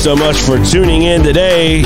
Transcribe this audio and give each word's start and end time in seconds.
so 0.00 0.16
much 0.16 0.38
for 0.38 0.56
tuning 0.64 1.02
in 1.02 1.22
today. 1.22 1.82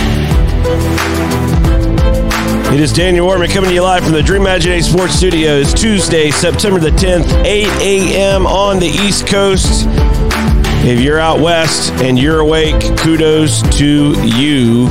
It 2.72 2.78
is 2.78 2.92
Daniel 2.92 3.26
Workman 3.26 3.50
coming 3.50 3.70
to 3.70 3.74
you 3.74 3.82
live 3.82 4.04
from 4.04 4.12
the 4.12 4.22
Dream 4.22 4.42
Imaginate 4.42 4.84
Sports 4.84 5.14
Studios, 5.14 5.74
Tuesday, 5.74 6.30
September 6.30 6.78
the 6.78 6.90
10th, 6.90 7.44
8 7.44 7.66
a.m. 7.82 8.46
on 8.46 8.78
the 8.78 8.86
East 8.86 9.26
Coast. 9.26 9.86
If 10.86 11.00
you're 11.00 11.18
out 11.18 11.40
west 11.40 11.90
and 11.94 12.16
you're 12.16 12.38
awake, 12.38 12.80
kudos 12.98 13.62
to 13.78 14.12
you. 14.22 14.86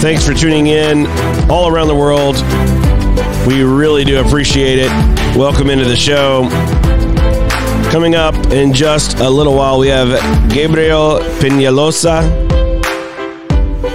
Thanks 0.00 0.24
for 0.24 0.32
tuning 0.32 0.68
in 0.68 1.06
all 1.50 1.68
around 1.68 1.88
the 1.88 1.94
world. 1.94 2.36
We 3.46 3.62
really 3.62 4.04
do 4.04 4.24
appreciate 4.24 4.78
it. 4.78 4.90
Welcome 5.36 5.68
into 5.68 5.84
the 5.84 5.96
show. 5.96 6.48
Coming 7.90 8.14
up 8.14 8.36
in 8.52 8.72
just 8.72 9.18
a 9.18 9.28
little 9.28 9.56
while, 9.56 9.80
we 9.80 9.88
have 9.88 10.08
Gabriel 10.48 11.18
Penaloza. 11.40 12.22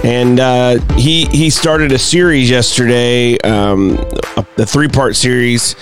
And 0.04 0.38
uh, 0.38 0.80
he 0.96 1.24
he 1.26 1.48
started 1.48 1.92
a 1.92 1.98
series 1.98 2.50
yesterday, 2.50 3.38
um, 3.38 3.96
a, 4.36 4.44
a 4.58 4.66
three 4.66 4.88
part 4.88 5.16
series 5.16 5.74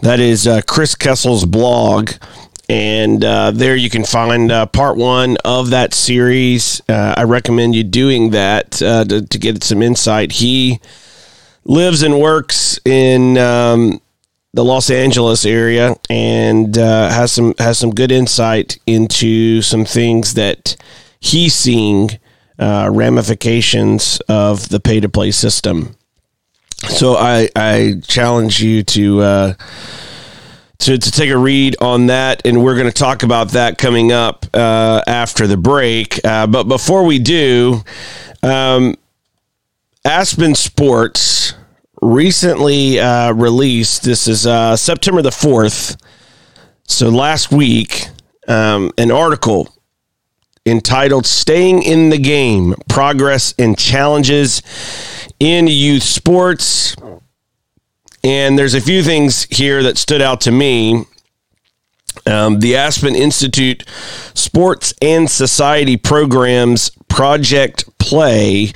That 0.00 0.20
is 0.20 0.46
uh, 0.46 0.62
Chris 0.66 0.94
Kessel's 0.94 1.44
blog. 1.44 2.12
And 2.68 3.22
uh, 3.22 3.50
there 3.50 3.76
you 3.76 3.90
can 3.90 4.04
find 4.04 4.50
uh, 4.50 4.66
part 4.66 4.96
one 4.96 5.36
of 5.44 5.70
that 5.70 5.92
series. 5.92 6.80
Uh, 6.88 7.14
I 7.16 7.24
recommend 7.24 7.74
you 7.74 7.84
doing 7.84 8.30
that 8.30 8.80
uh, 8.80 9.04
to, 9.04 9.22
to, 9.26 9.38
get 9.38 9.62
some 9.62 9.82
insight. 9.82 10.32
He 10.32 10.80
lives 11.64 12.02
and 12.02 12.18
works 12.18 12.78
in 12.86 13.36
um, 13.36 14.00
the 14.54 14.64
Los 14.64 14.88
Angeles 14.88 15.44
area 15.44 15.94
and 16.08 16.76
uh, 16.78 17.10
has 17.10 17.32
some 17.32 17.54
has 17.58 17.78
some 17.78 17.90
good 17.90 18.10
insight 18.10 18.78
into 18.86 19.60
some 19.60 19.84
things 19.84 20.34
that 20.34 20.76
he's 21.20 21.54
seeing 21.54 22.18
uh, 22.58 22.88
ramifications 22.90 24.20
of 24.28 24.70
the 24.70 24.80
pay 24.80 25.00
to 25.00 25.08
play 25.08 25.32
system. 25.32 25.96
So 26.88 27.16
I 27.16 27.50
I 27.54 28.00
challenge 28.06 28.62
you 28.62 28.82
to 28.84 29.54
to, 30.78 30.98
to 30.98 31.10
take 31.10 31.30
a 31.30 31.38
read 31.38 31.76
on 31.80 32.06
that, 32.06 32.42
and 32.44 32.62
we're 32.62 32.74
going 32.74 32.86
to 32.86 32.92
talk 32.92 33.22
about 33.22 33.50
that 33.50 33.78
coming 33.78 34.12
up 34.12 34.46
uh, 34.54 35.02
after 35.06 35.46
the 35.46 35.56
break. 35.56 36.24
Uh, 36.24 36.46
but 36.46 36.64
before 36.64 37.04
we 37.04 37.18
do, 37.18 37.82
um, 38.42 38.96
Aspen 40.04 40.54
Sports 40.54 41.54
recently 42.02 43.00
uh, 43.00 43.32
released 43.32 44.02
this 44.02 44.28
is 44.28 44.46
uh, 44.46 44.76
September 44.76 45.22
the 45.22 45.30
4th, 45.30 45.96
so 46.86 47.08
last 47.08 47.50
week, 47.50 48.08
um, 48.46 48.92
an 48.98 49.10
article 49.10 49.74
entitled 50.66 51.26
Staying 51.26 51.82
in 51.82 52.10
the 52.10 52.18
Game 52.18 52.74
Progress 52.88 53.54
and 53.58 53.78
Challenges 53.78 54.62
in 55.38 55.66
Youth 55.66 56.02
Sports. 56.02 56.94
And 58.24 58.58
there's 58.58 58.72
a 58.72 58.80
few 58.80 59.02
things 59.02 59.44
here 59.50 59.82
that 59.82 59.98
stood 59.98 60.22
out 60.22 60.40
to 60.42 60.50
me. 60.50 61.04
Um, 62.26 62.60
the 62.60 62.74
Aspen 62.76 63.14
Institute 63.14 63.86
Sports 64.32 64.94
and 65.02 65.30
Society 65.30 65.98
Programs 65.98 66.90
Project 67.08 67.84
Play 67.98 68.72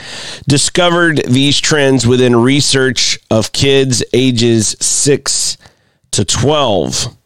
discovered 0.47 1.23
these 1.27 1.59
trends 1.59 2.07
within 2.07 2.37
research 2.37 3.19
of 3.31 3.53
kids 3.53 4.05
ages 4.13 4.77
6 4.81 5.57
to 6.11 6.25
12. 6.27 7.17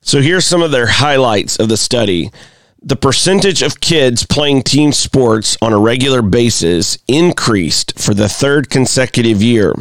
So 0.00 0.20
here's 0.20 0.46
some 0.46 0.62
of 0.62 0.72
their 0.72 0.88
highlights 0.88 1.60
of 1.60 1.68
the 1.68 1.76
study. 1.76 2.30
The 2.82 2.96
percentage 2.96 3.62
of 3.62 3.80
kids 3.80 4.26
playing 4.26 4.62
team 4.62 4.92
sports 4.92 5.56
on 5.62 5.72
a 5.72 5.78
regular 5.78 6.22
basis 6.22 6.98
increased 7.06 7.96
for 8.00 8.14
the 8.14 8.28
third 8.28 8.68
consecutive 8.68 9.42
year 9.42 9.74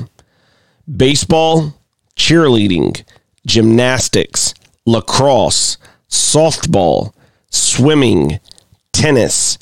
baseball, 0.93 1.73
cheerleading, 2.15 3.03
gymnastics, 3.45 4.53
lacrosse, 4.85 5.77
softball, 6.09 7.13
swimming, 7.49 8.39
tennis, 8.91 9.57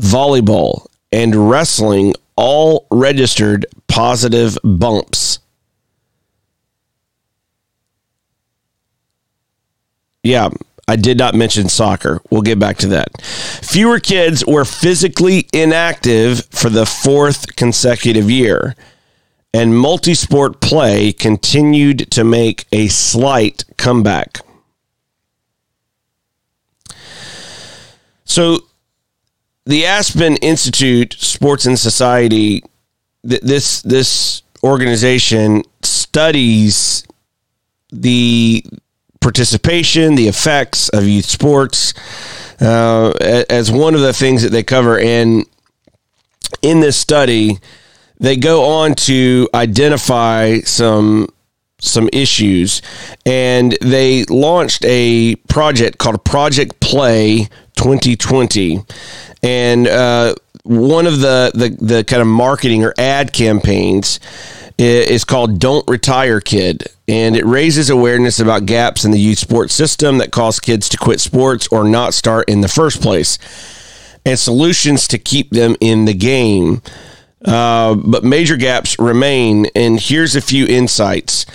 volleyball, 0.00 0.86
and 1.12 1.50
wrestling 1.50 2.14
all 2.36 2.86
registered 2.90 3.66
positive 3.88 4.56
bumps. 4.62 5.40
Yeah, 10.22 10.50
I 10.86 10.96
did 10.96 11.18
not 11.18 11.34
mention 11.34 11.68
soccer. 11.68 12.20
We'll 12.30 12.42
get 12.42 12.58
back 12.58 12.76
to 12.78 12.88
that. 12.88 13.20
Fewer 13.22 13.98
kids 13.98 14.44
were 14.46 14.64
physically 14.64 15.48
inactive 15.52 16.44
for 16.50 16.70
the 16.70 16.86
fourth 16.86 17.56
consecutive 17.56 18.30
year 18.30 18.74
and 19.54 19.72
multisport 19.72 20.60
play 20.60 21.12
continued 21.12 22.10
to 22.10 22.24
make 22.24 22.66
a 22.72 22.88
slight 22.88 23.64
comeback. 23.76 24.40
So, 28.24 28.60
the 29.64 29.86
Aspen 29.86 30.36
Institute 30.36 31.14
Sports 31.14 31.66
and 31.66 31.78
Society, 31.78 32.62
this 33.22 33.82
this 33.82 34.42
organization 34.62 35.62
studies 35.82 37.04
the 37.90 38.64
participation, 39.20 40.14
the 40.14 40.28
effects 40.28 40.88
of 40.90 41.04
youth 41.04 41.24
sports 41.24 41.94
uh, 42.60 43.12
as 43.50 43.70
one 43.70 43.94
of 43.94 44.00
the 44.00 44.12
things 44.12 44.42
that 44.42 44.50
they 44.50 44.62
cover. 44.62 44.98
And 44.98 45.44
in 46.62 46.80
this 46.80 46.96
study, 46.96 47.58
they 48.18 48.36
go 48.36 48.64
on 48.64 48.94
to 48.94 49.48
identify 49.54 50.60
some 50.60 51.28
some 51.80 52.08
issues. 52.12 52.82
And 53.24 53.76
they 53.80 54.24
launched 54.24 54.84
a 54.84 55.36
project 55.48 55.98
called 55.98 56.24
project 56.24 56.80
play 56.80 57.48
2020 57.76 58.80
and 59.42 59.86
uh, 59.86 60.34
one 60.64 61.06
of 61.06 61.20
the, 61.20 61.52
the 61.54 61.68
the 61.84 62.04
kind 62.04 62.20
of 62.20 62.28
marketing 62.28 62.84
or 62.84 62.92
ad 62.98 63.32
campaigns 63.32 64.18
is 64.76 65.24
called 65.24 65.58
don't 65.58 65.88
retire 65.88 66.40
kid. 66.40 66.84
And 67.08 67.36
it 67.36 67.44
raises 67.44 67.90
awareness 67.90 68.38
about 68.38 68.66
gaps 68.66 69.04
in 69.04 69.10
the 69.10 69.18
youth 69.18 69.38
sports 69.38 69.74
system 69.74 70.18
that 70.18 70.30
cause 70.30 70.60
kids 70.60 70.88
to 70.90 70.98
quit 70.98 71.20
sports 71.20 71.68
or 71.72 71.84
not 71.84 72.14
start 72.14 72.48
in 72.48 72.60
the 72.60 72.68
first 72.68 73.00
place 73.00 73.38
and 74.24 74.38
solutions 74.38 75.08
to 75.08 75.18
keep 75.18 75.50
them 75.50 75.74
in 75.80 76.04
the 76.04 76.14
game 76.14 76.82
uh, 77.44 77.94
but 77.94 78.24
major 78.24 78.56
gaps 78.56 78.98
remain. 78.98 79.66
And 79.74 80.00
here's 80.00 80.36
a 80.36 80.40
few 80.40 80.66
insights. 80.66 81.46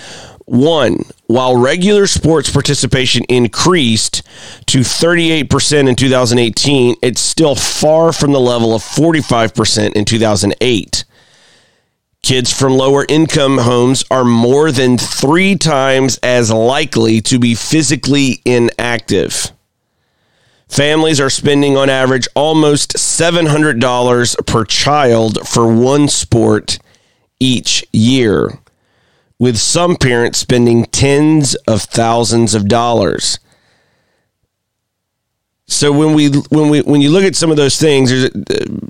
One, 0.46 0.98
while 1.28 1.56
regular 1.56 2.06
sports 2.06 2.52
participation 2.52 3.24
increased 3.30 4.24
to 4.68 4.80
38% 4.80 5.88
in 5.88 5.96
2018, 5.96 6.96
it's 7.02 7.22
still 7.22 7.56
far 7.56 8.12
from 8.12 8.34
the 8.34 8.40
level 8.40 8.76
of 8.76 8.82
45% 8.82 9.94
in 9.94 10.06
2008. 10.06 11.06
Kids 12.24 12.54
from 12.54 12.74
lower 12.74 13.06
income 13.08 13.58
homes 13.58 14.04
are 14.10 14.24
more 14.24 14.72
than 14.72 14.98
three 14.98 15.58
times 15.58 16.18
as 16.24 16.52
likely 16.52 17.20
to 17.22 17.40
be 17.40 17.56
physically 17.56 18.42
inactive. 18.46 19.52
Families 20.74 21.20
are 21.20 21.30
spending 21.30 21.78
on 21.78 21.88
average 21.88 22.28
almost 22.34 22.94
$700 22.94 24.48
per 24.48 24.66
child 24.66 25.48
for 25.48 25.72
one 25.72 26.08
sport 26.08 26.80
each 27.40 27.86
year, 27.94 28.58
with 29.38 29.56
some 29.56 29.96
parents 29.96 30.40
spending 30.40 30.86
tens 30.86 31.54
of 31.68 31.84
thousands 31.84 32.56
of 32.56 32.68
dollars. 32.68 33.38
So 35.68 35.92
when 35.92 36.16
we 36.16 36.30
when 36.50 36.70
we 36.70 36.82
when 36.82 37.02
you 37.02 37.12
look 37.12 37.24
at 37.24 37.36
some 37.36 37.52
of 37.52 37.58
those 37.58 37.78
things, 37.78 38.10
there's 38.10 38.32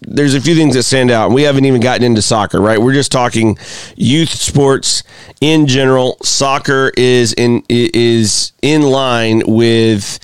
there's 0.07 0.35
a 0.35 0.41
few 0.41 0.55
things 0.55 0.75
that 0.75 0.83
stand 0.83 1.11
out. 1.11 1.31
We 1.31 1.41
haven't 1.41 1.65
even 1.65 1.81
gotten 1.81 2.03
into 2.03 2.21
soccer, 2.21 2.61
right? 2.61 2.81
We're 2.81 2.93
just 2.93 3.11
talking 3.11 3.57
youth 3.97 4.29
sports 4.29 5.03
in 5.41 5.67
general. 5.67 6.15
Soccer 6.23 6.93
is 6.95 7.33
in 7.33 7.61
is 7.67 8.53
in 8.61 8.83
line 8.83 9.43
with 9.45 10.19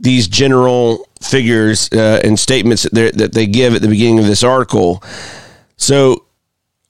these 0.00 0.28
general 0.28 1.08
figures 1.22 1.88
uh, 1.92 2.20
and 2.22 2.38
statements 2.38 2.84
that, 2.92 3.16
that 3.16 3.32
they 3.32 3.46
give 3.46 3.74
at 3.74 3.82
the 3.82 3.88
beginning 3.88 4.18
of 4.18 4.26
this 4.26 4.42
article. 4.42 5.02
So, 5.76 6.24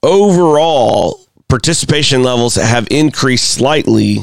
overall, 0.03 1.21
participation 1.49 2.23
levels 2.23 2.56
have 2.56 2.89
increased 2.91 3.51
slightly 3.51 4.19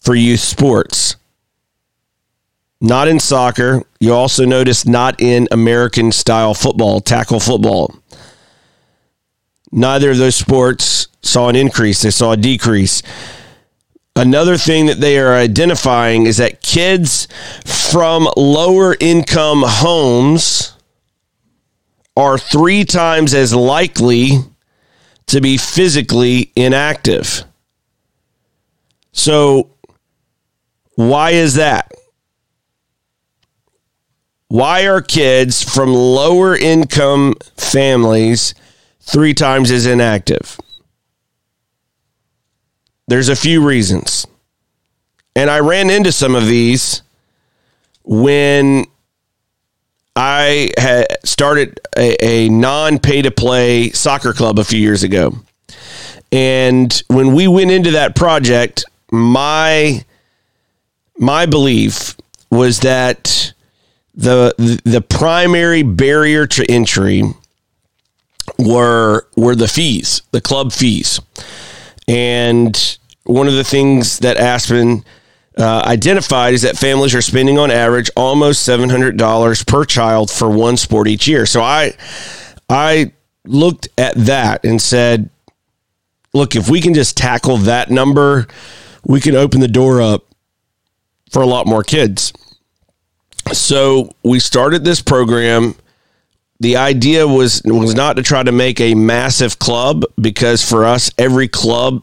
for 0.00 0.14
youth 0.14 0.40
sports. 0.40 1.16
Not 2.80 3.08
in 3.08 3.20
soccer. 3.20 3.82
You 4.00 4.14
also 4.14 4.46
notice 4.46 4.86
not 4.86 5.20
in 5.20 5.48
American 5.50 6.12
style 6.12 6.54
football, 6.54 7.00
tackle 7.00 7.40
football. 7.40 7.94
neither 9.70 10.10
of 10.10 10.18
those 10.18 10.34
sports 10.34 11.06
saw 11.22 11.48
an 11.48 11.56
increase, 11.56 12.02
they 12.02 12.10
saw 12.10 12.32
a 12.32 12.36
decrease. 12.36 13.02
Another 14.20 14.58
thing 14.58 14.84
that 14.84 15.00
they 15.00 15.18
are 15.18 15.32
identifying 15.32 16.26
is 16.26 16.36
that 16.36 16.60
kids 16.60 17.26
from 17.64 18.28
lower 18.36 18.94
income 19.00 19.62
homes 19.64 20.74
are 22.18 22.36
three 22.36 22.84
times 22.84 23.32
as 23.32 23.54
likely 23.54 24.32
to 25.28 25.40
be 25.40 25.56
physically 25.56 26.52
inactive. 26.54 27.44
So, 29.12 29.70
why 30.96 31.30
is 31.30 31.54
that? 31.54 31.90
Why 34.48 34.86
are 34.86 35.00
kids 35.00 35.64
from 35.64 35.94
lower 35.94 36.54
income 36.54 37.36
families 37.56 38.54
three 39.00 39.32
times 39.32 39.70
as 39.70 39.86
inactive? 39.86 40.58
There's 43.10 43.28
a 43.28 43.34
few 43.34 43.66
reasons. 43.66 44.24
And 45.34 45.50
I 45.50 45.58
ran 45.58 45.90
into 45.90 46.12
some 46.12 46.36
of 46.36 46.46
these 46.46 47.02
when 48.04 48.86
I 50.14 50.70
had 50.78 51.08
started 51.24 51.80
a, 51.96 52.24
a 52.24 52.48
non 52.50 53.00
pay 53.00 53.22
to 53.22 53.32
play 53.32 53.90
soccer 53.90 54.32
club 54.32 54.60
a 54.60 54.64
few 54.64 54.78
years 54.78 55.02
ago. 55.02 55.34
And 56.30 57.02
when 57.08 57.34
we 57.34 57.48
went 57.48 57.72
into 57.72 57.90
that 57.90 58.14
project, 58.14 58.84
my 59.10 60.04
my 61.18 61.46
belief 61.46 62.16
was 62.48 62.78
that 62.80 63.52
the 64.14 64.54
the 64.84 65.00
primary 65.00 65.82
barrier 65.82 66.46
to 66.46 66.64
entry 66.70 67.24
were 68.56 69.26
were 69.34 69.56
the 69.56 69.66
fees, 69.66 70.22
the 70.30 70.40
club 70.40 70.72
fees. 70.72 71.20
And 72.06 72.98
one 73.30 73.46
of 73.46 73.54
the 73.54 73.64
things 73.64 74.18
that 74.18 74.36
Aspen 74.36 75.04
uh, 75.56 75.82
identified 75.86 76.54
is 76.54 76.62
that 76.62 76.76
families 76.76 77.14
are 77.14 77.22
spending 77.22 77.58
on 77.58 77.70
average 77.70 78.10
almost 78.16 78.68
$700 78.68 79.66
per 79.66 79.84
child 79.84 80.30
for 80.30 80.50
one 80.50 80.76
sport 80.76 81.06
each 81.06 81.28
year. 81.28 81.46
So 81.46 81.62
I 81.62 81.92
I 82.68 83.12
looked 83.44 83.88
at 83.96 84.14
that 84.16 84.64
and 84.64 84.80
said, 84.80 85.30
look, 86.32 86.56
if 86.56 86.68
we 86.68 86.80
can 86.80 86.94
just 86.94 87.16
tackle 87.16 87.58
that 87.58 87.90
number, 87.90 88.48
we 89.04 89.20
can 89.20 89.34
open 89.34 89.60
the 89.60 89.68
door 89.68 90.02
up 90.02 90.24
for 91.30 91.42
a 91.42 91.46
lot 91.46 91.66
more 91.66 91.82
kids. 91.82 92.32
So 93.52 94.10
we 94.24 94.40
started 94.40 94.84
this 94.84 95.00
program. 95.00 95.74
The 96.58 96.76
idea 96.76 97.26
was 97.26 97.62
was 97.64 97.94
not 97.94 98.16
to 98.16 98.22
try 98.22 98.42
to 98.42 98.52
make 98.52 98.80
a 98.80 98.94
massive 98.94 99.58
club 99.58 100.04
because 100.20 100.68
for 100.68 100.84
us 100.84 101.10
every 101.16 101.48
club 101.48 102.02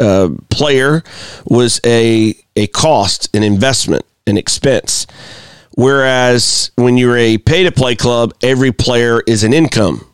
uh, 0.00 0.30
player 0.50 1.02
was 1.44 1.80
a 1.84 2.34
a 2.56 2.66
cost, 2.68 3.34
an 3.34 3.42
investment, 3.42 4.04
an 4.26 4.36
expense. 4.36 5.06
Whereas 5.76 6.72
when 6.76 6.98
you're 6.98 7.16
a 7.16 7.38
pay 7.38 7.64
to 7.64 7.72
play 7.72 7.94
club, 7.94 8.34
every 8.42 8.72
player 8.72 9.22
is 9.26 9.44
an 9.44 9.52
income. 9.52 10.04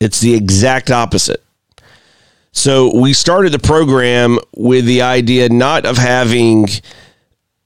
It's 0.00 0.20
the 0.20 0.34
exact 0.34 0.90
opposite. 0.90 1.42
So 2.52 2.98
we 2.98 3.12
started 3.12 3.52
the 3.52 3.58
program 3.58 4.38
with 4.56 4.84
the 4.84 5.02
idea 5.02 5.48
not 5.48 5.86
of 5.86 5.96
having, 5.96 6.66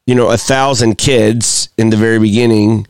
you 0.06 0.14
know, 0.14 0.30
a 0.30 0.36
thousand 0.36 0.98
kids 0.98 1.70
in 1.78 1.90
the 1.90 1.96
very 1.96 2.18
beginning. 2.18 2.86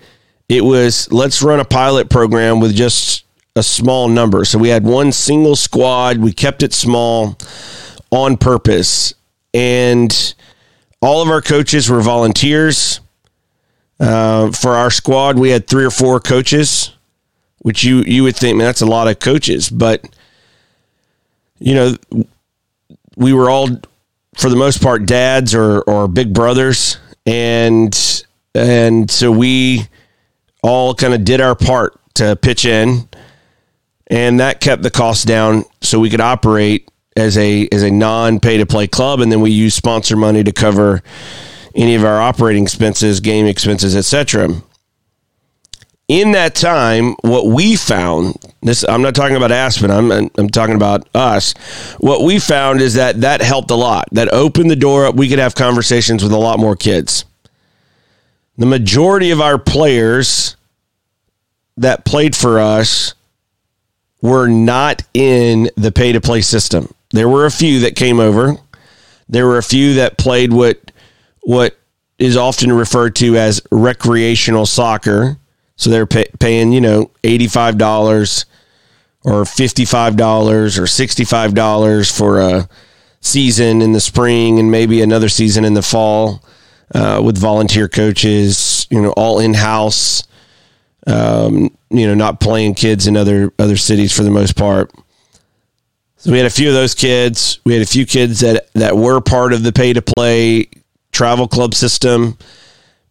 It 0.49 0.65
was 0.65 1.11
let's 1.13 1.43
run 1.43 1.61
a 1.61 1.65
pilot 1.65 2.11
program 2.11 2.61
with 2.61 2.75
just 2.75 3.25
a 3.55 3.63
small 3.63 4.09
number. 4.09 4.45
So 4.45 4.59
we 4.59 4.69
had 4.69 4.85
one 4.85 5.13
single 5.13 5.57
squad. 5.57 6.19
We 6.19 6.33
kept 6.33 6.63
it 6.63 6.73
small 6.73 7.39
on 8.13 8.37
purpose. 8.37 9.15
And 9.53 10.35
all 11.01 11.21
of 11.21 11.29
our 11.29 11.43
coaches 11.43 11.91
were 11.91 12.01
volunteers. 12.01 13.01
Uh, 13.99 14.51
for 14.53 14.73
our 14.73 14.91
squad, 14.91 15.39
we 15.39 15.51
had 15.51 15.67
three 15.67 15.85
or 15.85 15.91
four 15.91 16.21
coaches, 16.21 16.93
which 17.59 17.85
you 17.85 17.99
you 17.99 18.23
would 18.25 18.37
think, 18.37 18.57
man, 18.57 18.67
that's 18.67 18.81
a 18.81 18.87
lot 18.87 19.09
of 19.09 19.19
coaches. 19.21 19.71
But 19.71 20.05
you 21.59 21.75
know, 21.75 21.97
we 23.17 23.33
were 23.33 23.49
all, 23.49 23.69
for 24.35 24.51
the 24.51 24.57
most 24.57 24.83
part, 24.83 25.07
dads 25.07 25.55
or 25.55 25.83
or 25.83 26.09
big 26.09 26.33
brothers, 26.33 26.97
and 27.27 28.25
and 28.57 29.09
so 29.09 29.31
we 29.31 29.87
all 30.63 30.95
kind 30.95 31.15
of 31.15 31.25
did 31.25 31.41
our 31.41 31.55
part 31.55 31.95
to 32.15 32.35
pitch 32.35 32.65
in, 32.65 33.09
and 34.09 34.41
that 34.41 34.61
kept 34.61 34.83
the 34.83 34.91
cost 34.91 35.29
down 35.29 35.65
so 35.81 36.01
we 36.01 36.11
could 36.11 36.21
operate 36.21 36.89
as 37.17 37.37
a 37.39 37.69
as 37.73 37.83
a 37.83 37.91
non 37.91 38.41
pay 38.41 38.59
to 38.59 38.67
play 38.67 38.87
club, 38.87 39.21
and 39.21 39.31
then 39.31 39.41
we 39.41 39.51
use 39.51 39.75
sponsor 39.75 40.17
money 40.17 40.43
to 40.45 40.53
cover 40.53 41.03
any 41.75 41.95
of 41.95 42.05
our 42.05 42.21
operating 42.21 42.63
expenses, 42.63 43.21
game 43.21 43.47
expenses, 43.47 43.97
etc. 43.97 44.51
In 46.09 46.33
that 46.33 46.55
time, 46.55 47.15
what 47.23 47.47
we 47.47 47.77
found 47.77 48.37
this 48.63 48.85
I'm 48.89 49.03
not 49.03 49.15
talking 49.15 49.37
about 49.37 49.51
Aspen, 49.51 49.91
I'm 49.91 50.31
I'm 50.39 50.49
talking 50.49 50.77
about 50.77 51.09
us. 51.15 51.53
What 51.99 52.23
we 52.23 52.39
found 52.39 52.81
is 52.81 52.95
that 52.95 53.23
that 53.23 53.41
helped 53.41 53.71
a 53.71 53.75
lot. 53.75 54.09
That 54.13 54.33
opened 54.33 54.71
the 54.71 54.77
door 54.77 55.07
up. 55.07 55.17
We 55.17 55.29
could 55.29 55.41
have 55.41 55.55
conversations 55.55 56.23
with 56.23 56.33
a 56.33 56.39
lot 56.39 56.59
more 56.59 56.77
kids. 56.77 57.25
The 58.59 58.67
majority 58.67 59.31
of 59.31 59.41
our 59.41 59.59
players 59.59 60.57
that 61.77 62.05
played 62.05 62.37
for 62.37 62.61
us 62.61 63.15
were 64.21 64.47
not 64.47 65.03
in 65.15 65.71
the 65.77 65.91
pay 65.91 66.13
to 66.13 66.21
play 66.21 66.43
system. 66.43 66.95
There 67.13 67.29
were 67.29 67.47
a 67.47 67.51
few 67.51 67.81
that 67.81 67.95
came 67.95 68.21
over. 68.21 68.57
There 69.29 69.47
were 69.47 69.59
a 69.59 69.63
few 69.63 69.95
that 69.95 70.19
played 70.19 70.53
what 70.53 70.91
what 71.43 71.77
is 72.19 72.37
often 72.37 72.73
referred 72.73 73.17
to 73.17 73.37
as 73.37 73.61
recreational 73.71 74.67
soccer. 74.67 75.37
So 75.77 75.91
they're 75.91 76.07
pay, 76.07 76.27
paying, 76.39 76.73
you 76.73 76.81
know, 76.81 77.11
eighty-five 77.25 77.79
dollars 77.79 78.47
or 79.25 79.45
fifty-five 79.45 80.17
dollars 80.17 80.79
or 80.79 80.87
sixty-five 80.87 81.55
dollars 81.55 82.17
for 82.17 82.41
a 82.41 82.69
season 83.21 83.83
in 83.83 83.93
the 83.93 84.01
spring 84.01 84.59
and 84.59 84.71
maybe 84.71 85.03
another 85.03 85.29
season 85.29 85.65
in 85.65 85.75
the 85.75 85.83
fall 85.83 86.45
uh, 86.95 87.21
with 87.25 87.39
volunteer 87.39 87.89
coaches. 87.89 88.87
You 88.91 89.03
know, 89.03 89.13
all 89.13 89.39
in-house. 89.39 90.25
Um, 91.05 91.77
you 91.91 92.07
know, 92.07 92.15
not 92.15 92.39
playing 92.39 92.75
kids 92.75 93.09
in 93.09 93.17
other 93.17 93.53
other 93.59 93.77
cities 93.77 94.17
for 94.17 94.23
the 94.23 94.31
most 94.31 94.57
part. 94.57 94.93
So 96.23 96.31
we 96.31 96.37
had 96.37 96.47
a 96.47 96.51
few 96.51 96.69
of 96.69 96.75
those 96.75 96.95
kids. 96.95 97.59
We 97.65 97.73
had 97.73 97.83
a 97.83 97.87
few 97.87 98.07
kids 98.07 98.39
that 98.41 98.73
that 98.75 98.97
were 98.97 99.21
part 99.21 99.53
of 99.53 99.65
the 99.65 99.73
pay 99.73 99.93
to 99.93 100.01
play 100.01 100.69
travel 101.11 101.49
club 101.49 101.75
system, 101.75 102.39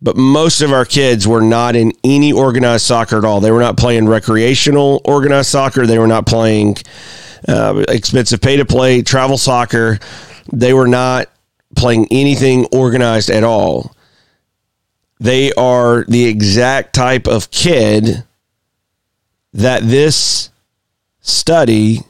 but 0.02 0.16
most 0.16 0.62
of 0.62 0.72
our 0.72 0.86
kids 0.86 1.28
were 1.28 1.42
not 1.42 1.76
in 1.76 1.92
any 2.06 2.32
organized 2.32 2.86
soccer 2.86 3.18
at 3.18 3.26
all. 3.26 3.42
They 3.42 3.52
were 3.52 3.60
not 3.60 3.76
playing 3.76 4.08
recreational 4.08 5.02
organized 5.04 5.50
soccer. 5.50 5.86
They 5.86 6.00
were 6.00 6.08
not 6.08 6.26
playing 6.26 6.78
uh, 7.50 7.84
expensive 7.90 8.40
pay 8.40 8.56
to 8.56 8.66
play 8.66 9.02
travel 9.02 9.38
soccer. 9.38 10.00
They 10.54 10.74
were 10.74 10.88
not 10.88 11.28
playing 11.76 12.08
anything 12.12 12.66
organized 12.72 13.30
at 13.30 13.44
all. 13.44 13.94
They 15.20 15.52
are 15.52 16.06
the 16.06 16.24
exact 16.24 16.96
type 16.96 17.28
of 17.28 17.52
kid 17.52 18.24
that 19.52 19.84
this 19.84 20.50
study 21.20 22.06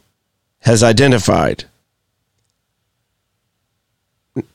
has 0.61 0.83
identified. 0.83 1.65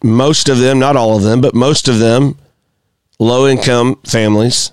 Most 0.02 0.48
of 0.48 0.58
them, 0.58 0.78
not 0.78 0.96
all 0.96 1.16
of 1.16 1.22
them, 1.22 1.40
but 1.40 1.54
most 1.54 1.88
of 1.88 1.98
them, 1.98 2.38
low 3.18 3.46
income 3.46 3.98
families 4.04 4.70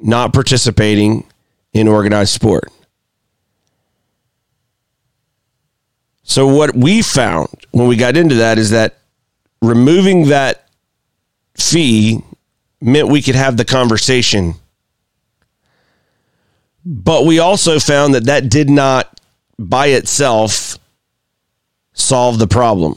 not 0.00 0.32
participating 0.32 1.24
in 1.72 1.88
organized 1.88 2.32
sport. 2.32 2.70
So, 6.22 6.46
what 6.46 6.76
we 6.76 7.02
found 7.02 7.48
when 7.70 7.88
we 7.88 7.96
got 7.96 8.16
into 8.16 8.36
that 8.36 8.58
is 8.58 8.70
that 8.70 8.98
removing 9.62 10.28
that 10.28 10.68
fee 11.54 12.22
meant 12.80 13.08
we 13.08 13.22
could 13.22 13.34
have 13.34 13.56
the 13.56 13.64
conversation. 13.64 14.54
But 16.84 17.26
we 17.26 17.38
also 17.38 17.80
found 17.80 18.14
that 18.14 18.24
that 18.24 18.48
did 18.50 18.70
not 18.70 19.17
by 19.58 19.88
itself 19.88 20.78
solve 21.92 22.38
the 22.38 22.46
problem. 22.46 22.96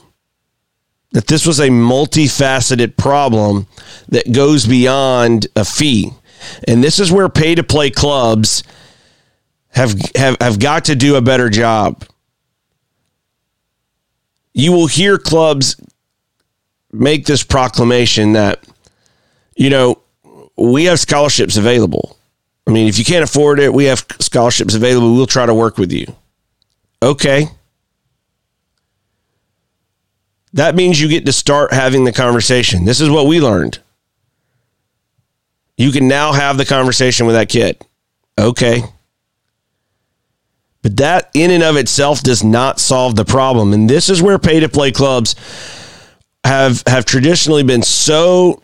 That 1.12 1.27
this 1.27 1.46
was 1.46 1.60
a 1.60 1.70
multifaceted 1.70 2.96
problem 2.96 3.68
that 4.10 4.32
goes 4.32 4.65
beyond 4.65 5.48
a 5.56 5.65
fee. 5.65 6.12
And 6.68 6.84
this 6.84 7.00
is 7.00 7.12
where 7.12 7.27
pay 7.30 7.56
to 7.56 7.63
play 7.63 7.89
clubs 7.89 8.63
have, 9.70 9.94
have, 10.15 10.38
have 10.39 10.60
got 10.60 10.86
to 10.86 10.96
do 10.96 11.15
a 11.15 11.22
better 11.22 11.50
job. 11.50 12.06
You 14.53 14.72
will 14.72 14.88
hear 14.88 15.18
clubs 15.18 15.75
make 16.91 17.25
this 17.25 17.44
proclamation 17.44 18.34
that, 18.34 18.63
you 19.56 19.70
know, 19.70 20.01
we 20.58 20.86
have 20.86 21.00
scholarships 21.00 21.58
available. 21.58 22.18
I 22.68 22.72
mean, 22.72 22.88
if 22.88 23.00
you 23.00 23.06
can't 23.06 23.24
afford 23.24 23.60
it, 23.60 23.74
we 23.74 23.86
have 23.86 24.06
scholarships 24.20 24.75
available. 24.75 25.13
We'll 25.13 25.25
try 25.25 25.46
to 25.46 25.53
work 25.53 25.77
with 25.77 25.91
you. 25.91 26.06
Okay. 27.03 27.48
That 30.53 30.75
means 30.75 31.00
you 31.00 31.08
get 31.08 31.25
to 31.25 31.34
start 31.34 31.74
having 31.74 32.03
the 32.03 32.12
conversation. 32.12 32.86
This 32.86 33.01
is 33.01 33.10
what 33.10 33.27
we 33.27 33.39
learned. 33.39 33.79
You 35.77 35.91
can 35.91 36.08
now 36.08 36.34
have 36.34 36.58
the 36.58 36.65
conversation 36.65 37.25
with 37.25 37.36
that 37.36 37.50
kid. 37.50 37.81
Okay. 38.38 38.84
But 40.81 40.98
that 40.98 41.29
in 41.34 41.51
and 41.51 41.63
of 41.63 41.77
itself 41.77 42.22
does 42.22 42.43
not 42.43 42.79
solve 42.79 43.15
the 43.15 43.25
problem. 43.25 43.74
And 43.74 43.89
this 43.89 44.10
is 44.10 44.22
where 44.22 44.39
pay 44.39 44.60
to 44.60 44.70
play 44.70 44.91
clubs 44.91 45.36
have 46.43 46.84
have 46.88 47.05
traditionally 47.05 47.63
been 47.63 47.84
so 47.84 48.62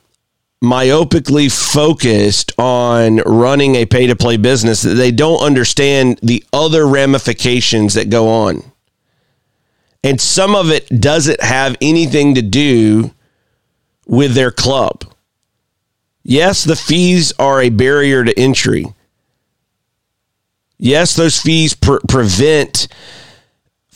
myopically 0.63 1.51
focused 1.51 2.51
on 2.57 3.17
running 3.17 3.75
a 3.75 3.85
pay 3.85 4.07
to 4.07 4.15
play 4.15 4.37
business 4.37 4.81
that 4.81 4.95
they 4.95 5.11
don't 5.11 5.41
understand 5.41 6.19
the 6.23 6.43
other 6.51 6.87
ramifications 6.87 7.93
that 7.93 8.09
go 8.09 8.27
on. 8.27 8.63
And 10.03 10.19
some 10.19 10.55
of 10.55 10.71
it 10.71 10.87
doesn't 10.87 11.41
have 11.41 11.75
anything 11.81 12.35
to 12.35 12.41
do 12.41 13.11
with 14.07 14.33
their 14.33 14.51
club. 14.51 15.03
Yes, 16.23 16.63
the 16.63 16.75
fees 16.75 17.33
are 17.39 17.61
a 17.61 17.69
barrier 17.69 18.23
to 18.23 18.37
entry. 18.39 18.85
Yes, 20.77 21.15
those 21.15 21.39
fees 21.39 21.73
pre- 21.73 21.99
prevent 22.07 22.87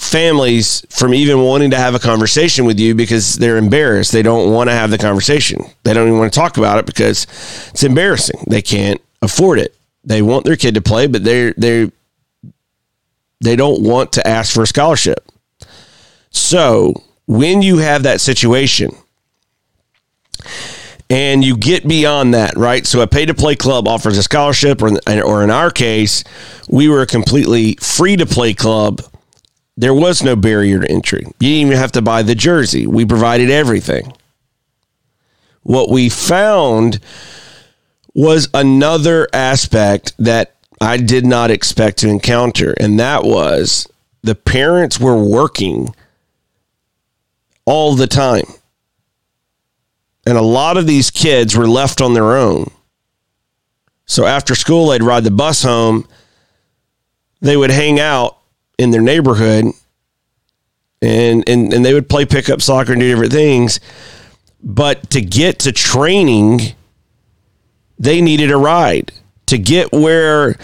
families 0.01 0.83
from 0.89 1.13
even 1.13 1.41
wanting 1.41 1.69
to 1.69 1.77
have 1.77 1.93
a 1.93 1.99
conversation 1.99 2.65
with 2.65 2.79
you 2.79 2.95
because 2.95 3.35
they're 3.35 3.57
embarrassed. 3.57 4.11
They 4.11 4.23
don't 4.23 4.51
want 4.51 4.69
to 4.69 4.73
have 4.73 4.89
the 4.89 4.97
conversation. 4.97 5.63
They 5.83 5.93
don't 5.93 6.07
even 6.07 6.17
want 6.17 6.33
to 6.33 6.39
talk 6.39 6.57
about 6.57 6.79
it 6.79 6.87
because 6.87 7.23
it's 7.69 7.83
embarrassing. 7.83 8.43
They 8.49 8.63
can't 8.63 8.99
afford 9.21 9.59
it. 9.59 9.75
They 10.03 10.23
want 10.23 10.43
their 10.43 10.55
kid 10.55 10.73
to 10.73 10.81
play, 10.81 11.05
but 11.05 11.23
they 11.23 11.53
they 11.53 11.91
they 13.41 13.55
don't 13.55 13.83
want 13.83 14.13
to 14.13 14.27
ask 14.27 14.53
for 14.53 14.63
a 14.63 14.67
scholarship. 14.67 15.31
So, 16.31 17.03
when 17.27 17.61
you 17.61 17.77
have 17.77 18.03
that 18.03 18.21
situation, 18.21 18.91
and 21.11 21.43
you 21.43 21.57
get 21.57 21.87
beyond 21.87 22.33
that, 22.33 22.57
right? 22.57 22.87
So 22.87 23.01
a 23.01 23.07
pay 23.07 23.25
to 23.27 23.33
play 23.35 23.55
club 23.55 23.87
offers 23.87 24.17
a 24.17 24.23
scholarship, 24.23 24.81
or 24.81 24.91
or 25.23 25.43
in 25.43 25.51
our 25.51 25.69
case, 25.69 26.23
we 26.69 26.89
were 26.89 27.03
a 27.03 27.07
completely 27.07 27.75
free 27.75 28.15
to 28.15 28.25
play 28.25 28.55
club. 28.55 29.01
There 29.81 29.93
was 29.93 30.23
no 30.23 30.35
barrier 30.35 30.79
to 30.79 30.89
entry. 30.89 31.23
You 31.25 31.49
didn't 31.49 31.67
even 31.67 31.77
have 31.77 31.91
to 31.93 32.01
buy 32.01 32.21
the 32.21 32.35
jersey. 32.35 32.87
We 32.87 33.05
provided 33.05 33.49
everything. 33.49 34.13
What 35.63 35.89
we 35.89 36.07
found 36.07 36.99
was 38.13 38.47
another 38.53 39.27
aspect 39.33 40.13
that 40.19 40.55
I 40.79 40.97
did 40.97 41.25
not 41.25 41.51
expect 41.51 41.97
to 41.99 42.09
encounter, 42.09 42.73
and 42.79 42.99
that 42.99 43.23
was 43.23 43.87
the 44.23 44.35
parents 44.35 44.99
were 44.99 45.21
working 45.21 45.93
all 47.65 47.95
the 47.95 48.07
time 48.07 48.45
and 50.25 50.37
a 50.37 50.41
lot 50.41 50.77
of 50.77 50.87
these 50.87 51.09
kids 51.09 51.55
were 51.57 51.67
left 51.67 52.01
on 52.01 52.13
their 52.13 52.37
own. 52.37 52.69
So 54.05 54.25
after 54.25 54.55
school, 54.55 54.87
they'd 54.87 55.03
ride 55.03 55.23
the 55.23 55.31
bus 55.31 55.63
home. 55.63 56.07
They 57.39 57.57
would 57.57 57.71
hang 57.71 57.99
out 57.99 58.37
in 58.77 58.91
their 58.91 59.01
neighborhood 59.01 59.65
and, 61.01 61.47
and, 61.49 61.73
and 61.73 61.83
they 61.83 61.93
would 61.93 62.09
play 62.09 62.25
pickup 62.25 62.61
soccer 62.61 62.93
and 62.93 63.01
do 63.01 63.09
different 63.09 63.31
things. 63.31 63.79
But 64.63 65.09
to 65.11 65.21
get 65.21 65.59
to 65.59 65.71
training, 65.71 66.75
they 67.97 68.21
needed 68.21 68.51
a 68.51 68.57
ride. 68.57 69.11
To 69.47 69.57
get 69.57 69.91
where 69.91 70.55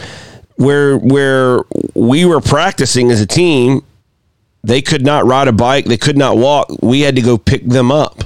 where 0.55 0.97
where 0.97 1.59
we 1.93 2.25
were 2.25 2.39
practicing 2.39 3.11
as 3.11 3.19
a 3.19 3.25
team, 3.25 3.83
they 4.63 4.81
could 4.81 5.03
not 5.03 5.25
ride 5.25 5.47
a 5.47 5.51
bike, 5.51 5.85
they 5.85 5.97
could 5.97 6.17
not 6.17 6.37
walk. 6.37 6.69
We 6.81 7.01
had 7.01 7.15
to 7.15 7.21
go 7.21 7.37
pick 7.37 7.65
them 7.65 7.91
up. 7.91 8.23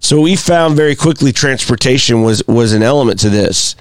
So 0.00 0.20
we 0.20 0.34
found 0.34 0.76
very 0.76 0.96
quickly 0.96 1.32
transportation 1.32 2.22
was 2.22 2.42
was 2.48 2.72
an 2.72 2.82
element 2.82 3.20
to 3.20 3.30
this. 3.30 3.76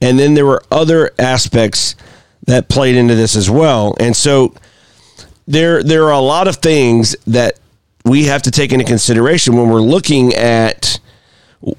And 0.00 0.18
then 0.18 0.34
there 0.34 0.46
were 0.46 0.62
other 0.70 1.12
aspects 1.18 1.96
that 2.46 2.68
played 2.68 2.96
into 2.96 3.14
this 3.14 3.36
as 3.36 3.48
well. 3.50 3.94
And 4.00 4.16
so 4.16 4.54
there 5.46 5.82
there 5.82 6.04
are 6.04 6.12
a 6.12 6.20
lot 6.20 6.48
of 6.48 6.56
things 6.56 7.16
that 7.26 7.58
we 8.04 8.24
have 8.24 8.42
to 8.42 8.50
take 8.50 8.72
into 8.72 8.84
consideration 8.84 9.56
when 9.56 9.68
we're 9.68 9.80
looking 9.80 10.34
at 10.34 10.98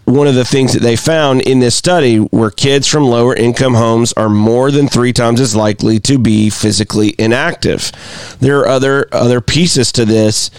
one 0.06 0.28
of 0.28 0.36
the 0.36 0.46
things 0.46 0.72
that 0.72 0.82
they 0.82 0.96
found 0.96 1.42
in 1.42 1.60
this 1.60 1.76
study 1.76 2.18
where 2.18 2.50
kids 2.50 2.88
from 2.88 3.04
lower 3.04 3.36
income 3.36 3.74
homes 3.74 4.14
are 4.14 4.30
more 4.30 4.72
than 4.72 4.88
three 4.88 5.12
times 5.12 5.42
as 5.42 5.54
likely 5.54 6.00
to 6.00 6.18
be 6.18 6.50
physically 6.50 7.14
inactive. 7.20 7.92
There 8.40 8.60
are 8.60 8.68
other 8.68 9.08
other 9.12 9.42
pieces 9.42 9.92
to 9.94 10.06
this 10.06 10.50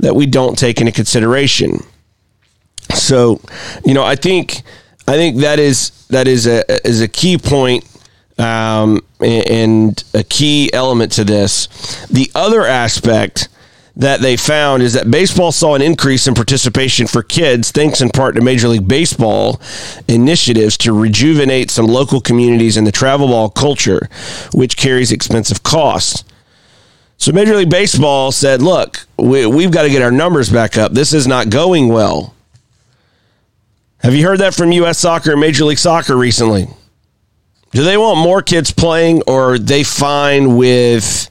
that 0.00 0.14
we 0.14 0.26
don't 0.26 0.58
take 0.58 0.80
into 0.80 0.92
consideration. 0.92 1.78
So, 2.92 3.40
you 3.86 3.94
know, 3.94 4.04
I 4.04 4.16
think 4.16 4.62
I 5.08 5.12
think 5.12 5.38
that 5.38 5.58
is 5.58 6.06
that 6.08 6.28
is 6.28 6.46
a 6.46 6.86
is 6.86 7.00
a 7.00 7.08
key 7.08 7.38
point 7.38 7.84
um, 8.38 9.00
and 9.20 10.02
a 10.14 10.24
key 10.24 10.72
element 10.72 11.12
to 11.12 11.24
this. 11.24 12.06
The 12.06 12.30
other 12.34 12.64
aspect 12.64 13.48
that 13.96 14.20
they 14.20 14.36
found 14.36 14.82
is 14.82 14.94
that 14.94 15.10
baseball 15.10 15.52
saw 15.52 15.74
an 15.74 15.82
increase 15.82 16.26
in 16.26 16.34
participation 16.34 17.06
for 17.06 17.22
kids, 17.22 17.70
thanks 17.70 18.00
in 18.00 18.10
part 18.10 18.34
to 18.34 18.40
Major 18.40 18.68
League 18.68 18.88
Baseball 18.88 19.60
initiatives 20.08 20.76
to 20.78 20.92
rejuvenate 20.92 21.70
some 21.70 21.86
local 21.86 22.20
communities 22.20 22.76
in 22.76 22.84
the 22.84 22.92
travel 22.92 23.28
ball 23.28 23.48
culture, 23.48 24.08
which 24.52 24.76
carries 24.76 25.12
expensive 25.12 25.62
costs. 25.62 26.24
So 27.18 27.30
Major 27.30 27.54
League 27.54 27.70
Baseball 27.70 28.32
said, 28.32 28.60
look, 28.60 29.06
we, 29.16 29.46
we've 29.46 29.70
got 29.70 29.84
to 29.84 29.90
get 29.90 30.02
our 30.02 30.10
numbers 30.10 30.50
back 30.50 30.76
up. 30.76 30.92
This 30.92 31.12
is 31.12 31.28
not 31.28 31.48
going 31.48 31.88
well. 31.88 32.34
Have 33.98 34.14
you 34.14 34.26
heard 34.26 34.40
that 34.40 34.54
from 34.54 34.72
U.S. 34.72 34.98
Soccer 34.98 35.32
and 35.32 35.40
Major 35.40 35.64
League 35.64 35.78
Soccer 35.78 36.16
recently? 36.16 36.66
Do 37.74 37.82
they 37.82 37.96
want 37.96 38.18
more 38.20 38.40
kids 38.40 38.70
playing, 38.70 39.22
or 39.26 39.54
are 39.54 39.58
they 39.58 39.82
fine 39.82 40.56
with 40.56 41.28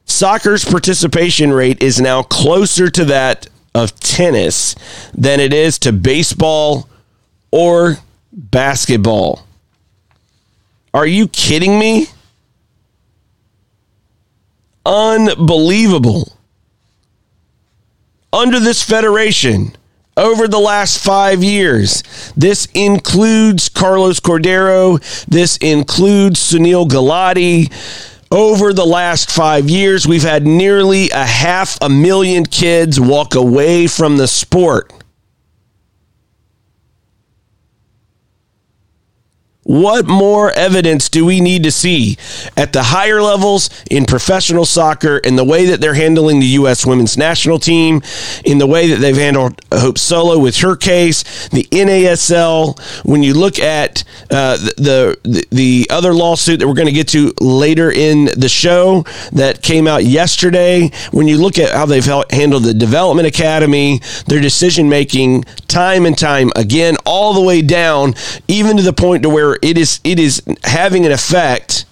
Soccer's 0.05 0.65
participation 0.65 1.53
rate 1.53 1.83
is 1.83 2.01
now 2.01 2.23
closer 2.23 2.89
to 2.91 3.05
that 3.07 3.49
of 3.75 3.99
tennis 3.99 4.77
than 5.13 5.41
it 5.41 5.53
is 5.53 5.81
to 5.81 5.93
baseball 5.93 6.89
or 7.51 7.97
basketball. 8.33 9.45
Are 10.95 11.07
you 11.07 11.27
kidding 11.29 11.79
me? 11.79 12.07
Unbelievable 14.85 16.33
under 18.33 18.61
this 18.61 18.83
federation 18.83 19.75
over 20.17 20.49
the 20.49 20.59
last 20.59 21.05
five 21.05 21.45
years. 21.45 22.03
This 22.37 22.67
includes 22.75 23.69
Carlos 23.69 24.21
Cordeiro. 24.21 24.99
This 25.27 25.57
includes 25.59 26.41
Sunil 26.41 26.89
Gulati. 26.89 27.73
Over 28.31 28.73
the 28.73 28.85
last 28.85 29.31
five 29.31 29.71
years, 29.71 30.07
we've 30.07 30.23
had 30.23 30.45
nearly 30.47 31.11
a 31.11 31.25
half 31.25 31.79
a 31.81 31.89
million 31.89 32.45
kids 32.45 32.99
walk 32.99 33.35
away 33.35 33.87
from 33.87 34.17
the 34.17 34.27
sport. 34.27 34.93
What 39.67 40.07
more 40.07 40.53
evidence 40.53 41.09
do 41.09 41.27
we 41.27 41.41
need 41.41 41.65
to 41.65 41.73
see 41.73 42.17
at 42.57 42.73
the 42.73 42.85
higher 42.85 43.21
levels 43.21 43.69
in 43.91 44.05
professional 44.05 44.65
soccer 44.65 45.19
in 45.19 45.35
the 45.35 45.45
way 45.45 45.67
that 45.67 45.81
they're 45.81 45.95
handling 45.95 46.39
the 46.39 46.47
U.S. 46.47 46.87
women's 46.87 47.19
national 47.19 47.59
team, 47.59 48.01
in 48.45 48.59
the 48.59 48.67
way 48.67 48.87
that 48.87 49.01
they've 49.01 49.17
handled 49.17 49.61
Hope 49.73 49.99
Solo 49.99 50.39
with 50.39 50.59
her 50.59 50.77
case, 50.77 51.49
the 51.49 51.65
NASL? 51.73 52.79
When 53.05 53.25
you 53.25 53.35
look 53.35 53.59
at 53.59 54.05
uh, 54.31 54.57
the, 54.57 55.19
the 55.25 55.45
the 55.51 55.87
other 55.91 56.15
lawsuit 56.15 56.61
that 56.61 56.69
we're 56.69 56.75
going 56.75 56.87
to 56.87 56.93
get 56.93 57.09
to 57.09 57.35
later 57.41 57.91
in 57.91 58.27
the 58.37 58.49
show 58.49 59.05
that 59.33 59.63
came 59.63 59.89
out 59.89 60.05
yesterday, 60.05 60.93
when 61.11 61.27
you 61.27 61.39
look 61.39 61.59
at 61.59 61.73
how 61.73 61.87
they've 61.87 62.05
handled 62.05 62.63
the 62.63 62.75
development 62.75 63.27
academy, 63.27 64.01
their 64.29 64.41
decision 64.41 64.89
making, 64.89 65.45
time 65.69 66.07
and 66.07 66.17
time 66.17 66.51
again, 66.57 66.97
all 67.05 67.35
the 67.35 67.41
way 67.41 67.63
down, 67.63 68.15
even 68.49 68.77
to 68.77 68.83
the 68.83 68.93
point 68.93 69.23
to 69.23 69.29
where 69.29 69.59
it 69.63 69.79
is 69.79 70.01
it 70.05 70.19
is 70.19 70.43
having 70.65 71.07
an 71.07 71.13
effect 71.13 71.85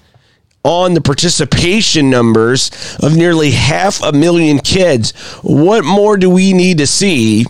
on 0.64 0.94
the 0.94 1.00
participation 1.00 2.08
numbers 2.08 2.70
of 3.02 3.14
nearly 3.14 3.50
half 3.50 4.02
a 4.02 4.12
million 4.12 4.58
kids. 4.58 5.12
What 5.42 5.84
more 5.84 6.16
do 6.16 6.30
we 6.30 6.52
need 6.52 6.78
to 6.78 6.86
see 6.86 7.44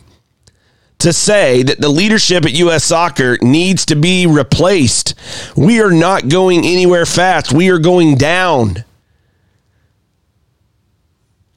to 0.99 1.13
say 1.13 1.63
that 1.63 1.81
the 1.81 1.89
leadership 1.89 2.45
at 2.45 2.53
US 2.55 2.85
Soccer 2.85 3.39
needs 3.41 3.87
to 3.87 3.95
be 3.95 4.27
replaced? 4.27 5.15
We 5.57 5.81
are 5.81 5.93
not 5.93 6.29
going 6.29 6.65
anywhere 6.65 7.07
fast. 7.07 7.53
We 7.53 7.71
are 7.71 7.79
going 7.79 8.17
down. 8.17 8.85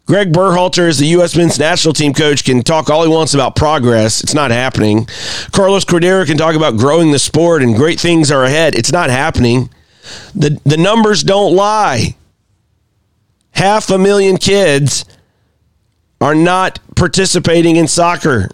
Greg 0.08 0.32
Berhalter, 0.32 0.88
is 0.88 1.00
the 1.00 1.08
U.S. 1.08 1.36
men's 1.36 1.60
national 1.60 1.94
team 1.94 2.14
coach, 2.14 2.46
can 2.46 2.64
talk 2.64 2.90
all 2.90 3.04
he 3.04 3.10
wants 3.10 3.34
about 3.34 3.58
progress. 3.58 4.24
It's 4.24 4.34
not 4.34 4.52
happening. 4.52 5.06
Carlos 5.52 5.84
Cordeiro 5.84 6.26
can 6.26 6.38
talk 6.38 6.56
about 6.56 6.78
growing 6.78 7.12
the 7.12 7.20
sport 7.20 7.62
and 7.62 7.76
great 7.76 8.00
things 8.00 8.32
are 8.32 8.46
ahead. 8.46 8.74
It's 8.74 8.92
not 8.92 9.10
happening. 9.10 9.70
The, 10.34 10.60
the 10.64 10.78
numbers 10.78 11.24
don't 11.24 11.54
lie. 11.54 12.16
Half 13.52 13.90
a 13.90 13.98
million 13.98 14.38
kids 14.38 15.04
are 16.22 16.36
not 16.36 16.80
participating 16.96 17.76
in 17.76 17.90
soccer. 17.90 18.50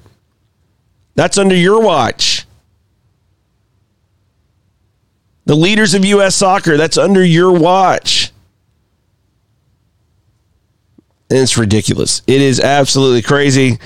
That's 1.14 1.38
under 1.38 1.56
your 1.56 1.82
watch. 1.82 2.48
The 5.46 5.56
leaders 5.56 5.94
of 5.94 6.04
U.S. 6.04 6.36
soccer, 6.36 6.78
that's 6.78 6.98
under 6.98 7.24
your 7.24 7.52
watch 7.52 8.23
and 11.34 11.42
it's 11.42 11.58
ridiculous. 11.58 12.22
It 12.28 12.42
is 12.42 12.60
absolutely 12.60 13.24
crazy. 13.24 13.80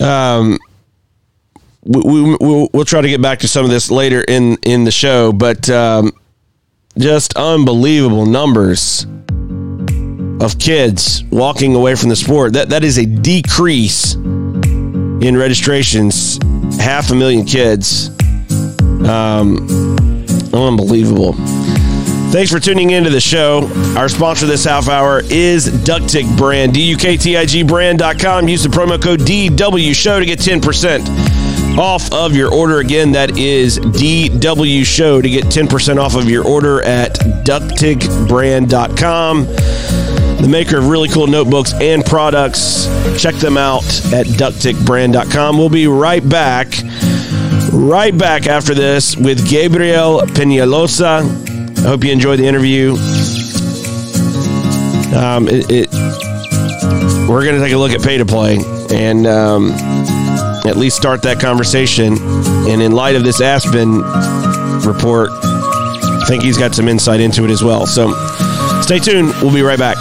Um, 0.00 0.58
we, 1.84 2.00
we 2.02 2.68
we'll, 2.72 2.84
try 2.84 3.00
to 3.00 3.08
get 3.08 3.22
back 3.22 3.38
to 3.40 3.48
some 3.48 3.64
of 3.64 3.70
this 3.70 3.88
later 3.88 4.20
in 4.26 4.58
in 4.62 4.82
the 4.82 4.90
show, 4.90 5.32
but 5.32 5.70
um, 5.70 6.10
just 6.98 7.36
unbelievable 7.36 8.26
numbers 8.26 9.06
of 10.40 10.58
kids 10.58 11.22
walking 11.30 11.76
away 11.76 11.94
from 11.94 12.08
the 12.08 12.16
sport. 12.16 12.54
That 12.54 12.70
that 12.70 12.82
is 12.82 12.98
a 12.98 13.06
decrease 13.06 14.14
in 14.14 15.36
registrations. 15.36 16.40
Half 16.80 17.10
a 17.10 17.14
million 17.14 17.44
kids. 17.44 18.10
Um, 19.06 19.68
unbelievable. 20.52 21.34
Thanks 22.30 22.52
for 22.52 22.60
tuning 22.60 22.90
into 22.90 23.08
the 23.08 23.22
show. 23.22 23.70
Our 23.96 24.10
sponsor 24.10 24.44
this 24.44 24.64
half 24.64 24.88
hour 24.88 25.22
is 25.30 25.66
Duktig 25.66 26.36
Brand, 26.36 26.74
D-U-K-T-I-G 26.74 27.62
brand.com. 27.62 28.48
Use 28.48 28.62
the 28.62 28.68
promo 28.68 29.02
code 29.02 29.20
DW 29.20 29.94
Show 29.94 30.20
to 30.20 30.26
get 30.26 30.38
10% 30.38 31.78
off 31.78 32.12
of 32.12 32.36
your 32.36 32.52
order. 32.52 32.80
Again, 32.80 33.12
that 33.12 33.38
is 33.38 33.78
DW 33.78 34.84
Show 34.84 35.22
to 35.22 35.30
get 35.30 35.46
10% 35.46 35.96
off 35.96 36.16
of 36.16 36.28
your 36.28 36.46
order 36.46 36.82
at 36.82 37.14
duktigbrand.com. 37.14 39.46
The 39.46 40.48
maker 40.48 40.76
of 40.76 40.88
really 40.88 41.08
cool 41.08 41.28
notebooks 41.28 41.72
and 41.80 42.04
products. 42.04 42.84
Check 43.18 43.36
them 43.36 43.56
out 43.56 43.86
at 44.12 44.26
duktigbrand.com. 44.26 45.56
We'll 45.56 45.70
be 45.70 45.86
right 45.86 46.28
back. 46.28 46.74
Right 47.72 48.16
back 48.16 48.46
after 48.46 48.72
this 48.74 49.16
with 49.16 49.48
Gabriel 49.48 50.20
Penaloza 50.20 51.47
I 51.78 51.90
hope 51.90 52.04
you 52.04 52.12
enjoyed 52.12 52.38
the 52.38 52.46
interview. 52.46 52.92
Um, 55.16 55.48
it, 55.48 55.70
it, 55.70 55.88
we're 57.28 57.44
going 57.44 57.54
to 57.54 57.60
take 57.60 57.72
a 57.72 57.78
look 57.78 57.92
at 57.92 58.02
pay 58.02 58.18
to 58.18 58.26
play 58.26 58.58
and 58.90 59.26
um, 59.26 59.70
at 60.66 60.76
least 60.76 60.96
start 60.96 61.22
that 61.22 61.40
conversation. 61.40 62.16
And 62.68 62.82
in 62.82 62.92
light 62.92 63.16
of 63.16 63.24
this 63.24 63.40
Aspen 63.40 64.02
report, 64.86 65.30
I 65.32 66.24
think 66.26 66.42
he's 66.42 66.58
got 66.58 66.74
some 66.74 66.88
insight 66.88 67.20
into 67.20 67.44
it 67.44 67.50
as 67.50 67.62
well. 67.62 67.86
So 67.86 68.12
stay 68.82 68.98
tuned. 68.98 69.32
We'll 69.40 69.54
be 69.54 69.62
right 69.62 69.78
back. 69.78 69.96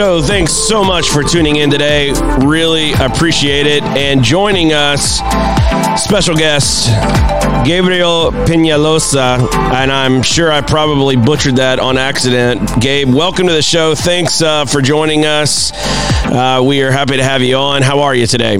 Show. 0.00 0.22
Thanks 0.22 0.54
so 0.54 0.82
much 0.82 1.10
for 1.10 1.22
tuning 1.22 1.56
in 1.56 1.68
today. 1.68 2.14
Really 2.38 2.94
appreciate 2.94 3.66
it. 3.66 3.82
And 3.82 4.24
joining 4.24 4.72
us, 4.72 5.18
special 6.02 6.34
guest, 6.34 6.86
Gabriel 7.66 8.30
Penaloza. 8.46 9.46
And 9.74 9.92
I'm 9.92 10.22
sure 10.22 10.50
I 10.50 10.62
probably 10.62 11.16
butchered 11.16 11.56
that 11.56 11.78
on 11.78 11.98
accident. 11.98 12.80
Gabe, 12.80 13.12
welcome 13.12 13.46
to 13.46 13.52
the 13.52 13.60
show. 13.60 13.94
Thanks 13.94 14.40
uh, 14.40 14.64
for 14.64 14.80
joining 14.80 15.26
us. 15.26 15.70
Uh, 16.24 16.62
we 16.64 16.80
are 16.80 16.90
happy 16.90 17.18
to 17.18 17.22
have 17.22 17.42
you 17.42 17.56
on. 17.56 17.82
How 17.82 18.00
are 18.00 18.14
you 18.14 18.26
today? 18.26 18.56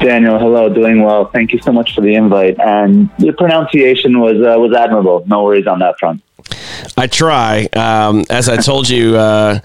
Daniel, 0.00 0.38
hello, 0.38 0.72
doing 0.72 1.02
well. 1.02 1.26
Thank 1.26 1.52
you 1.52 1.60
so 1.60 1.72
much 1.72 1.94
for 1.94 2.00
the 2.00 2.14
invite. 2.14 2.58
And 2.58 3.10
your 3.18 3.34
pronunciation 3.34 4.18
was 4.18 4.36
uh, 4.36 4.58
was 4.58 4.74
admirable. 4.74 5.24
No 5.26 5.44
worries 5.44 5.66
on 5.66 5.80
that 5.80 5.98
front. 5.98 6.22
I 7.00 7.06
try. 7.06 7.66
Um, 7.74 8.26
as 8.28 8.50
I 8.50 8.58
told 8.58 8.86
you 8.86 9.16
uh, 9.16 9.60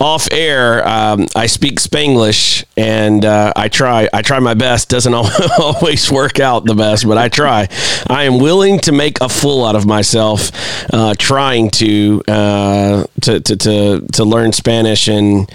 off 0.00 0.26
air, 0.32 0.88
um, 0.88 1.26
I 1.36 1.44
speak 1.44 1.80
Spanglish, 1.80 2.64
and 2.78 3.26
uh, 3.26 3.52
I 3.54 3.68
try. 3.68 4.08
I 4.10 4.22
try 4.22 4.38
my 4.38 4.54
best. 4.54 4.88
Doesn't 4.88 5.12
always 5.58 6.10
work 6.10 6.40
out 6.40 6.64
the 6.64 6.74
best, 6.74 7.06
but 7.06 7.18
I 7.18 7.28
try. 7.28 7.68
I 8.06 8.24
am 8.24 8.38
willing 8.38 8.78
to 8.80 8.92
make 8.92 9.20
a 9.20 9.28
fool 9.28 9.66
out 9.66 9.76
of 9.76 9.84
myself, 9.84 10.50
uh, 10.90 11.12
trying 11.18 11.68
to, 11.72 12.22
uh, 12.26 13.04
to 13.20 13.40
to 13.40 13.56
to 13.56 14.06
to 14.14 14.24
learn 14.24 14.54
Spanish 14.54 15.08
and 15.08 15.52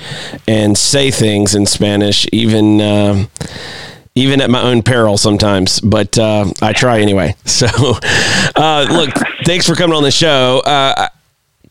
and 0.48 0.78
say 0.78 1.10
things 1.10 1.56
in 1.56 1.66
Spanish, 1.66 2.28
even 2.32 2.80
um, 2.80 3.32
even 4.14 4.40
at 4.40 4.52
my 4.52 4.62
own 4.62 4.84
peril 4.84 5.18
sometimes, 5.18 5.80
but 5.80 6.16
uh, 6.20 6.46
I 6.62 6.74
try 6.74 7.00
anyway. 7.00 7.36
So, 7.46 7.68
uh, 8.56 8.88
look, 8.90 9.12
thanks 9.46 9.68
for 9.68 9.76
coming 9.76 9.96
on 9.96 10.04
the 10.04 10.12
show. 10.12 10.62
Uh, 10.66 11.08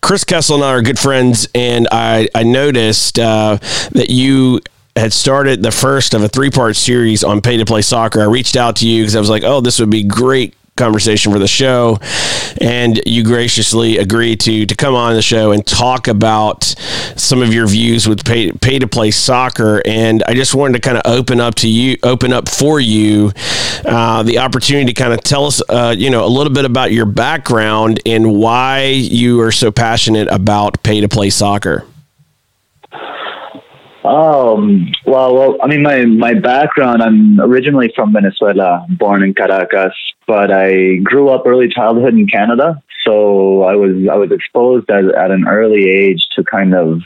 Chris 0.03 0.25
Kessel 0.25 0.57
and 0.57 0.65
I 0.65 0.73
are 0.73 0.83
good 0.83 0.99
friends, 0.99 1.49
and 1.55 1.87
I, 1.93 2.29
I 2.35 2.43
noticed 2.43 3.19
uh, 3.19 3.59
that 3.93 4.11
you 4.11 4.61
had 4.97 5.13
started 5.13 5.63
the 5.63 5.71
first 5.71 6.13
of 6.13 6.23
a 6.23 6.29
three 6.29 6.51
part 6.51 6.77
series 6.77 7.25
on 7.25 7.41
pay 7.41 7.57
to 7.57 7.65
play 7.65 7.83
soccer. 7.83 8.21
I 8.21 8.25
reached 8.25 8.57
out 8.57 8.77
to 8.77 8.89
you 8.89 9.03
because 9.03 9.17
I 9.17 9.21
was 9.21 9.31
like, 9.31 9.45
oh, 9.45 9.61
this 9.61 9.79
would 9.79 9.91
be 9.91 10.03
great 10.03 10.55
conversation 10.77 11.33
for 11.33 11.39
the 11.39 11.49
show, 11.49 11.99
and 12.61 13.01
you 13.07 13.25
graciously 13.25 13.99
agree 13.99 14.37
to 14.37 14.67
to 14.67 14.75
come 14.75 14.95
on 14.95 15.15
the 15.15 15.23
show 15.23 15.53
and 15.53 15.67
talk 15.67 16.09
about 16.09 16.65
some 17.17 17.43
of 17.43 17.53
your 17.53 17.67
views 17.67 18.09
with 18.09 18.25
pay 18.25 18.53
pay 18.53 18.79
to 18.79 18.87
play 18.87 19.11
soccer. 19.11 19.83
And 19.87 20.23
I 20.27 20.35
just 20.35 20.55
wanted 20.55 20.75
to 20.75 20.81
kind 20.81 20.97
of 20.97 21.03
open 21.05 21.41
up 21.41 21.55
to 21.57 21.69
you, 21.69 21.97
open 22.03 22.33
up 22.33 22.49
for 22.49 22.81
you 22.81 23.33
uh, 23.85 24.23
the 24.23 24.39
opportunity 24.39 24.93
to 24.93 24.95
kind 24.95 25.13
of 25.13 25.23
tell 25.23 25.47
us, 25.47 25.63
uh, 25.69 25.95
you 25.97 26.11
know, 26.11 26.25
a 26.25 26.29
little 26.29 26.53
bit 26.53 26.65
about 26.65 26.93
your 26.93 27.07
background 27.07 28.01
and 28.07 28.35
why 28.35 28.85
you 28.85 29.41
are 29.41 29.53
so 29.53 29.71
passionate 29.71 30.29
about 30.29 30.83
pay 30.83 31.01
to 31.01 31.09
play 31.09 31.31
soccer. 31.31 31.87
Um, 34.05 34.91
well, 35.07 35.35
well, 35.35 35.57
I 35.63 35.69
mean, 35.69 35.83
my, 35.83 36.05
my 36.05 36.35
background, 36.35 37.03
I'm 37.03 37.41
originally 37.41 37.93
from 37.95 38.13
Venezuela, 38.13 38.85
born 38.99 39.23
in 39.23 39.33
Caracas, 39.33 39.95
but 40.27 40.51
I 40.53 40.97
grew 40.97 41.29
up 41.29 41.47
early 41.47 41.69
childhood 41.69 42.15
in 42.15 42.27
Canada. 42.27 42.83
So 43.05 43.63
I 43.63 43.75
was, 43.75 44.07
I 44.11 44.17
was 44.17 44.31
exposed 44.31 44.89
at, 44.91 45.05
at 45.05 45.31
an 45.31 45.47
early 45.49 45.89
age 45.89 46.27
to 46.37 46.45
kind 46.45 46.75
of 46.75 47.03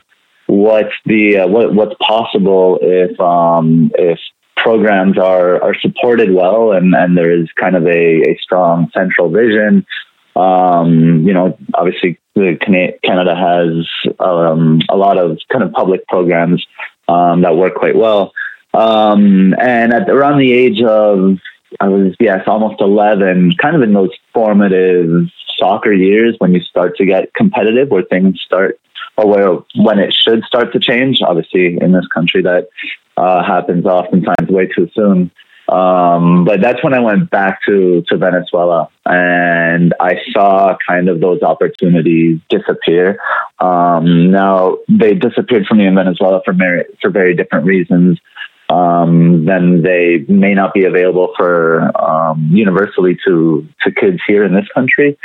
what's 0.47 0.95
the, 1.07 1.39
uh, 1.39 1.49
what, 1.49 1.75
what's 1.75 1.95
possible 2.01 2.79
if, 2.83 3.19
um, 3.21 3.91
if 3.95 4.19
programs 4.57 5.19
are, 5.19 5.63
are 5.63 5.75
supported 5.81 6.33
well 6.33 6.73
and, 6.73 6.95
and 6.95 7.17
there 7.17 7.31
is 7.31 7.49
kind 7.59 7.77
of 7.77 7.87
a, 7.87 8.23
a 8.23 8.39
strong 8.43 8.91
central 8.93 9.31
vision. 9.31 9.87
Um, 10.35 11.27
you 11.27 11.33
know, 11.33 11.59
obviously 11.73 12.19
Canada 12.37 13.35
has 13.35 14.13
um, 14.21 14.81
a 14.91 14.97
lot 14.97 15.17
of 15.17 15.39
kind 15.51 15.65
of 15.65 15.73
public 15.73 16.07
programs 16.07 16.65
um, 17.09 17.43
that 17.43 17.57
work 17.57 17.75
quite 17.75 17.97
well. 17.97 18.33
Um, 18.75 19.55
and 19.59 19.95
at 19.95 20.11
around 20.11 20.39
the 20.39 20.53
age 20.53 20.83
of, 20.83 21.39
I 21.81 21.89
was, 21.89 22.15
yes, 22.21 22.43
almost 22.47 22.81
11, 22.81 23.55
kind 23.61 23.77
of 23.77 23.83
in 23.83 23.93
those 23.93 24.11
formative 24.33 25.29
soccer 25.59 25.93
years 25.93 26.35
when 26.39 26.55
you 26.55 26.61
start 26.61 26.97
to 26.97 27.07
get 27.07 27.33
competitive, 27.35 27.89
where 27.89 28.03
things 28.03 28.41
start, 28.45 28.81
or 29.17 29.27
where 29.27 29.59
when 29.77 29.99
it 29.99 30.15
should 30.15 30.45
start 30.45 30.73
to 30.73 30.81
change. 30.81 31.21
Obviously, 31.23 31.79
in 31.81 31.93
this 31.93 32.07
country, 32.09 32.43
that 32.43 32.69
uh, 33.17 33.45
happens 33.45 33.87
oftentimes 33.87 34.49
way 34.49 34.67
too 34.67 34.89
soon. 34.95 35.31
Um, 35.69 36.45
but 36.45 36.61
that's 36.61 36.83
when 36.85 36.95
I 36.95 37.01
went 37.01 37.29
back 37.29 37.61
to, 37.67 38.05
to 38.09 38.17
Venezuela 38.17 38.89
and 39.05 39.95
I 39.99 40.21
saw 40.31 40.77
kind 40.89 41.09
of 41.09 41.21
those 41.21 41.43
opportunities 41.43 42.39
disappear. 42.49 43.19
Um, 43.59 44.31
now 44.31 44.79
they 44.89 45.15
disappeared 45.15 45.67
from 45.67 45.79
me 45.79 45.87
in 45.87 45.97
Venezuela 45.97 46.41
for 46.45 46.53
very, 46.53 46.85
for 47.03 47.11
very 47.11 47.35
different 47.35 47.67
reasons. 47.67 48.21
Um, 48.69 49.45
then 49.45 49.83
they 49.83 50.25
may 50.29 50.53
not 50.55 50.75
be 50.75 50.85
available 50.85 51.33
for 51.37 51.91
um, 52.01 52.49
universally 52.53 53.17
to 53.25 53.67
to 53.83 53.93
kids 53.93 54.19
here 54.27 54.45
in 54.45 54.55
this 54.55 54.67
country. 54.75 55.17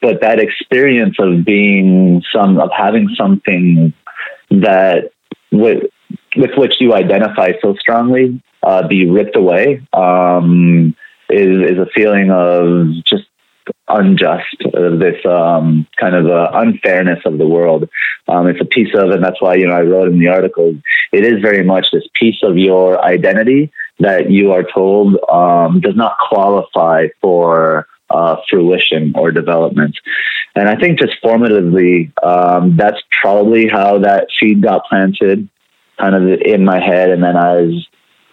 But 0.00 0.20
that 0.20 0.38
experience 0.38 1.16
of 1.18 1.44
being 1.44 2.22
some 2.32 2.60
of 2.60 2.70
having 2.76 3.08
something 3.16 3.92
that 4.50 5.10
with 5.50 5.84
with 6.36 6.52
which 6.56 6.74
you 6.80 6.94
identify 6.94 7.52
so 7.60 7.74
strongly 7.74 8.40
uh, 8.62 8.86
be 8.86 9.08
ripped 9.08 9.36
away 9.36 9.82
um, 9.92 10.94
is 11.28 11.70
is 11.72 11.78
a 11.78 11.86
feeling 11.94 12.30
of 12.30 12.88
just 13.04 13.24
unjust, 13.88 14.56
uh, 14.64 14.96
this 14.96 15.24
um, 15.24 15.86
kind 15.96 16.14
of 16.14 16.26
uh, 16.26 16.50
unfairness 16.54 17.20
of 17.24 17.38
the 17.38 17.46
world. 17.46 17.88
Um, 18.28 18.48
it's 18.48 18.60
a 18.60 18.64
piece 18.64 18.94
of, 18.94 19.10
and 19.10 19.22
that's 19.22 19.40
why 19.40 19.54
you 19.54 19.66
know 19.66 19.74
I 19.74 19.82
wrote 19.82 20.08
in 20.08 20.18
the 20.18 20.28
article. 20.28 20.76
It 21.12 21.24
is 21.24 21.40
very 21.40 21.64
much 21.64 21.86
this 21.92 22.06
piece 22.14 22.42
of 22.42 22.56
your 22.56 23.02
identity 23.04 23.72
that 24.00 24.30
you 24.30 24.52
are 24.52 24.64
told 24.64 25.16
um, 25.30 25.80
does 25.80 25.96
not 25.96 26.16
qualify 26.28 27.08
for 27.20 27.86
uh, 28.10 28.36
fruition 28.48 29.12
or 29.16 29.30
development. 29.30 29.96
And 30.54 30.68
I 30.68 30.76
think 30.76 30.98
just 30.98 31.20
formatively, 31.22 32.12
um, 32.24 32.76
that's 32.76 33.00
probably 33.20 33.68
how 33.68 33.98
that 33.98 34.28
seed 34.38 34.62
got 34.62 34.86
planted, 34.88 35.48
kind 35.98 36.14
of 36.14 36.40
in 36.40 36.64
my 36.64 36.80
head. 36.80 37.10
And 37.10 37.22
then 37.22 37.36
as 37.36 37.86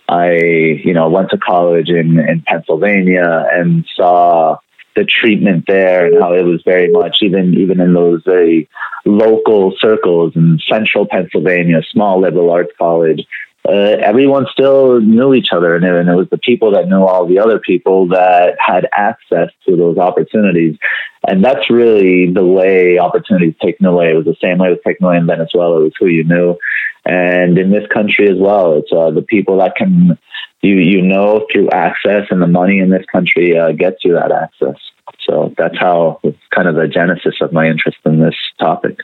I, 0.07 0.35
you 0.83 0.93
know, 0.93 1.09
went 1.09 1.31
to 1.31 1.37
college 1.37 1.89
in, 1.89 2.19
in 2.19 2.43
Pennsylvania 2.45 3.45
and 3.51 3.85
saw 3.95 4.57
the 4.95 5.06
treatment 5.06 5.65
there 5.67 6.06
and 6.06 6.21
how 6.21 6.34
it 6.34 6.43
was 6.43 6.62
very 6.63 6.91
much 6.91 7.17
even 7.21 7.53
even 7.56 7.79
in 7.79 7.93
those 7.93 8.21
very 8.23 8.69
local 9.06 9.73
circles 9.77 10.36
in 10.36 10.60
central 10.67 11.06
Pennsylvania, 11.06 11.82
small 11.91 12.21
liberal 12.21 12.51
arts 12.51 12.71
college. 12.77 13.25
Uh, 13.65 13.71
everyone 13.71 14.45
still 14.52 14.99
knew 14.99 15.34
each 15.34 15.54
other, 15.54 15.73
and 15.76 15.86
it, 15.86 15.95
and 15.95 16.10
it 16.10 16.15
was 16.15 16.30
the 16.30 16.38
people 16.38 16.71
that 16.71 16.89
knew 16.89 17.02
all 17.02 17.26
the 17.26 17.39
other 17.39 17.60
people 17.60 18.08
that 18.10 18.58
had 18.60 18.89
access 18.91 19.49
to 19.65 19.78
those 19.78 19.97
opportunities. 19.97 20.78
And 21.26 21.43
that's 21.43 21.69
really 21.69 22.30
the 22.30 22.45
way 22.45 22.99
opportunities 22.99 23.56
taken 23.62 23.86
away. 23.86 24.12
It 24.12 24.15
was 24.15 24.26
the 24.26 24.36
same 24.41 24.58
way 24.58 24.67
it 24.67 24.71
was 24.71 24.80
taken 24.86 25.06
away 25.06 25.15
in 25.15 25.26
Venezuela. 25.26 25.80
It 25.80 25.84
was 25.84 25.93
who 25.97 26.08
you 26.08 26.26
knew, 26.26 26.58
and 27.06 27.58
in 27.58 27.71
this 27.71 27.88
country 27.88 28.30
as 28.30 28.38
well, 28.38 28.78
it's 28.80 28.91
uh, 28.91 29.12
the 29.12 29.21
people 29.21 29.58
that 29.60 29.76
can 29.78 30.17
you 30.62 30.76
you 30.76 31.02
know 31.02 31.47
through 31.49 31.69
access, 31.69 32.28
and 32.32 32.41
the 32.41 32.47
money 32.47 32.80
in 32.80 32.89
this 32.89 33.06
country 33.10 33.58
uh, 33.58 33.71
gets 33.71 34.04
you 34.04 34.13
that 34.13 34.34
access. 34.34 34.76
So 35.21 35.54
that's 35.58 35.78
how 35.78 36.19
it's 36.23 36.38
kind 36.54 36.67
of 36.67 36.76
the 36.76 36.89
genesis 36.89 37.36
of 37.39 37.54
my 37.54 37.69
interest 37.69 37.97
in 38.06 38.19
this 38.19 38.36
topic. 38.60 38.99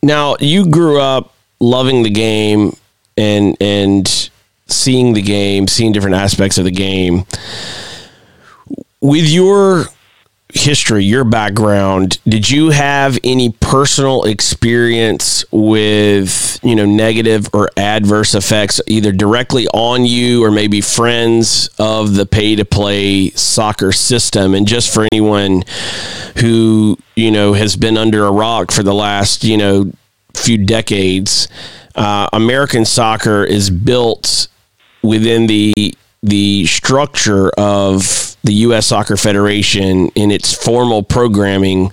Now 0.00 0.36
you 0.38 0.70
grew 0.70 1.00
up 1.00 1.34
loving 1.60 2.02
the 2.02 2.10
game 2.10 2.76
and 3.16 3.56
and 3.60 4.30
seeing 4.66 5.12
the 5.14 5.22
game, 5.22 5.68
seeing 5.68 5.92
different 5.92 6.16
aspects 6.16 6.58
of 6.58 6.64
the 6.64 6.70
game. 6.70 7.24
With 9.00 9.28
your 9.28 9.84
history, 10.54 11.04
your 11.04 11.24
background, 11.24 12.18
did 12.26 12.48
you 12.48 12.70
have 12.70 13.18
any 13.24 13.50
personal 13.50 14.22
experience 14.24 15.44
with, 15.50 16.58
you 16.62 16.74
know, 16.74 16.86
negative 16.86 17.48
or 17.52 17.70
adverse 17.76 18.34
effects 18.34 18.80
either 18.86 19.12
directly 19.12 19.66
on 19.68 20.06
you 20.06 20.44
or 20.44 20.50
maybe 20.50 20.80
friends 20.80 21.68
of 21.78 22.14
the 22.14 22.24
pay 22.24 22.56
to 22.56 22.64
play 22.64 23.30
soccer 23.30 23.92
system? 23.92 24.54
And 24.54 24.66
just 24.66 24.94
for 24.94 25.06
anyone 25.12 25.64
who, 26.36 26.98
you 27.16 27.30
know, 27.30 27.52
has 27.52 27.76
been 27.76 27.98
under 27.98 28.24
a 28.24 28.32
rock 28.32 28.72
for 28.72 28.82
the 28.82 28.94
last, 28.94 29.44
you 29.44 29.56
know, 29.58 29.92
few 30.34 30.58
decades, 30.58 31.48
uh, 31.94 32.28
American 32.32 32.84
soccer 32.84 33.44
is 33.44 33.70
built 33.70 34.48
within 35.02 35.46
the 35.46 35.94
the 36.22 36.64
structure 36.64 37.50
of 37.58 38.34
the 38.44 38.54
U.S. 38.54 38.86
Soccer 38.86 39.16
Federation 39.16 40.08
in 40.14 40.30
its 40.30 40.52
formal 40.54 41.02
programming 41.02 41.90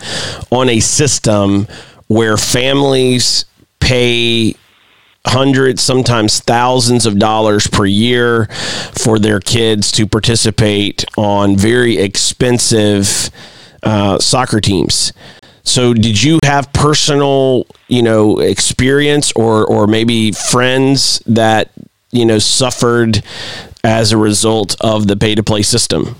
on 0.51 0.69
a 0.69 0.79
system 0.79 1.67
where 2.07 2.37
families 2.37 3.45
pay 3.81 4.55
hundreds, 5.27 5.81
sometimes 5.81 6.39
thousands 6.39 7.05
of 7.05 7.19
dollars 7.19 7.67
per 7.67 7.85
year 7.85 8.45
for 8.93 9.19
their 9.19 9.39
kids 9.39 9.91
to 9.91 10.07
participate 10.07 11.03
on 11.17 11.57
very 11.57 11.97
expensive 11.97 13.29
uh, 13.83 14.17
soccer 14.19 14.61
teams. 14.61 15.13
So, 15.63 15.93
did 15.93 16.21
you 16.21 16.39
have 16.43 16.71
personal, 16.73 17.65
you 17.87 18.01
know, 18.01 18.39
experience 18.39 19.31
or 19.33 19.65
or 19.65 19.87
maybe 19.87 20.31
friends 20.31 21.19
that 21.27 21.71
you 22.11 22.25
know 22.25 22.39
suffered 22.39 23.23
as 23.83 24.11
a 24.11 24.17
result 24.17 24.75
of 24.81 25.07
the 25.07 25.15
pay 25.15 25.35
to 25.35 25.43
play 25.43 25.61
system? 25.61 26.15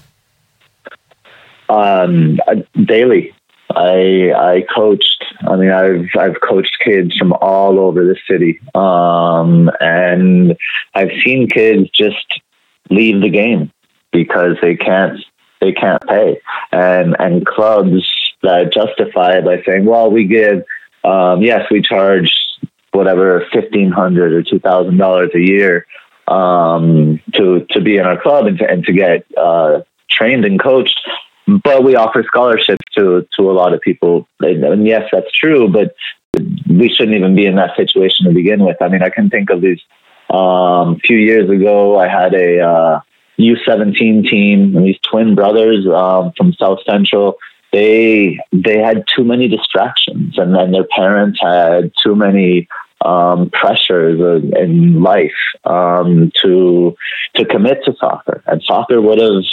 Um, 1.70 2.40
daily. 2.86 3.34
I 3.76 4.32
I 4.36 4.66
coached. 4.74 5.24
I 5.48 5.56
mean, 5.56 5.72
I've 5.72 6.10
I've 6.20 6.42
coached 6.42 6.78
kids 6.84 7.16
from 7.18 7.34
all 7.34 7.80
over 7.80 8.04
the 8.04 8.18
city, 8.30 8.60
um, 8.76 9.72
and 9.80 10.56
I've 10.94 11.12
seen 11.24 11.50
kids 11.50 11.90
just 11.92 12.42
leave 12.90 13.22
the 13.22 13.30
game 13.30 13.72
because 14.12 14.58
they 14.62 14.76
can't 14.76 15.20
they 15.62 15.72
can't 15.72 16.06
pay, 16.08 16.40
and 16.72 17.16
and 17.20 17.46
clubs 17.46 18.06
that 18.44 18.74
justify 18.74 19.38
it 19.38 19.46
by 19.46 19.62
saying, 19.66 19.86
well, 19.86 20.12
we 20.12 20.26
give, 20.26 20.64
um, 21.04 21.42
yes, 21.42 21.66
we 21.72 21.82
charge 21.82 22.32
whatever 22.92 23.46
fifteen 23.54 23.92
hundred 23.92 24.34
or 24.34 24.44
two 24.44 24.60
thousand 24.60 24.98
dollars 24.98 25.32
a 25.34 25.40
year 25.40 25.86
um, 26.28 27.20
to 27.34 27.66
to 27.72 27.82
be 27.82 27.98
in 27.98 28.06
our 28.06 28.22
club 28.22 28.48
and 28.48 28.58
to, 28.60 28.70
and 28.70 28.84
to 28.86 28.94
get 28.94 29.26
uh, 29.38 29.82
trained 30.10 30.46
and 30.46 30.62
coached. 30.62 31.00
But 31.64 31.84
we 31.84 31.96
offer 31.96 32.24
scholarships 32.26 32.86
to 32.98 33.28
to 33.38 33.52
a 33.52 33.54
lot 33.54 33.74
of 33.74 33.82
people, 33.82 34.28
and 34.40 34.86
yes, 34.88 35.04
that's 35.12 35.32
true. 35.32 35.68
But 35.68 35.96
we 36.70 36.90
shouldn't 36.90 37.18
even 37.18 37.36
be 37.36 37.46
in 37.46 37.56
that 37.56 37.76
situation 37.76 38.26
to 38.26 38.34
begin 38.34 38.64
with. 38.64 38.78
I 38.82 38.88
mean, 38.88 39.04
I 39.04 39.10
can 39.10 39.30
think 39.30 39.50
of 39.50 39.62
these. 39.62 39.80
Um, 40.30 40.96
a 40.96 41.00
few 41.04 41.18
years 41.18 41.50
ago, 41.50 42.00
I 42.00 42.08
had 42.08 42.34
a 42.34 42.62
uh, 42.62 43.02
U17 43.38 44.30
team, 44.30 44.78
and 44.78 44.86
these 44.86 45.00
twin 45.10 45.36
brothers 45.36 45.86
um, 45.88 46.32
from 46.38 46.54
South 46.54 46.80
Central. 46.90 47.38
They 47.72 48.40
they 48.52 48.80
had 48.80 49.06
too 49.16 49.24
many 49.24 49.48
distractions, 49.48 50.38
and 50.38 50.54
then 50.56 50.72
their 50.72 50.88
parents 50.96 51.40
had 51.42 51.92
too 52.04 52.16
many 52.16 52.68
um, 53.04 53.50
pressures 53.50 54.20
in 54.58 55.02
life 55.02 55.32
um, 55.64 56.32
to 56.44 56.96
to 57.36 57.46
commit 57.46 57.80
to 57.86 57.94
soccer, 58.00 58.44
and 58.48 58.62
soccer 58.64 59.02
would 59.02 59.20
have 59.20 59.44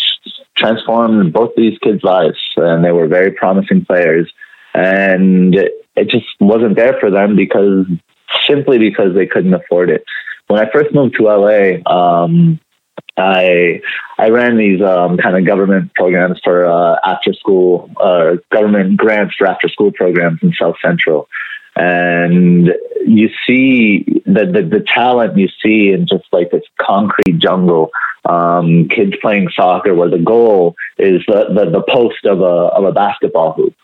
transformed 0.56 1.32
both 1.32 1.52
these 1.56 1.78
kids' 1.78 2.02
lives, 2.02 2.38
and 2.56 2.84
they 2.84 2.92
were 2.92 3.06
very 3.06 3.30
promising 3.30 3.84
players, 3.84 4.30
and 4.74 5.54
it 5.54 6.08
just 6.08 6.26
wasn't 6.40 6.76
there 6.76 6.96
for 7.00 7.10
them 7.10 7.36
because 7.36 7.86
simply 8.46 8.78
because 8.78 9.14
they 9.14 9.26
couldn't 9.26 9.54
afford 9.54 9.90
it. 9.90 10.04
When 10.48 10.60
I 10.60 10.70
first 10.72 10.94
moved 10.94 11.16
to 11.18 11.24
LA, 11.24 11.82
um, 11.86 12.58
I 13.16 13.80
I 14.18 14.30
ran 14.30 14.56
these 14.56 14.80
um, 14.80 15.16
kind 15.16 15.36
of 15.36 15.44
government 15.46 15.92
programs 15.94 16.40
for 16.42 16.66
uh, 16.66 16.96
after 17.04 17.32
school, 17.32 17.90
uh, 18.00 18.36
government 18.52 18.96
grants 18.96 19.34
for 19.36 19.46
after 19.46 19.68
school 19.68 19.92
programs 19.92 20.40
in 20.42 20.52
South 20.60 20.76
Central, 20.82 21.28
and 21.78 22.70
you 23.06 23.30
see 23.46 24.04
the, 24.26 24.44
the, 24.46 24.62
the 24.62 24.84
talent 24.92 25.38
you 25.38 25.48
see 25.62 25.90
in 25.90 26.06
just 26.06 26.24
like 26.32 26.50
this 26.50 26.64
concrete 26.80 27.38
jungle. 27.38 27.90
Um, 28.24 28.88
kids 28.88 29.12
playing 29.22 29.48
soccer 29.54 29.94
where 29.94 30.10
the 30.10 30.18
goal 30.18 30.74
is 30.98 31.22
the, 31.26 31.46
the, 31.54 31.70
the 31.70 31.84
post 31.88 32.26
of 32.26 32.40
a 32.40 32.44
of 32.44 32.84
a 32.84 32.92
basketball 32.92 33.54
hoop 33.54 33.74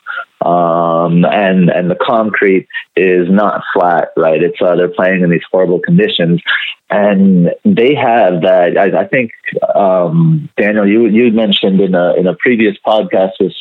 um, 0.44 1.24
and 1.24 1.70
and 1.70 1.90
the 1.90 1.96
concrete 2.00 2.68
is 2.96 3.30
not 3.30 3.62
flat, 3.72 4.08
right? 4.16 4.42
It's 4.42 4.60
uh, 4.60 4.76
they're 4.76 4.88
playing 4.88 5.22
in 5.22 5.30
these 5.30 5.44
horrible 5.50 5.80
conditions, 5.80 6.42
and 6.90 7.50
they 7.64 7.94
have 7.94 8.42
that. 8.42 8.76
I, 8.76 9.00
I 9.00 9.08
think 9.08 9.30
um, 9.74 10.50
Daniel, 10.58 10.86
you 10.86 11.06
you 11.06 11.32
mentioned 11.32 11.80
in 11.80 11.94
a 11.94 12.14
in 12.14 12.26
a 12.26 12.34
previous 12.34 12.76
podcast 12.86 13.32
this 13.40 13.54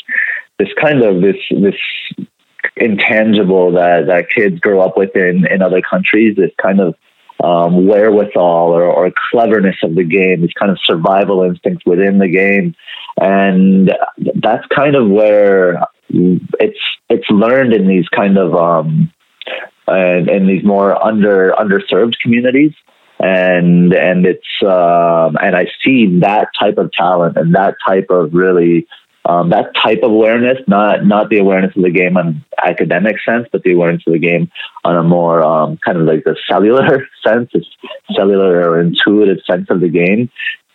this 0.59 0.69
kind 0.79 1.01
of 1.03 1.21
this 1.21 1.37
this 1.51 2.27
intangible 2.75 3.73
that 3.73 4.07
that 4.07 4.29
kids 4.29 4.59
grow 4.59 4.81
up 4.81 4.97
with 4.97 5.15
in 5.15 5.45
in 5.47 5.61
other 5.61 5.81
countries. 5.81 6.35
This 6.35 6.51
kind 6.61 6.79
of 6.79 6.95
um, 7.43 7.87
wherewithal 7.87 8.71
or, 8.71 8.83
or 8.83 9.11
cleverness 9.31 9.75
of 9.83 9.95
the 9.95 10.03
game, 10.03 10.41
these 10.41 10.53
kind 10.53 10.71
of 10.71 10.79
survival 10.83 11.43
instincts 11.43 11.85
within 11.85 12.19
the 12.19 12.27
game, 12.27 12.75
and 13.19 13.91
that's 14.35 14.65
kind 14.67 14.95
of 14.95 15.09
where 15.09 15.83
it's 16.09 16.79
it's 17.09 17.29
learned 17.29 17.73
in 17.73 17.87
these 17.87 18.07
kind 18.09 18.37
of 18.37 18.55
um, 18.55 19.11
and 19.87 20.29
in 20.29 20.47
these 20.47 20.63
more 20.63 21.01
under 21.03 21.51
underserved 21.51 22.15
communities 22.21 22.73
and 23.19 23.93
and 23.93 24.25
it's 24.25 24.47
um, 24.63 25.37
and 25.41 25.55
I 25.55 25.67
see 25.83 26.19
that 26.19 26.49
type 26.59 26.77
of 26.77 26.91
talent 26.91 27.37
and 27.37 27.55
that 27.55 27.75
type 27.85 28.07
of 28.09 28.33
really 28.33 28.85
um, 29.25 29.49
that 29.51 29.73
type 29.75 29.99
of 30.03 30.11
awareness, 30.11 30.57
not 30.67 31.05
not 31.05 31.29
the 31.29 31.39
awareness 31.39 31.75
of 31.75 31.83
the 31.83 31.91
game 31.91 32.17
on 32.17 32.43
academic 32.63 33.15
sense, 33.23 33.47
but 33.51 33.63
the 33.63 33.73
awareness 33.73 34.03
of 34.05 34.13
the 34.13 34.19
game 34.19 34.51
on 34.83 34.97
a 34.97 35.03
more 35.03 35.41
um, 35.41 35.77
kind 35.77 35.97
of 35.97 36.05
like 36.05 36.23
the 36.25 36.35
cellular 36.49 37.07
sense, 37.25 37.49
cellular 38.13 38.69
or 38.69 38.81
intuitive 38.81 39.37
sense 39.49 39.67
of 39.69 39.79
the 39.79 39.89
game. 39.89 40.29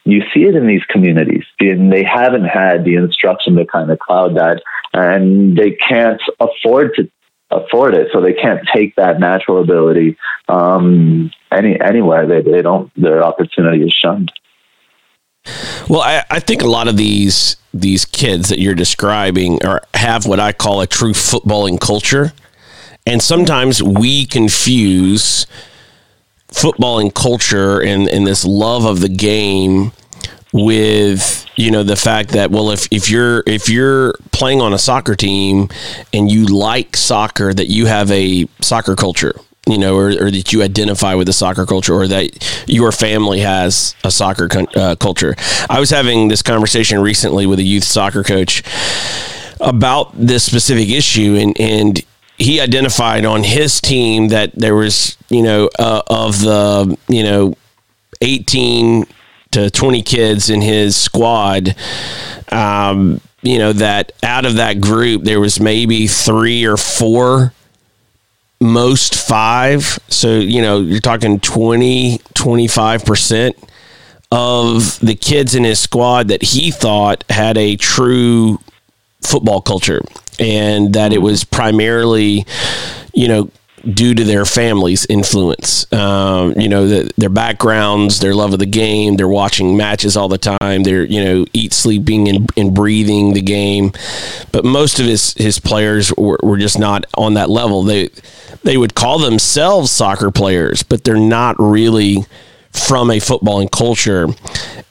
You 0.04 0.22
see 0.32 0.44
it 0.44 0.54
in 0.54 0.66
these 0.66 0.84
communities, 0.88 1.44
and 1.60 1.92
they 1.92 2.02
haven't 2.02 2.46
had 2.46 2.84
the 2.84 2.94
instruction 2.94 3.56
to 3.56 3.66
kind 3.66 3.90
of 3.90 3.98
cloud 3.98 4.36
that, 4.36 4.62
and 4.94 5.54
they 5.54 5.72
can't 5.72 6.22
afford 6.40 6.94
to 6.96 7.10
afford 7.50 7.94
it, 7.94 8.08
so 8.12 8.20
they 8.20 8.32
can't 8.32 8.66
take 8.74 8.96
that 8.96 9.20
natural 9.20 9.60
ability 9.60 10.16
um, 10.48 11.30
any 11.52 11.78
anywhere. 11.80 12.26
They 12.26 12.40
they 12.40 12.62
don't. 12.62 12.90
Their 12.96 13.22
opportunity 13.22 13.82
is 13.82 13.92
shunned. 13.92 14.32
Well, 15.88 16.00
I, 16.00 16.24
I 16.30 16.40
think 16.40 16.62
a 16.62 16.66
lot 16.66 16.88
of 16.88 16.96
these 16.96 17.56
these 17.74 18.04
kids 18.04 18.48
that 18.48 18.58
you're 18.58 18.74
describing 18.74 19.64
are 19.64 19.82
have 19.94 20.26
what 20.26 20.40
I 20.40 20.52
call 20.52 20.80
a 20.80 20.86
true 20.86 21.12
footballing 21.12 21.80
culture, 21.80 22.32
and 23.06 23.22
sometimes 23.22 23.82
we 23.82 24.26
confuse 24.26 25.46
footballing 26.48 27.12
culture 27.14 27.80
and, 27.82 28.08
and 28.08 28.26
this 28.26 28.44
love 28.44 28.84
of 28.84 29.00
the 29.00 29.08
game 29.08 29.92
with 30.52 31.44
you 31.56 31.70
know 31.70 31.82
the 31.82 31.96
fact 31.96 32.30
that 32.30 32.50
well 32.50 32.70
if, 32.70 32.88
if 32.90 33.10
you're 33.10 33.42
if 33.46 33.68
you're 33.68 34.14
playing 34.32 34.62
on 34.62 34.72
a 34.72 34.78
soccer 34.78 35.14
team 35.14 35.68
and 36.14 36.30
you 36.30 36.46
like 36.46 36.96
soccer 36.96 37.52
that 37.52 37.66
you 37.66 37.84
have 37.84 38.10
a 38.10 38.46
soccer 38.62 38.96
culture 38.96 39.34
you 39.68 39.78
know, 39.78 39.96
or, 39.96 40.08
or, 40.08 40.30
that 40.30 40.52
you 40.52 40.62
identify 40.62 41.14
with 41.14 41.26
the 41.26 41.32
soccer 41.32 41.66
culture, 41.66 41.94
or 41.94 42.08
that 42.08 42.64
your 42.66 42.90
family 42.90 43.40
has 43.40 43.94
a 44.02 44.10
soccer 44.10 44.48
uh, 44.74 44.96
culture. 44.96 45.36
I 45.68 45.78
was 45.78 45.90
having 45.90 46.28
this 46.28 46.42
conversation 46.42 47.00
recently 47.00 47.46
with 47.46 47.58
a 47.58 47.62
youth 47.62 47.84
soccer 47.84 48.22
coach 48.22 48.62
about 49.60 50.12
this 50.14 50.44
specific 50.44 50.88
issue, 50.88 51.36
and 51.38 51.60
and 51.60 52.04
he 52.38 52.60
identified 52.60 53.24
on 53.24 53.44
his 53.44 53.80
team 53.80 54.28
that 54.28 54.52
there 54.54 54.74
was, 54.74 55.16
you 55.28 55.42
know, 55.42 55.68
uh, 55.78 56.02
of 56.06 56.40
the, 56.40 56.96
you 57.08 57.22
know, 57.22 57.54
eighteen 58.20 59.04
to 59.50 59.70
twenty 59.70 60.02
kids 60.02 60.48
in 60.48 60.62
his 60.62 60.96
squad. 60.96 61.76
Um, 62.50 63.20
you 63.42 63.58
know 63.58 63.72
that 63.72 64.12
out 64.22 64.44
of 64.44 64.56
that 64.56 64.80
group 64.80 65.22
there 65.22 65.38
was 65.38 65.60
maybe 65.60 66.08
three 66.08 66.64
or 66.64 66.76
four 66.76 67.52
most 68.60 69.14
five. 69.14 69.98
So, 70.08 70.38
you 70.38 70.62
know, 70.62 70.80
you're 70.80 71.00
talking 71.00 71.40
20, 71.40 72.18
25% 72.18 73.52
of 74.30 74.98
the 75.00 75.14
kids 75.14 75.54
in 75.54 75.64
his 75.64 75.80
squad 75.80 76.28
that 76.28 76.42
he 76.42 76.70
thought 76.70 77.24
had 77.30 77.56
a 77.56 77.76
true 77.76 78.58
football 79.22 79.60
culture 79.60 80.02
and 80.38 80.92
that 80.94 81.12
it 81.12 81.16
mm-hmm. 81.16 81.24
was 81.24 81.44
primarily, 81.44 82.46
you 83.14 83.28
know, 83.28 83.50
due 83.82 84.14
to 84.14 84.24
their 84.24 84.44
family's 84.44 85.06
influence. 85.06 85.90
Um, 85.92 86.52
you 86.58 86.68
know, 86.68 86.86
the, 86.86 87.10
their 87.16 87.28
backgrounds, 87.28 88.20
their 88.20 88.34
love 88.34 88.52
of 88.52 88.58
the 88.58 88.66
game, 88.66 89.16
they're 89.16 89.28
watching 89.28 89.76
matches 89.76 90.16
all 90.16 90.28
the 90.28 90.38
time. 90.38 90.82
They're, 90.82 91.04
you 91.04 91.24
know, 91.24 91.46
eat, 91.52 91.72
sleeping, 91.72 92.28
and, 92.28 92.48
and 92.56 92.74
breathing 92.74 93.34
the 93.34 93.42
game. 93.42 93.92
But 94.52 94.64
most 94.64 95.00
of 95.00 95.06
his, 95.06 95.34
his 95.34 95.58
players 95.58 96.12
were, 96.16 96.38
were 96.42 96.58
just 96.58 96.78
not 96.78 97.04
on 97.14 97.34
that 97.34 97.50
level. 97.50 97.82
They, 97.82 98.10
they 98.62 98.76
would 98.76 98.94
call 98.94 99.18
themselves 99.18 99.90
soccer 99.90 100.30
players, 100.30 100.82
but 100.82 101.04
they're 101.04 101.16
not 101.16 101.56
really 101.58 102.24
from 102.72 103.10
a 103.10 103.16
footballing 103.16 103.70
culture. 103.70 104.28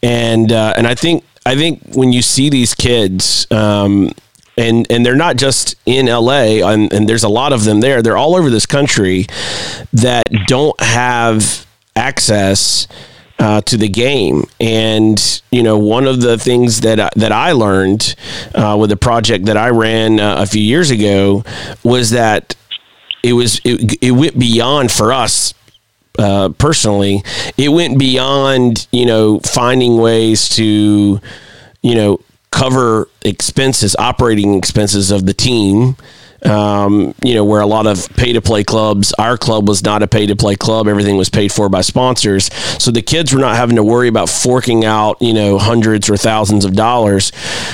And, 0.02 0.52
uh, 0.52 0.73
and 0.76 0.88
I 0.88 0.95
think, 0.95 1.23
I 1.45 1.56
think 1.56 1.82
when 1.95 2.12
you 2.12 2.21
see 2.21 2.50
these 2.50 2.73
kids, 2.73 3.47
um, 3.52 4.12
and 4.58 4.88
and 4.89 5.06
they're 5.06 5.15
not 5.15 5.38
just 5.38 5.76
in 5.86 6.08
LA 6.08 6.65
and, 6.67 6.91
and 6.91 7.08
there's 7.08 7.24
a 7.24 7.30
lot 7.30 7.54
of 7.54 7.63
them 7.63 7.80
there 7.80 8.02
they're 8.02 8.17
all 8.17 8.36
over 8.36 8.50
this 8.50 8.65
country 8.65 9.28
that 9.93 10.24
don't 10.48 10.80
have 10.82 11.65
access 11.96 12.88
uh, 13.39 13.62
to 13.62 13.78
the 13.78 13.88
game. 13.88 14.43
And 14.60 15.41
you 15.52 15.63
know, 15.63 15.78
one 15.78 16.06
of 16.06 16.22
the 16.22 16.38
things 16.38 16.82
that 16.82 17.00
I, 17.00 17.10
that 17.15 17.32
I 17.32 17.52
learned 17.52 18.15
uh, 18.56 18.78
with 18.80 18.91
a 18.91 18.98
project 18.98 19.46
that 19.46 19.58
I 19.58 19.70
ran 19.70 20.20
uh, 20.20 20.38
a 20.39 20.46
few 20.46 20.62
years 20.62 20.91
ago 20.91 21.43
was 21.84 22.12
that 22.12 22.56
it 23.24 23.34
was 23.34 23.60
it, 23.63 23.98
it 24.02 24.12
went 24.12 24.39
beyond 24.39 24.91
for 24.91 25.12
us. 25.12 25.54
Uh, 26.17 26.50
personally, 26.50 27.22
it 27.58 27.70
went 27.70 28.00
beyond 28.00 28.88
you 28.91 29.06
know 29.06 29.39
finding 29.41 29.98
ways 29.98 30.50
to 30.50 31.22
you 31.84 31.96
know 31.96 32.20
cover 32.58 33.08
expenses, 33.22 33.96
operating 34.00 34.56
expenses 34.56 35.12
of 35.12 35.28
the 35.28 35.34
team. 35.34 35.96
Um, 36.45 37.15
you 37.23 37.34
know, 37.34 37.43
where 37.43 37.62
a 37.62 37.65
lot 37.65 37.88
of 37.88 38.08
pay 38.15 38.34
to 38.34 38.41
play 38.41 38.63
clubs, 38.63 39.13
our 39.13 39.38
club 39.38 39.67
was 39.67 39.84
not 39.84 40.04
a 40.04 40.08
pay 40.08 40.26
to 40.28 40.36
play 40.36 40.56
club. 40.56 40.88
Everything 40.88 41.17
was 41.17 41.30
paid 41.30 41.52
for 41.52 41.69
by 41.69 41.82
sponsors. 41.82 42.54
So 42.82 42.91
the 42.91 43.02
kids 43.02 43.34
were 43.34 43.39
not 43.39 43.56
having 43.56 43.76
to 43.78 43.84
worry 43.84 44.08
about 44.08 44.30
forking 44.30 44.86
out, 44.86 45.21
you 45.21 45.34
know, 45.34 45.58
hundreds 45.58 46.10
or 46.10 46.17
thousands 46.17 46.65
of 46.65 46.73
dollars 46.73 47.32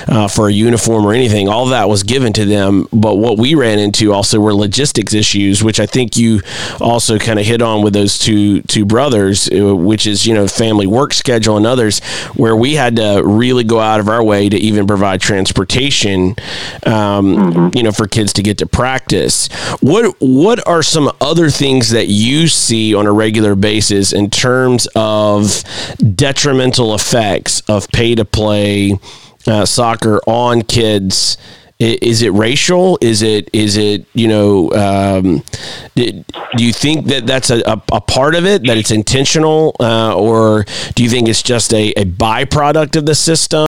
uh, 0.08 0.28
for 0.28 0.47
a 0.47 0.52
uniform 0.52 1.06
or 1.06 1.13
anything. 1.13 1.49
All 1.49 1.67
that 1.67 1.89
was 1.89 2.04
given 2.04 2.34
to 2.34 2.45
them. 2.45 2.88
But 2.91 3.15
what 3.15 3.38
we 3.38 3.56
ran 3.56 3.80
into 3.80 4.13
also 4.13 4.39
were 4.39 4.54
logistics 4.54 5.13
issues, 5.13 5.63
which 5.63 5.80
I 5.80 5.86
think 5.86 6.17
you 6.17 6.41
also 6.80 7.19
kind 7.19 7.39
of 7.39 7.45
hit 7.45 7.62
on 7.62 7.84
with 7.84 7.93
those 7.93 8.17
two 8.17 8.62
two 8.63 8.86
brothers, 8.86 9.49
uh, 9.49 9.76
which 9.76 10.08
is 10.08 10.26
you 10.26 10.34
know 10.34 10.47
family 10.47 10.88
work 10.88 11.13
schedule 11.13 11.58
and 11.58 11.65
others, 11.65 11.99
where 12.36 12.56
we 12.56 12.76
had 12.76 12.95
to 12.95 13.21
really 13.23 13.63
go 13.63 13.80
out 13.80 13.99
of 13.99 14.08
our 14.08 14.23
way 14.23 14.49
to 14.49 14.58
even 14.58 14.88
provide 14.88 15.21
transportation, 15.21 16.36
um, 16.86 17.36
mm-hmm. 17.36 17.78
you 17.78 17.84
know, 17.84 17.91
for 17.91 18.08
kids 18.08 18.34
to 18.34 18.43
get 18.43 18.52
to 18.55 18.65
practice. 18.65 19.47
What 19.81 20.15
what 20.19 20.65
are 20.67 20.83
some 20.83 21.11
other 21.21 21.49
things 21.49 21.89
that 21.91 22.07
you 22.07 22.47
see 22.47 22.93
on 22.95 23.05
a 23.05 23.11
regular 23.11 23.55
basis 23.55 24.13
in 24.13 24.29
terms 24.29 24.87
of 24.95 25.63
detrimental 26.15 26.93
effects 26.93 27.61
of 27.61 27.87
pay 27.89 28.15
to 28.15 28.25
play 28.25 28.97
uh, 29.47 29.65
soccer 29.65 30.19
on 30.27 30.61
kids? 30.61 31.37
Is 31.84 32.22
it 32.22 32.32
racial? 32.32 32.98
Is 33.02 33.22
it 33.22 33.50
is 33.54 33.78
it 33.78 34.06
you 34.13 34.28
know? 34.28 34.72
Um, 34.72 35.43
do 35.96 36.63
you 36.63 36.72
think 36.72 37.08
that 37.08 37.26
that's 37.26 37.50
a, 37.50 37.62
a, 37.65 38.02
part 38.02 38.36
of 38.36 38.46
it 38.46 38.65
that 38.67 38.78
it's 38.78 38.91
intentional, 38.91 39.76
uh, 39.80 40.15
or 40.15 40.65
do 40.96 41.04
you 41.04 41.10
think 41.10 41.28
it's 41.28 41.43
just 41.43 41.74
a, 41.74 41.91
a 41.91 42.06
byproduct 42.06 42.96
of 42.96 43.06
the 43.06 43.15
system? 43.15 43.65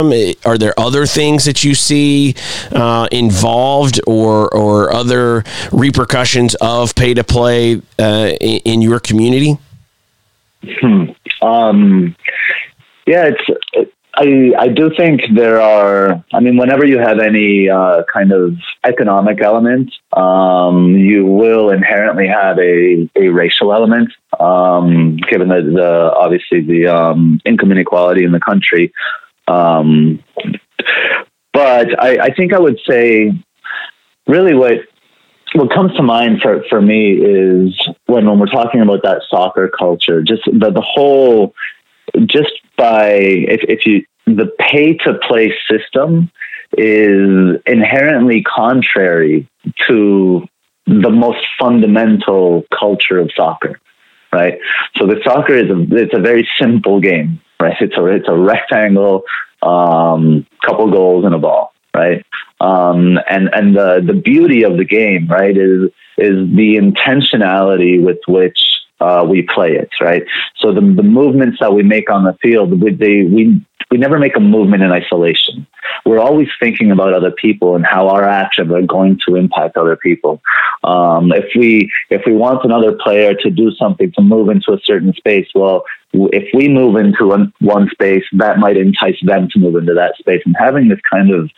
Are 0.46 0.58
there 0.58 0.78
other 0.78 1.06
things 1.06 1.46
that 1.46 1.64
you 1.64 1.76
see 1.76 2.36
uh, 2.72 3.08
involved, 3.12 4.00
or 4.06 4.54
or 4.54 4.94
other 4.94 5.44
repercussions 5.72 6.56
of 6.56 6.96
pay 6.96 7.14
to 7.14 7.24
play 7.24 7.82
uh, 8.00 8.32
in, 8.40 8.60
in, 8.66 8.82
your 8.82 9.00
community? 9.00 9.58
Hmm. 10.64 11.06
Um, 11.42 12.16
yeah, 13.08 13.32
it's 13.32 13.92
I, 14.16 14.54
I 14.60 14.68
do 14.68 14.92
think 14.96 15.22
there 15.34 15.60
are, 15.60 16.24
I 16.32 16.40
mean, 16.40 16.56
whenever 16.56 16.86
you 16.86 17.00
have 17.00 17.20
any 17.20 17.68
uh, 17.68 18.04
kind 18.12 18.32
of 18.32 18.56
economic 18.86 19.42
element, 19.42 19.92
um, 20.16 20.96
you 20.96 21.26
will 21.26 21.72
inherently 21.72 22.28
have 22.28 22.60
a, 22.60 23.10
a 23.16 23.30
racial 23.30 23.74
element, 23.74 24.12
um, 24.40 25.18
given 25.32 25.48
the, 25.48 25.62
the, 25.62 26.14
obviously 26.16 26.62
the 26.62 26.88
um, 26.88 27.40
income 27.44 27.72
inequality 27.72 28.24
in 28.24 28.32
the 28.32 28.40
country. 28.40 28.94
Um, 29.48 30.24
but 31.52 32.00
I, 32.00 32.26
I 32.26 32.34
think 32.36 32.54
I 32.54 32.60
would 32.60 32.80
say 32.88 33.32
really 34.28 34.54
what 34.54 34.74
what 35.56 35.72
comes 35.72 35.96
to 35.96 36.02
mind 36.02 36.42
for, 36.42 36.64
for 36.68 36.82
me 36.82 37.12
is 37.14 37.80
when, 38.08 38.26
when 38.26 38.40
we're 38.40 38.48
talking 38.48 38.82
about 38.82 39.04
that 39.04 39.22
soccer 39.30 39.70
culture, 39.70 40.24
just 40.24 40.42
the, 40.46 40.72
the 40.72 40.82
whole 40.82 41.54
just 42.26 42.54
by 42.78 43.12
if, 43.12 43.62
if 43.68 43.86
you 43.86 44.06
the 44.26 44.52
pay 44.60 44.96
to 44.96 45.20
play 45.28 45.54
system 45.70 46.32
is 46.78 47.60
inherently 47.66 48.44
contrary 48.44 49.48
to 49.88 50.48
the 50.86 51.10
most 51.10 51.46
fundamental 51.60 52.64
culture 52.78 53.20
of 53.20 53.30
soccer 53.36 53.80
right? 54.34 54.58
So 54.98 55.06
the 55.06 55.22
soccer 55.24 55.54
is 55.54 55.70
a 55.70 55.80
it's 55.96 56.14
a 56.14 56.20
very 56.20 56.48
simple 56.60 57.00
game 57.00 57.40
right? 57.60 57.76
It's 57.80 57.96
a 57.96 58.06
it's 58.08 58.28
a 58.28 58.36
rectangle 58.36 59.24
um, 59.62 60.46
couple 60.66 60.92
goals 60.92 61.26
and 61.26 61.36
a 61.36 61.38
ball 61.38 61.74
right? 61.96 62.26
Um, 62.60 63.20
and 63.30 63.50
and 63.54 63.76
the 63.76 64.04
the 64.06 64.14
beauty 64.14 64.64
of 64.64 64.78
the 64.78 64.86
game 64.86 65.28
right 65.28 65.56
is 65.56 65.92
is 66.18 66.36
the 66.56 66.76
intentionality 66.76 68.04
with 68.04 68.20
which 68.28 68.60
uh, 69.04 69.24
we 69.24 69.42
play 69.54 69.72
it, 69.74 69.90
right? 70.00 70.24
So 70.60 70.74
the, 70.74 70.82
the 70.82 71.04
movements 71.04 71.58
that 71.60 71.74
we 71.74 71.84
make 71.84 72.10
on 72.10 72.24
the 72.24 72.38
field, 72.42 72.82
we, 72.82 72.94
they, 72.94 73.24
we, 73.24 73.62
we 73.92 73.98
never 73.98 74.18
make 74.18 74.36
a 74.38 74.40
movement 74.40 74.82
in 74.82 74.92
isolation. 74.92 75.68
We're 76.06 76.20
always 76.20 76.48
thinking 76.60 76.90
about 76.92 77.14
other 77.14 77.32
people 77.32 77.76
and 77.76 77.86
how 77.86 78.08
our 78.08 78.24
actions 78.24 78.72
are 78.72 78.82
going 78.82 79.20
to 79.28 79.36
impact 79.36 79.78
other 79.78 79.98
people. 79.98 80.42
Um, 80.84 81.32
if 81.32 81.46
we 81.56 81.92
if 82.10 82.22
we 82.26 82.34
want 82.34 82.64
another 82.64 82.94
player 82.94 83.34
to 83.36 83.50
do 83.50 83.72
something 83.72 84.12
to 84.14 84.22
move 84.22 84.50
into 84.50 84.74
a 84.74 84.80
certain 84.84 85.14
space, 85.14 85.48
well, 85.54 85.84
if 86.14 86.50
we 86.54 86.68
move 86.68 86.96
into 86.96 87.28
one, 87.28 87.54
one 87.60 87.90
space, 87.90 88.24
that 88.34 88.58
might 88.58 88.78
entice 88.78 89.20
them 89.24 89.48
to 89.52 89.60
move 89.60 89.76
into 89.76 89.94
that 89.94 90.16
space. 90.18 90.42
And 90.46 90.56
having 90.58 90.88
this 90.88 91.00
kind 91.12 91.32
of 91.32 91.50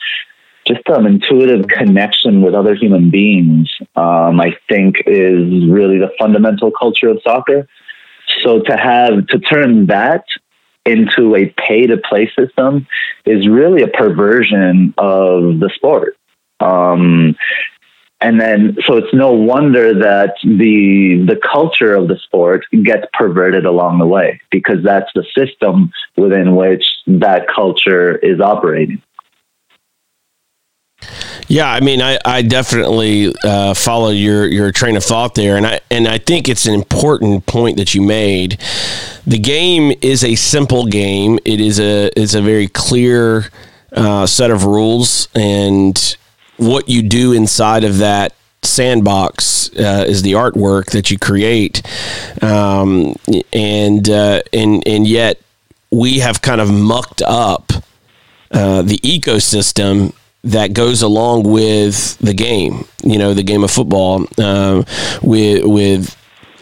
just 0.68 0.82
an 0.88 1.06
intuitive 1.06 1.68
connection 1.68 2.42
with 2.42 2.54
other 2.54 2.76
human 2.76 3.12
beings, 3.12 3.72
um, 3.96 4.42
I 4.42 4.58
think 4.68 4.98
is 5.06 5.68
really 5.70 6.00
the 6.00 6.12
fundamental 6.20 6.72
culture 6.72 7.10
of 7.10 7.22
soccer. 7.24 7.68
So 8.44 8.62
to 8.62 8.76
have, 8.76 9.28
to 9.28 9.40
turn 9.40 9.88
that 9.88 10.26
into 10.86 11.36
a 11.36 11.48
pay 11.58 11.88
to 11.88 11.98
play 11.98 12.32
system 12.38 12.88
is 13.26 13.48
really 13.48 13.84
a 13.84 13.88
perversion 13.88 14.94
of 14.98 15.60
the 15.60 15.70
sport. 15.76 16.18
Um, 16.60 17.36
and 18.22 18.40
then, 18.40 18.78
so 18.86 18.98
it's 18.98 19.14
no 19.14 19.34
wonder 19.34 19.94
that 19.94 20.36
the 20.44 21.26
the 21.28 21.40
culture 21.52 21.94
of 21.94 22.08
the 22.08 22.18
sport 22.18 22.66
gets 22.84 23.06
perverted 23.14 23.66
along 23.66 24.00
the 24.00 24.08
way 24.08 24.40
because 24.52 24.78
that's 24.84 25.12
the 25.14 25.26
system 25.38 25.92
within 26.16 26.56
which 26.56 26.86
that 27.08 27.48
culture 27.54 28.16
is 28.18 28.40
operating. 28.40 29.02
Yeah, 31.48 31.70
I 31.70 31.80
mean, 31.80 32.02
I, 32.02 32.18
I 32.26 32.42
definitely 32.42 33.34
uh, 33.44 33.76
follow 33.76 34.10
your, 34.10 34.48
your 34.48 34.72
train 34.72 34.98
of 34.98 35.04
thought 35.04 35.36
there, 35.36 35.58
and 35.58 35.68
I 35.68 35.80
and 35.92 36.08
I 36.08 36.18
think 36.18 36.50
it's 36.50 36.66
an 36.66 36.74
important 36.74 37.46
point 37.46 37.78
that 37.78 37.94
you 37.94 38.02
made. 38.02 38.60
The 39.28 39.38
game 39.38 39.96
is 40.02 40.24
a 40.24 40.36
simple 40.36 40.88
game. 40.88 41.38
It 41.46 41.62
is 41.62 41.80
a 41.80 42.18
is 42.20 42.34
a 42.34 42.42
very 42.42 42.68
clear 42.68 43.50
uh, 43.92 44.26
set 44.26 44.50
of 44.50 44.66
rules, 44.66 45.28
and 45.36 46.18
what 46.58 46.90
you 46.90 47.04
do 47.04 47.32
inside 47.34 47.84
of 47.84 48.00
that 48.00 48.34
sandbox 48.64 49.70
uh, 49.76 50.06
is 50.08 50.24
the 50.24 50.32
artwork 50.34 50.92
that 50.92 51.12
you 51.12 51.20
create, 51.20 51.84
um, 52.42 53.16
and 53.54 54.10
uh, 54.10 54.42
and 54.52 54.82
and 54.88 55.06
yet 55.06 55.40
we 55.92 56.20
have 56.20 56.42
kind 56.42 56.60
of 56.60 56.72
mucked 56.72 57.22
up 57.22 57.72
uh, 58.50 58.82
the 58.82 58.98
ecosystem 58.98 60.12
that 60.46 60.74
goes 60.74 61.02
along 61.02 61.44
with 61.44 62.18
the 62.20 62.34
game. 62.34 62.88
You 63.04 63.18
know, 63.18 63.34
the 63.34 63.44
game 63.44 63.64
of 63.64 63.72
football 63.72 64.26
uh, 64.38 64.84
with 65.22 65.66
with 65.66 66.16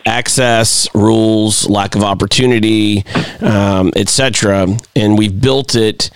access 0.06 0.94
rules, 0.94 1.70
lack 1.70 1.96
of 1.96 2.04
opportunity, 2.04 3.06
um, 3.42 3.92
etc. 3.96 4.78
And 4.96 5.18
we've 5.18 5.40
built 5.40 5.76
it 5.76 6.10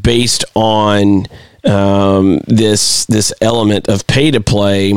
based 0.00 0.44
on 0.54 1.26
um, 1.64 2.40
this 2.46 3.04
this 3.06 3.32
element 3.40 3.88
of 3.88 4.06
pay 4.06 4.30
to 4.30 4.40
play, 4.40 4.92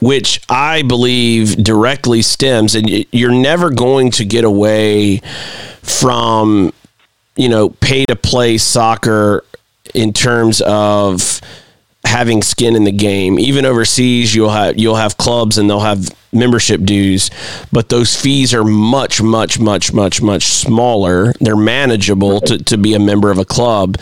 which 0.00 0.42
I 0.48 0.82
believe 0.82 1.62
directly 1.62 2.22
stems, 2.22 2.74
and 2.74 2.88
you're 3.10 3.32
never 3.32 3.70
going 3.70 4.10
to 4.12 4.24
get 4.24 4.44
away 4.44 5.18
from 5.82 6.72
you 7.36 7.48
know 7.48 7.70
pay 7.70 8.04
to 8.06 8.16
play 8.16 8.58
soccer 8.58 9.44
in 9.94 10.12
terms 10.12 10.60
of 10.60 11.40
having 12.04 12.42
skin 12.42 12.76
in 12.76 12.84
the 12.84 12.92
game. 12.92 13.38
Even 13.38 13.64
overseas, 13.64 14.34
you'll 14.34 14.50
have 14.50 14.78
you'll 14.78 14.96
have 14.96 15.16
clubs 15.16 15.58
and 15.58 15.68
they'll 15.68 15.80
have 15.80 16.14
membership 16.32 16.82
dues, 16.82 17.30
but 17.72 17.88
those 17.88 18.20
fees 18.20 18.52
are 18.52 18.64
much, 18.64 19.22
much, 19.22 19.58
much, 19.58 19.92
much, 19.92 20.20
much 20.20 20.44
smaller. 20.44 21.32
They're 21.40 21.56
manageable 21.56 22.40
to, 22.42 22.58
to 22.58 22.76
be 22.76 22.94
a 22.94 22.98
member 22.98 23.30
of 23.30 23.38
a 23.38 23.44
club. 23.44 23.96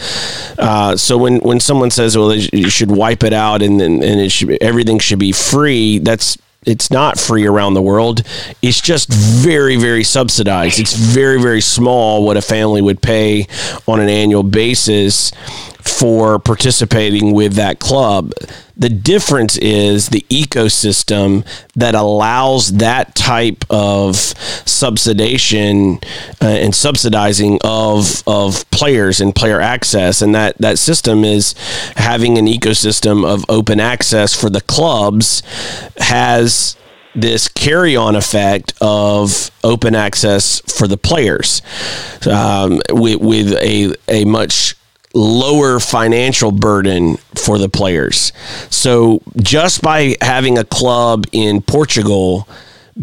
Uh, 0.59 0.97
so 0.97 1.19
when, 1.19 1.39
when 1.41 1.61
someone 1.61 1.91
says, 1.91 2.17
"Well, 2.17 2.35
you 2.35 2.71
should 2.71 2.91
wipe 2.91 3.23
it 3.23 3.33
out 3.33 3.63
and 3.63 3.81
and, 3.81 4.03
and 4.03 4.21
it 4.21 4.31
should, 4.31 4.59
everything 4.61 4.99
should 4.99 5.19
be 5.19 5.33
free," 5.33 5.99
that's 5.99 6.39
it's 6.65 6.91
not 6.91 7.19
free 7.19 7.47
around 7.47 7.75
the 7.75 7.83
world. 7.83 8.23
It's 8.63 8.81
just 8.81 9.13
very, 9.13 9.77
very 9.77 10.05
subsidized. 10.05 10.79
It's 10.79 10.95
very, 10.95 11.41
very 11.43 11.61
small 11.61 12.25
what 12.25 12.37
a 12.37 12.43
family 12.43 12.81
would 12.81 13.03
pay 13.03 13.49
on 13.89 13.99
an 13.99 14.09
annual 14.09 14.45
basis 14.45 15.33
for 15.83 16.39
participating 16.39 17.33
with 17.33 17.55
that 17.55 17.79
club. 17.79 18.33
The 18.77 18.89
difference 18.89 19.59
is 19.59 20.09
the 20.09 20.25
ecosystem 20.31 21.47
that 21.77 21.95
allows 21.95 22.73
that 22.75 23.15
type 23.15 23.65
of 23.71 24.15
subsidization 24.65 26.03
uh, 26.41 26.47
and 26.47 26.75
subsidizing 26.75 27.59
of 27.63 28.23
of 28.27 28.69
players 28.71 29.21
and 29.21 29.35
player 29.35 29.61
access, 29.61 30.23
and 30.23 30.35
that 30.35 30.57
that 30.59 30.79
system 30.79 31.25
is 31.25 31.55
having 31.97 32.39
an 32.39 32.47
ecosystem 32.47 33.25
of 33.27 33.45
open 33.49 33.79
access 33.79 34.35
for 34.35 34.49
the 34.49 34.63
clubs 34.63 35.43
has 35.99 36.77
this 37.15 37.49
carry 37.49 37.95
on 37.97 38.17
effect 38.17 38.73
of 38.81 39.51
open 39.63 39.95
access 39.95 40.61
for 40.61 40.87
the 40.89 40.97
players 40.97 41.63
um, 42.27 42.81
with, 42.91 43.21
with 43.21 43.53
a, 43.55 43.95
a 44.09 44.25
much 44.25 44.75
lower 45.15 45.79
financial 45.79 46.53
burden 46.53 47.17
for 47.37 47.59
the 47.59 47.69
players. 47.69 48.33
So 48.71 49.21
just 49.37 49.83
by 49.83 50.17
having 50.21 50.59
a 50.59 50.65
club 50.65 51.27
in 51.33 51.63
Portugal 51.63 52.49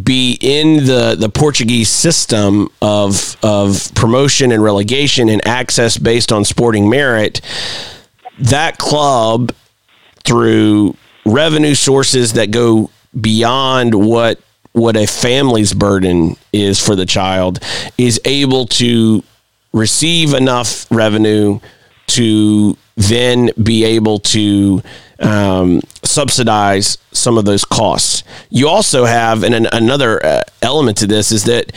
be 0.04 0.38
in 0.40 0.86
the, 0.86 1.16
the 1.18 1.30
Portuguese 1.30 1.90
system 1.90 2.70
of 2.82 3.36
of 3.42 3.92
promotion 3.96 4.52
and 4.52 4.64
relegation 4.64 5.30
and 5.30 5.46
access 5.48 5.98
based 5.98 6.32
on 6.32 6.46
sporting 6.46 6.90
merit, 6.90 7.42
that 8.38 8.78
club 8.78 9.52
through 10.24 10.96
revenue 11.26 11.76
sources 11.76 12.34
that 12.34 12.52
go 12.52 12.90
beyond 13.20 13.96
what 13.96 14.40
what 14.74 14.96
a 14.96 15.08
family's 15.08 15.74
burden 15.74 16.36
is 16.54 16.80
for 16.80 16.96
the 16.96 17.06
child 17.06 17.60
is 17.98 18.22
able 18.26 18.68
to 18.68 19.24
receive 19.74 20.34
enough 20.34 20.90
revenue 20.92 21.60
to 22.10 22.78
then 22.96 23.50
be 23.62 23.86
able 23.86 24.20
to 24.20 24.82
um, 25.20 25.82
subsidize 26.04 26.98
some 27.12 27.38
of 27.38 27.46
those 27.46 27.66
costs. 27.66 28.24
You 28.50 28.68
also 28.68 29.06
have, 29.06 29.44
and 29.44 29.54
an, 29.56 29.68
another 29.72 30.24
uh, 30.26 30.42
element 30.62 30.98
to 31.00 31.08
this 31.08 31.32
is 31.32 31.46
that 31.46 31.72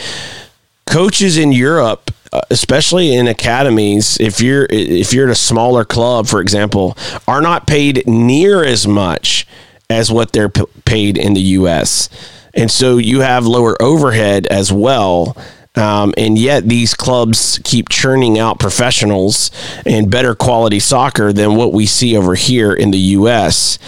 coaches 0.87 1.37
in 1.37 1.53
Europe, 1.53 2.11
uh, 2.33 2.41
especially 2.51 3.15
in 3.15 3.29
academies, 3.29 4.19
if 4.21 4.41
you're 4.41 4.67
if 4.71 5.13
you're 5.13 5.29
at 5.29 5.33
a 5.33 5.37
smaller 5.37 5.85
club, 5.85 6.27
for 6.27 6.41
example, 6.41 6.97
are 7.29 7.43
not 7.43 7.67
paid 7.67 8.07
near 8.07 8.65
as 8.65 8.87
much 8.87 9.47
as 9.91 10.11
what 10.11 10.33
they're 10.33 10.49
p- 10.49 10.65
paid 10.85 11.19
in 11.19 11.35
the 11.35 11.41
U.S. 11.41 12.09
And 12.55 12.71
so 12.71 12.97
you 12.97 13.21
have 13.21 13.47
lower 13.47 13.81
overhead 13.81 14.47
as 14.47 14.73
well. 14.73 15.37
Um, 15.75 16.13
and 16.19 16.39
yet 16.39 16.69
these 16.69 16.93
clubs 16.95 17.59
keep 17.65 17.89
churning 17.89 18.39
out 18.39 18.59
professionals 18.59 19.51
and 19.87 20.11
better 20.11 20.35
quality 20.35 20.81
soccer 20.81 21.33
than 21.33 21.57
what 21.57 21.73
we 21.73 21.87
see 21.87 22.17
over 22.17 22.35
here 22.35 22.73
in 22.75 22.91
the 22.91 22.99
U.S. 22.99 23.79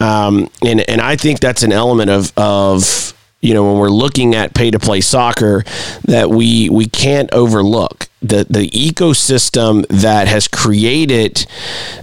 Um, 0.00 0.50
and 0.62 0.88
and 0.88 1.00
I 1.00 1.16
think 1.16 1.40
that's 1.40 1.62
an 1.62 1.72
element 1.72 2.10
of 2.10 2.32
of 2.36 3.14
you 3.40 3.54
know 3.54 3.64
when 3.70 3.78
we're 3.78 3.88
looking 3.88 4.34
at 4.34 4.54
pay 4.54 4.70
to 4.70 4.78
play 4.78 5.00
soccer 5.00 5.64
that 6.04 6.30
we 6.30 6.68
we 6.68 6.86
can't 6.86 7.32
overlook 7.32 8.08
the 8.20 8.46
the 8.48 8.68
ecosystem 8.70 9.86
that 9.88 10.28
has 10.28 10.46
created 10.46 11.46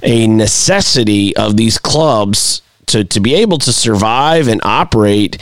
a 0.01 0.27
necessity 0.27 1.35
of 1.37 1.57
these 1.57 1.77
clubs 1.77 2.61
to, 2.87 3.03
to 3.03 3.19
be 3.19 3.35
able 3.35 3.57
to 3.59 3.71
survive 3.71 4.47
and 4.47 4.61
operate 4.63 5.37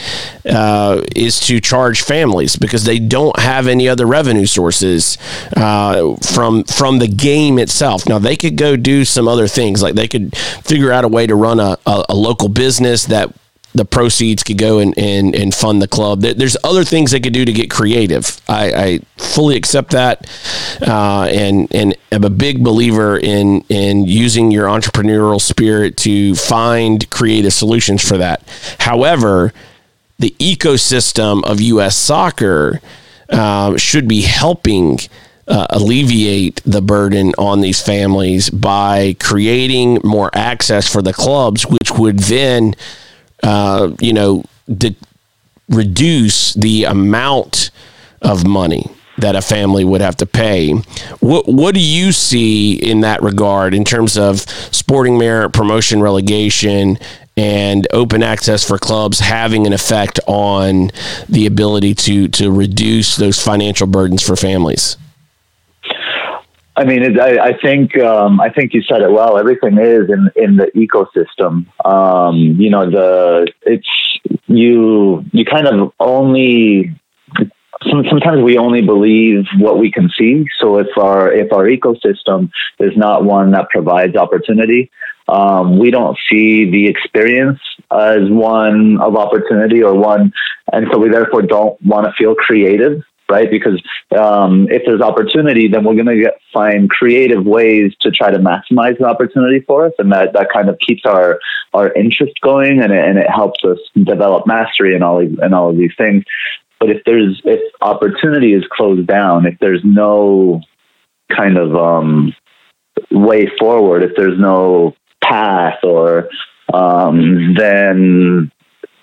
uh, 0.46 1.02
is 1.16 1.40
to 1.42 1.60
charge 1.60 2.02
families 2.02 2.56
because 2.56 2.84
they 2.84 3.00
don't 3.00 3.40
have 3.40 3.68
any 3.68 3.88
other 3.88 4.06
revenue 4.06 4.46
sources 4.46 5.18
uh, 5.56 6.16
from 6.18 6.64
from 6.66 7.00
the 7.00 7.08
game 7.08 7.58
itself. 7.60 8.08
Now 8.08 8.20
they 8.20 8.36
could 8.36 8.58
go 8.58 8.76
do 8.76 9.06
some 9.06 9.28
other 9.28 9.48
things, 9.48 9.82
like 9.82 9.96
they 9.96 10.08
could 10.08 10.36
figure 10.36 10.92
out 10.92 11.06
a 11.06 11.08
way 11.08 11.28
to 11.28 11.36
run 11.36 11.60
a, 11.60 11.78
a, 11.86 12.06
a 12.10 12.16
local 12.16 12.50
business 12.50 13.06
that 13.06 13.34
the 13.76 13.86
proceeds 13.86 14.42
could 14.42 14.58
go 14.58 14.80
and, 14.80 14.98
and, 14.98 15.36
and 15.36 15.54
fund 15.54 15.82
the 15.82 15.88
club. 15.88 16.22
There's 16.22 16.56
other 16.64 16.86
things 16.86 17.12
they 17.12 17.20
could 17.20 17.34
do 17.34 17.44
to 17.44 17.52
get 17.52 17.70
creative. 17.70 18.42
I, 18.48 18.72
I 18.72 19.00
fully 19.18 19.58
accept 19.58 19.92
that, 19.92 20.30
uh, 20.82 21.24
and 21.26 21.68
and 21.76 21.96
am 22.12 22.24
a 22.24 22.30
big 22.30 22.64
believer 22.64 23.18
in 23.18 23.66
in 23.68 24.06
using 24.06 24.50
your 24.50 24.68
entrepreneurial 24.68 25.42
spirit 25.42 25.98
to 25.98 26.36
find 26.36 27.08
creative 27.10 27.52
solutions 27.52 28.08
for 28.08 28.18
that. 28.18 28.48
However, 28.80 29.54
the 30.20 30.34
ecosystem 30.40 31.44
of 31.44 31.60
U.S. 31.60 31.98
soccer 31.98 32.80
uh, 33.30 33.78
should 33.78 34.08
be 34.08 34.22
helping. 34.22 35.00
Uh, 35.48 35.68
alleviate 35.70 36.60
the 36.66 36.82
burden 36.82 37.32
on 37.38 37.62
these 37.62 37.80
families 37.80 38.50
by 38.50 39.16
creating 39.20 40.00
more 40.04 40.32
access 40.34 40.92
for 40.92 41.04
the 41.04 41.14
clubs, 41.14 41.68
which 41.68 41.92
would 41.92 42.18
then 42.18 42.74
uh, 43.46 43.92
you 44.00 44.12
know, 44.12 44.44
de- 44.68 44.96
reduce 45.70 46.54
the 46.56 46.86
amount 46.86 47.70
of 48.22 48.46
money 48.46 48.90
that 49.20 49.36
a 49.36 49.42
family 49.42 49.86
would 49.86 50.02
have 50.02 50.18
to 50.18 50.26
pay. 50.26 50.74
What 51.20 51.48
what 51.48 51.74
do 51.74 51.80
you 51.80 52.12
see 52.12 52.74
in 52.74 53.02
that 53.02 53.22
regard 53.22 53.74
in 53.74 53.86
terms 53.86 54.18
of 54.18 54.42
sporting 54.42 55.18
merit, 55.18 55.52
promotion, 55.52 56.02
relegation, 56.02 56.98
and 57.38 57.88
open 57.92 58.24
access 58.24 58.68
for 58.68 58.78
clubs 58.78 59.20
having 59.20 59.68
an 59.68 59.74
effect 59.74 60.20
on 60.28 60.92
the 61.30 61.46
ability 61.46 61.94
to 61.96 62.28
to 62.30 62.52
reduce 62.52 63.16
those 63.16 63.42
financial 63.42 63.88
burdens 63.88 64.22
for 64.22 64.36
families? 64.36 64.98
I 66.78 66.84
mean, 66.84 67.04
it, 67.04 67.20
I, 67.20 67.50
I, 67.50 67.58
think 67.58 67.98
um, 68.00 68.42
I 68.42 68.50
think 68.50 68.74
you 68.74 68.82
said 68.82 69.02
it 69.02 69.12
well. 69.12 69.38
Everything 69.38 69.78
is 69.78 70.10
in 70.10 70.30
in 70.36 70.58
the 70.58 70.70
ecosystem. 70.76 71.66
Um, 71.86 72.38
you 72.60 72.70
know, 72.70 72.90
the 72.90 73.48
it's 73.62 73.88
you 74.48 75.24
you 75.32 75.46
kind 75.46 75.68
of 75.68 75.94
only 76.00 76.94
sometimes 78.10 78.44
we 78.44 78.58
only 78.58 78.82
believe 78.82 79.46
what 79.58 79.80
we 79.80 79.90
can 79.90 80.10
see. 80.18 80.46
So 80.60 80.80
if 80.80 80.88
our 80.98 81.32
if 81.32 81.54
our 81.54 81.66
ecosystem 81.66 82.50
is 82.80 82.92
not 82.98 83.24
one 83.24 83.52
that 83.52 83.70
provides 83.70 84.18
opportunity, 84.18 84.92
um, 85.30 85.80
we 85.80 85.92
don't 85.92 86.18
see 86.30 86.70
the 86.70 86.88
experience 86.88 87.60
as 87.90 88.30
one 88.30 89.00
of 89.00 89.16
opportunity 89.16 89.82
or 89.82 89.94
one, 89.94 90.34
and 90.74 90.88
so 90.92 91.00
we 91.00 91.10
therefore 91.10 91.44
don't 91.44 91.82
want 91.82 92.06
to 92.06 92.14
feel 92.18 92.36
creative 92.36 93.02
right? 93.30 93.50
Because 93.50 93.82
um, 94.18 94.68
if 94.70 94.84
there's 94.86 95.02
opportunity, 95.02 95.68
then 95.68 95.84
we're 95.84 95.96
going 95.96 96.06
to 96.06 96.32
find 96.54 96.90
creative 96.90 97.46
ways 97.46 97.94
to 98.02 98.12
try 98.12 98.32
to 98.32 98.38
maximize 98.38 98.98
the 98.98 99.06
opportunity 99.06 99.62
for 99.62 99.86
us, 99.86 99.94
and 100.00 100.12
that, 100.12 100.34
that 100.34 100.50
kind 100.54 100.70
of 100.70 100.78
keeps 100.80 101.06
our 101.06 101.40
our 101.74 101.92
interest 101.94 102.34
going, 102.42 102.82
and 102.82 102.92
it, 102.92 103.04
and 103.04 103.18
it 103.18 103.30
helps 103.30 103.64
us 103.64 103.80
develop 104.04 104.48
mastery 104.48 104.96
and 104.96 105.04
all 105.04 105.20
and 105.20 105.54
all 105.54 105.70
of 105.70 105.78
these 105.78 105.94
things. 105.98 106.24
But 106.80 106.90
if 106.90 107.02
there's 107.06 107.42
if 107.46 107.62
opportunity 107.82 108.54
is 108.54 108.64
closed 108.72 109.08
down, 109.08 109.46
if 109.46 109.58
there's 109.60 109.82
no 109.84 110.62
kind 111.36 111.58
of 111.58 111.76
um, 111.76 112.34
way 113.12 113.50
forward, 113.58 114.04
if 114.04 114.12
there's 114.16 114.40
no 114.40 114.96
path, 115.24 115.80
or 115.84 116.30
um, 116.74 117.56
then 117.56 118.52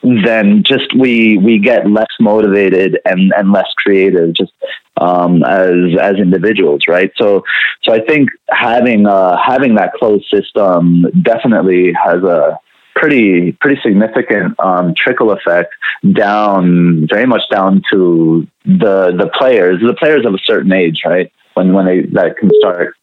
then 0.03 0.63
just 0.67 0.95
we 0.97 1.39
we 1.39 1.59
get 1.59 1.89
less 1.89 2.07
motivated 2.21 2.99
and 3.05 3.33
and 3.37 3.53
less 3.53 3.69
creative 3.77 4.35
just 4.35 4.53
um, 5.01 5.43
as 5.45 5.75
as 6.01 6.15
individuals, 6.17 6.83
right? 6.89 7.11
So 7.17 7.45
so 7.83 7.93
I 7.93 8.01
think 8.01 8.29
having 8.51 9.07
uh, 9.07 9.37
having 9.45 9.77
that 9.77 9.93
closed 9.95 10.27
system 10.33 11.07
definitely 11.23 11.93
has 11.93 12.23
a 12.23 12.59
pretty 12.95 13.53
pretty 13.53 13.81
significant 13.83 14.59
um, 14.61 14.95
trickle 14.97 15.33
effect 15.33 15.73
down 16.13 17.07
very 17.09 17.27
much 17.27 17.43
down 17.51 17.83
to 17.93 18.47
the 18.65 19.13
the 19.17 19.31
players 19.39 19.81
the 19.81 19.95
players 19.95 20.27
of 20.27 20.35
a 20.35 20.39
certain 20.45 20.73
age 20.73 21.03
right 21.05 21.33
when 21.55 21.73
when 21.73 21.87
they 21.87 22.03
that 22.03 22.37
can 22.39 22.51
start 22.61 22.95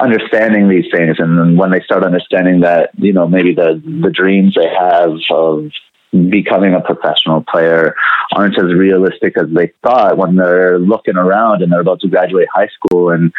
understanding 0.00 0.68
these 0.68 0.86
things 0.90 1.16
and 1.18 1.58
when 1.58 1.70
they 1.70 1.80
start 1.80 2.02
understanding 2.02 2.60
that 2.60 2.90
you 2.96 3.12
know 3.12 3.28
maybe 3.28 3.54
the 3.54 3.80
the 4.02 4.10
dreams 4.10 4.54
they 4.54 4.68
have 4.68 5.12
of 5.30 5.70
becoming 6.12 6.74
a 6.74 6.80
professional 6.80 7.42
player 7.42 7.94
aren't 8.34 8.58
as 8.58 8.74
realistic 8.74 9.36
as 9.38 9.46
they 9.54 9.72
thought 9.82 10.18
when 10.18 10.36
they're 10.36 10.78
looking 10.78 11.16
around 11.16 11.62
and 11.62 11.70
they're 11.70 11.80
about 11.80 12.00
to 12.00 12.08
graduate 12.08 12.48
high 12.52 12.68
school 12.68 13.10
and 13.10 13.32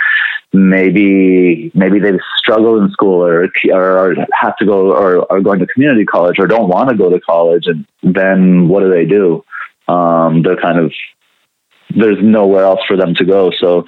maybe 0.53 1.71
maybe 1.73 1.99
they've 1.99 2.19
struggled 2.37 2.81
in 2.81 2.89
school 2.91 3.25
or 3.25 3.49
or 3.73 4.15
have 4.33 4.55
to 4.57 4.65
go 4.65 4.91
or 4.91 5.31
are 5.31 5.41
going 5.41 5.59
to 5.59 5.67
community 5.67 6.05
college 6.05 6.37
or 6.39 6.47
don't 6.47 6.69
want 6.69 6.89
to 6.89 6.95
go 6.95 7.09
to 7.09 7.19
college 7.19 7.67
and 7.67 7.85
then 8.03 8.67
what 8.67 8.81
do 8.81 8.89
they 8.89 9.05
do? 9.05 9.43
Um, 9.87 10.41
they're 10.41 10.59
kind 10.59 10.79
of 10.79 10.93
there's 11.95 12.17
nowhere 12.21 12.63
else 12.63 12.81
for 12.87 12.97
them 12.97 13.13
to 13.15 13.25
go. 13.25 13.51
So, 13.59 13.85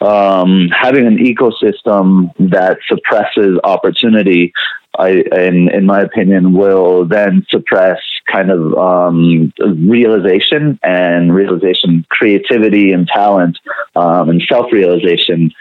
um, 0.00 0.68
having 0.68 1.06
an 1.06 1.18
ecosystem 1.18 2.32
that 2.50 2.78
suppresses 2.86 3.58
opportunity, 3.64 4.52
I, 4.98 5.10
in, 5.32 5.70
in 5.72 5.86
my 5.86 6.00
opinion, 6.00 6.52
will 6.52 7.06
then 7.06 7.46
suppress 7.48 7.98
kind 8.30 8.50
of 8.50 8.74
um, 8.74 9.52
realization 9.58 10.78
and 10.82 11.34
realization, 11.34 12.04
creativity 12.10 12.92
and 12.92 13.06
talent, 13.06 13.58
um, 13.94 14.28
and 14.30 14.42
self 14.48 14.72
realization 14.72 15.52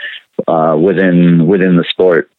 uh, 0.48 0.78
within 0.80 1.48
within 1.48 1.78
the 1.78 1.86
sport. 1.90 2.30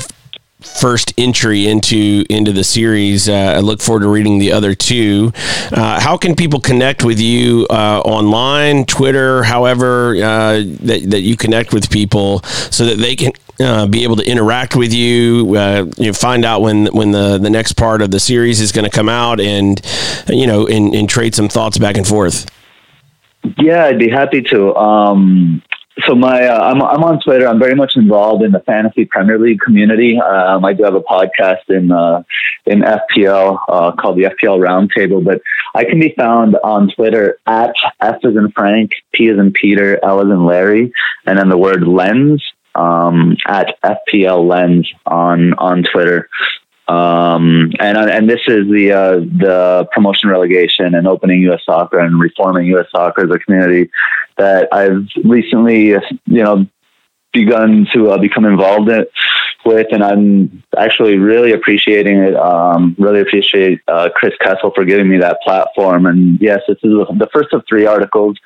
first 0.63 1.13
entry 1.19 1.67
into 1.67 2.25
into 2.29 2.53
the 2.53 2.65
series. 2.65 3.29
Uh, 3.29 3.55
I 3.57 3.61
look 3.61 3.81
forward 3.81 4.01
to 4.01 4.09
reading 4.09 4.39
the 4.39 4.53
other 4.53 4.75
two. 4.75 5.33
Uh, 5.73 6.01
how 6.01 6.17
can 6.17 6.35
people 6.35 6.61
connect 6.61 7.05
with 7.05 7.21
you 7.21 7.67
uh, 7.71 8.01
online, 8.05 8.85
Twitter, 8.87 9.43
however 9.43 10.17
uh, 10.17 10.63
that 10.81 11.07
that 11.09 11.21
you 11.23 11.37
connect 11.37 11.73
with 11.73 11.91
people, 11.91 12.43
so 12.43 12.85
that 12.87 12.99
they 12.99 13.17
can 13.17 13.33
uh, 13.61 13.87
be 13.87 14.03
able 14.05 14.17
to 14.17 14.25
interact 14.25 14.75
with 14.75 14.93
you, 14.93 15.55
uh, 15.57 15.87
you 15.99 16.07
know, 16.07 16.13
find 16.13 16.45
out 16.45 16.63
when 16.63 16.87
when 16.87 17.13
the, 17.13 17.39
the 17.39 17.51
next 17.51 17.75
part 17.75 18.03
of 18.03 18.11
the 18.11 18.21
series 18.21 18.61
is 18.61 18.73
going 18.73 18.89
to 18.89 18.91
come 18.91 19.09
out, 19.09 19.41
and 19.41 19.81
you 20.29 20.47
know, 20.47 20.67
and, 20.67 20.95
and, 20.95 21.09
trade 21.09 21.35
some 21.35 21.49
thoughts 21.49 21.77
back 21.77 21.97
and 21.97 22.07
forth. 22.07 22.47
Yeah, 23.59 23.85
I'd 23.85 23.99
be 23.99 24.09
happy 24.09 24.43
to. 24.43 24.75
Um, 24.77 25.63
so 26.07 26.15
my 26.15 26.47
uh, 26.47 26.59
I'm 26.59 26.83
I'm 26.83 27.03
on 27.03 27.21
Twitter. 27.21 27.47
I'm 27.47 27.59
very 27.59 27.75
much 27.75 27.93
involved 27.97 28.43
in 28.43 28.53
the 28.53 28.61
fantasy 28.61 29.05
Premier 29.05 29.39
League 29.39 29.61
community. 29.61 30.21
Um, 30.21 30.65
I 30.65 30.73
do 30.73 30.85
have 30.85 30.95
a 30.95 31.01
podcast 31.01 31.69
in 31.69 31.91
uh, 31.91 32.23
in 32.67 32.81
FPL 32.81 33.59
uh, 33.69 33.93
called 33.93 34.17
the 34.17 34.25
FPL 34.25 34.59
Roundtable, 34.59 35.25
but 35.25 35.41
I 35.75 35.85
can 35.85 36.01
be 36.01 36.15
found 36.17 36.57
on 36.63 36.91
Twitter 36.91 37.39
at 37.47 37.75
F 38.01 38.17
as 38.25 38.37
in 38.37 38.53
Frank, 38.53 38.93
P 39.13 39.29
as 39.29 39.39
in 39.39 39.53
Peter, 39.53 39.99
L 40.05 40.21
as 40.21 40.27
in 40.27 40.45
Larry, 40.45 40.93
and 41.27 41.39
then 41.39 41.49
the 41.49 41.59
word 41.59 41.87
lens 41.87 42.43
um, 42.75 43.37
at 43.47 43.77
FPL 43.83 44.49
Lens 44.49 44.91
on 45.07 45.55
on 45.55 45.85
Twitter. 45.85 46.29
Um, 46.91 47.71
and 47.79 47.97
and 47.97 48.29
this 48.29 48.41
is 48.49 48.67
the 48.67 48.93
uh, 48.93 49.17
the 49.21 49.89
promotion 49.93 50.29
relegation 50.29 50.97
and 50.97 51.07
opening 51.07 51.41
U.S. 51.43 51.61
soccer 51.65 52.01
and 52.01 52.19
reforming 52.19 52.67
U.S. 52.69 52.87
soccer 52.91 53.25
as 53.25 53.31
a 53.31 53.39
community 53.39 53.91
that 54.39 54.69
I've 54.73 55.07
recently 55.25 55.91
you 55.91 56.01
know 56.27 56.67
begun 57.33 57.87
to 57.93 58.11
uh, 58.11 58.19
become 58.19 58.45
involved 58.45 58.89
in, 58.89 59.07
with, 59.65 59.87
and 59.93 60.03
I'm 60.03 60.65
actually 60.77 61.17
really 61.19 61.53
appreciating 61.53 62.19
it. 62.19 62.35
Um, 62.35 62.97
really 62.99 63.21
appreciate 63.21 63.81
uh, 63.87 64.09
Chris 64.13 64.35
Kessel 64.41 64.73
for 64.75 64.85
giving 64.85 65.09
me 65.09 65.19
that 65.19 65.39
platform. 65.45 66.07
And 66.07 66.41
yes, 66.41 66.61
this 66.67 66.79
is 66.83 66.91
the 66.91 67.29
first 67.33 67.53
of 67.53 67.63
three 67.69 67.87
articles 67.87 68.37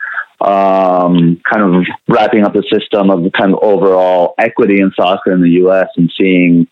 um, 0.42 1.40
kind 1.50 1.76
of 1.76 1.86
wrapping 2.08 2.44
up 2.44 2.52
the 2.52 2.64
system 2.70 3.08
of 3.08 3.32
kind 3.32 3.54
of 3.54 3.60
overall 3.62 4.34
equity 4.36 4.80
in 4.80 4.92
soccer 4.94 5.32
in 5.32 5.40
the 5.40 5.50
U.S. 5.50 5.88
and 5.96 6.12
seeing 6.18 6.66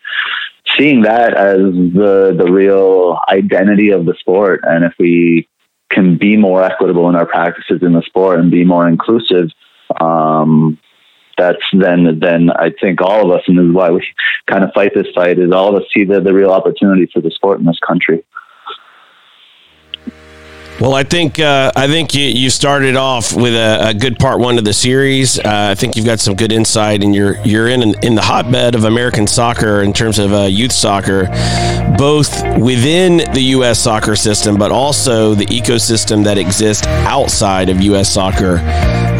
seeing 0.77 1.01
that 1.01 1.33
as 1.33 1.57
the 1.57 2.35
the 2.37 2.51
real 2.51 3.19
identity 3.29 3.91
of 3.91 4.05
the 4.05 4.15
sport. 4.19 4.61
And 4.63 4.83
if 4.83 4.93
we 4.99 5.47
can 5.91 6.17
be 6.17 6.37
more 6.37 6.63
equitable 6.63 7.09
in 7.09 7.15
our 7.15 7.25
practices 7.25 7.81
in 7.81 7.93
the 7.93 8.01
sport 8.01 8.39
and 8.39 8.49
be 8.49 8.63
more 8.63 8.87
inclusive, 8.87 9.49
um, 9.99 10.79
that's 11.37 11.63
then 11.73 12.19
then 12.19 12.49
I 12.51 12.71
think 12.81 13.01
all 13.01 13.31
of 13.31 13.37
us, 13.37 13.43
and 13.47 13.57
this 13.57 13.65
is 13.65 13.73
why 13.73 13.91
we 13.91 14.05
kind 14.47 14.63
of 14.63 14.71
fight 14.73 14.93
this 14.93 15.07
fight, 15.13 15.39
is 15.39 15.51
all 15.51 15.75
of 15.75 15.81
us 15.81 15.89
see 15.93 16.03
the, 16.03 16.21
the 16.21 16.33
real 16.33 16.51
opportunity 16.51 17.07
for 17.11 17.21
the 17.21 17.31
sport 17.31 17.59
in 17.59 17.65
this 17.65 17.79
country. 17.85 18.23
Well, 20.83 20.95
I 20.95 21.03
think 21.03 21.39
uh, 21.39 21.71
I 21.77 21.87
think 21.87 22.13
you, 22.13 22.25
you 22.25 22.49
started 22.49 22.97
off 22.97 23.33
with 23.33 23.53
a, 23.53 23.91
a 23.91 23.93
good 23.93 24.19
part 24.19 24.41
one 24.41 24.57
of 24.57 24.65
the 24.65 24.73
series. 24.73 25.39
Uh, 25.39 25.69
I 25.71 25.75
think 25.75 25.95
you've 25.95 26.05
got 26.05 26.19
some 26.19 26.35
good 26.35 26.51
insight, 26.51 27.05
and 27.05 27.15
you're 27.15 27.37
you're 27.45 27.69
in 27.69 27.95
in 28.03 28.15
the 28.15 28.21
hotbed 28.21 28.75
of 28.75 28.83
American 28.83 29.25
soccer 29.25 29.81
in 29.81 29.93
terms 29.93 30.19
of 30.19 30.33
uh, 30.33 30.41
youth 30.41 30.73
soccer, 30.73 31.27
both 31.97 32.29
within 32.59 33.19
the 33.33 33.43
U.S. 33.55 33.79
soccer 33.79 34.17
system, 34.17 34.57
but 34.57 34.73
also 34.73 35.33
the 35.33 35.45
ecosystem 35.45 36.25
that 36.25 36.37
exists 36.37 36.85
outside 36.85 37.69
of 37.69 37.79
U.S. 37.79 38.13
soccer. 38.13 38.59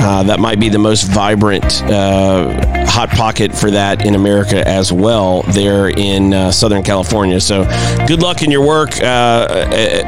Uh, 0.05 0.21
that 0.23 0.41
might 0.41 0.59
be 0.59 0.67
the 0.67 0.77
most 0.77 1.03
vibrant 1.03 1.81
uh, 1.83 2.85
hot 2.87 3.09
pocket 3.11 3.55
for 3.55 3.71
that 3.71 4.05
in 4.05 4.15
America 4.15 4.67
as 4.67 4.91
well. 4.91 5.43
There 5.43 5.87
in 5.87 6.33
uh, 6.33 6.51
Southern 6.51 6.83
California. 6.83 7.39
So, 7.39 7.63
good 8.05 8.21
luck 8.21 8.41
in 8.41 8.51
your 8.51 8.67
work, 8.67 8.91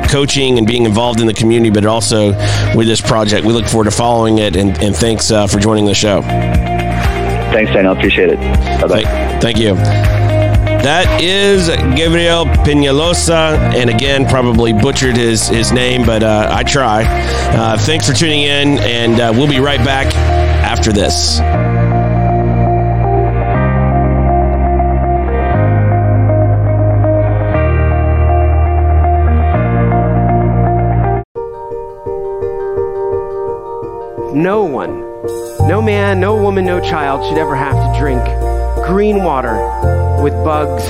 coaching, 0.10 0.58
and 0.58 0.68
being 0.68 0.84
involved 0.84 1.22
in 1.22 1.28
the 1.28 1.34
community, 1.46 1.70
but 1.70 1.86
also 1.86 2.32
with 2.76 2.88
this 2.88 3.02
project. 3.02 3.46
We 3.46 3.54
look 3.54 3.66
forward 3.68 3.86
to 3.86 3.92
following 3.92 4.40
it, 4.40 4.56
and, 4.56 4.78
and 4.82 4.96
thanks 4.96 5.32
uh, 5.32 5.48
for 5.48 5.60
joining 5.60 5.86
the 5.86 5.94
show. 5.94 6.22
Thanks, 6.22 7.72
Daniel. 7.72 7.94
Appreciate 7.94 8.30
it. 8.30 8.40
Bye 8.82 8.88
bye. 8.88 9.04
Thank, 9.04 9.42
thank 9.42 9.58
you. 9.58 9.76
That 10.86 11.22
is 11.22 11.68
Gabriel 11.98 12.46
Penaloza, 12.46 13.58
and 13.74 13.90
again, 13.90 14.28
probably 14.28 14.72
butchered 14.74 15.18
his, 15.18 15.48
his 15.48 15.72
name, 15.72 16.06
but 16.06 16.22
uh, 16.22 16.50
I 16.52 16.64
try. 16.64 17.06
Uh, 17.56 17.78
thanks 17.78 18.08
for 18.08 18.14
tuning 18.14 18.42
in, 18.42 18.78
and 18.80 19.20
uh, 19.20 19.32
we'll 19.36 19.50
be 19.50 19.60
right 19.60 19.84
back 19.84 20.14
after 20.16 20.92
this. 20.92 21.40
No 34.36 34.66
one, 34.66 35.00
no 35.66 35.82
man, 35.82 36.20
no 36.20 36.36
woman, 36.36 36.66
no 36.66 36.82
child 36.82 37.26
should 37.26 37.38
ever 37.38 37.56
have 37.56 37.74
to 37.74 37.98
drink 37.98 38.22
green 38.86 39.24
water 39.24 39.56
with 40.22 40.34
bugs, 40.44 40.84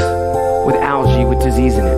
with 0.66 0.76
algae, 0.82 1.26
with 1.26 1.44
disease 1.44 1.76
in 1.76 1.86
it. 1.86 1.96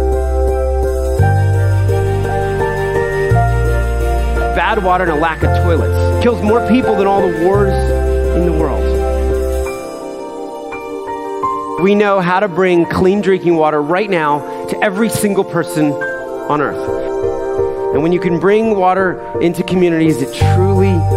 Bad 4.57 4.83
water 4.83 5.05
and 5.05 5.13
a 5.13 5.15
lack 5.15 5.41
of 5.41 5.55
toilets 5.63 6.21
kills 6.21 6.43
more 6.43 6.67
people 6.67 6.97
than 6.97 7.07
all 7.07 7.21
the 7.21 7.45
wars 7.45 7.71
in 8.35 8.45
the 8.45 8.51
world. 8.51 8.83
We 11.81 11.95
know 11.95 12.19
how 12.19 12.41
to 12.41 12.49
bring 12.49 12.85
clean 12.87 13.21
drinking 13.21 13.55
water 13.55 13.81
right 13.81 14.09
now 14.09 14.65
to 14.65 14.83
every 14.83 15.07
single 15.07 15.45
person 15.45 15.93
on 15.93 16.59
earth. 16.59 17.93
And 17.93 18.03
when 18.03 18.11
you 18.11 18.19
can 18.19 18.37
bring 18.37 18.75
water 18.75 19.39
into 19.39 19.63
communities, 19.63 20.21
it 20.21 20.35
truly 20.35 21.16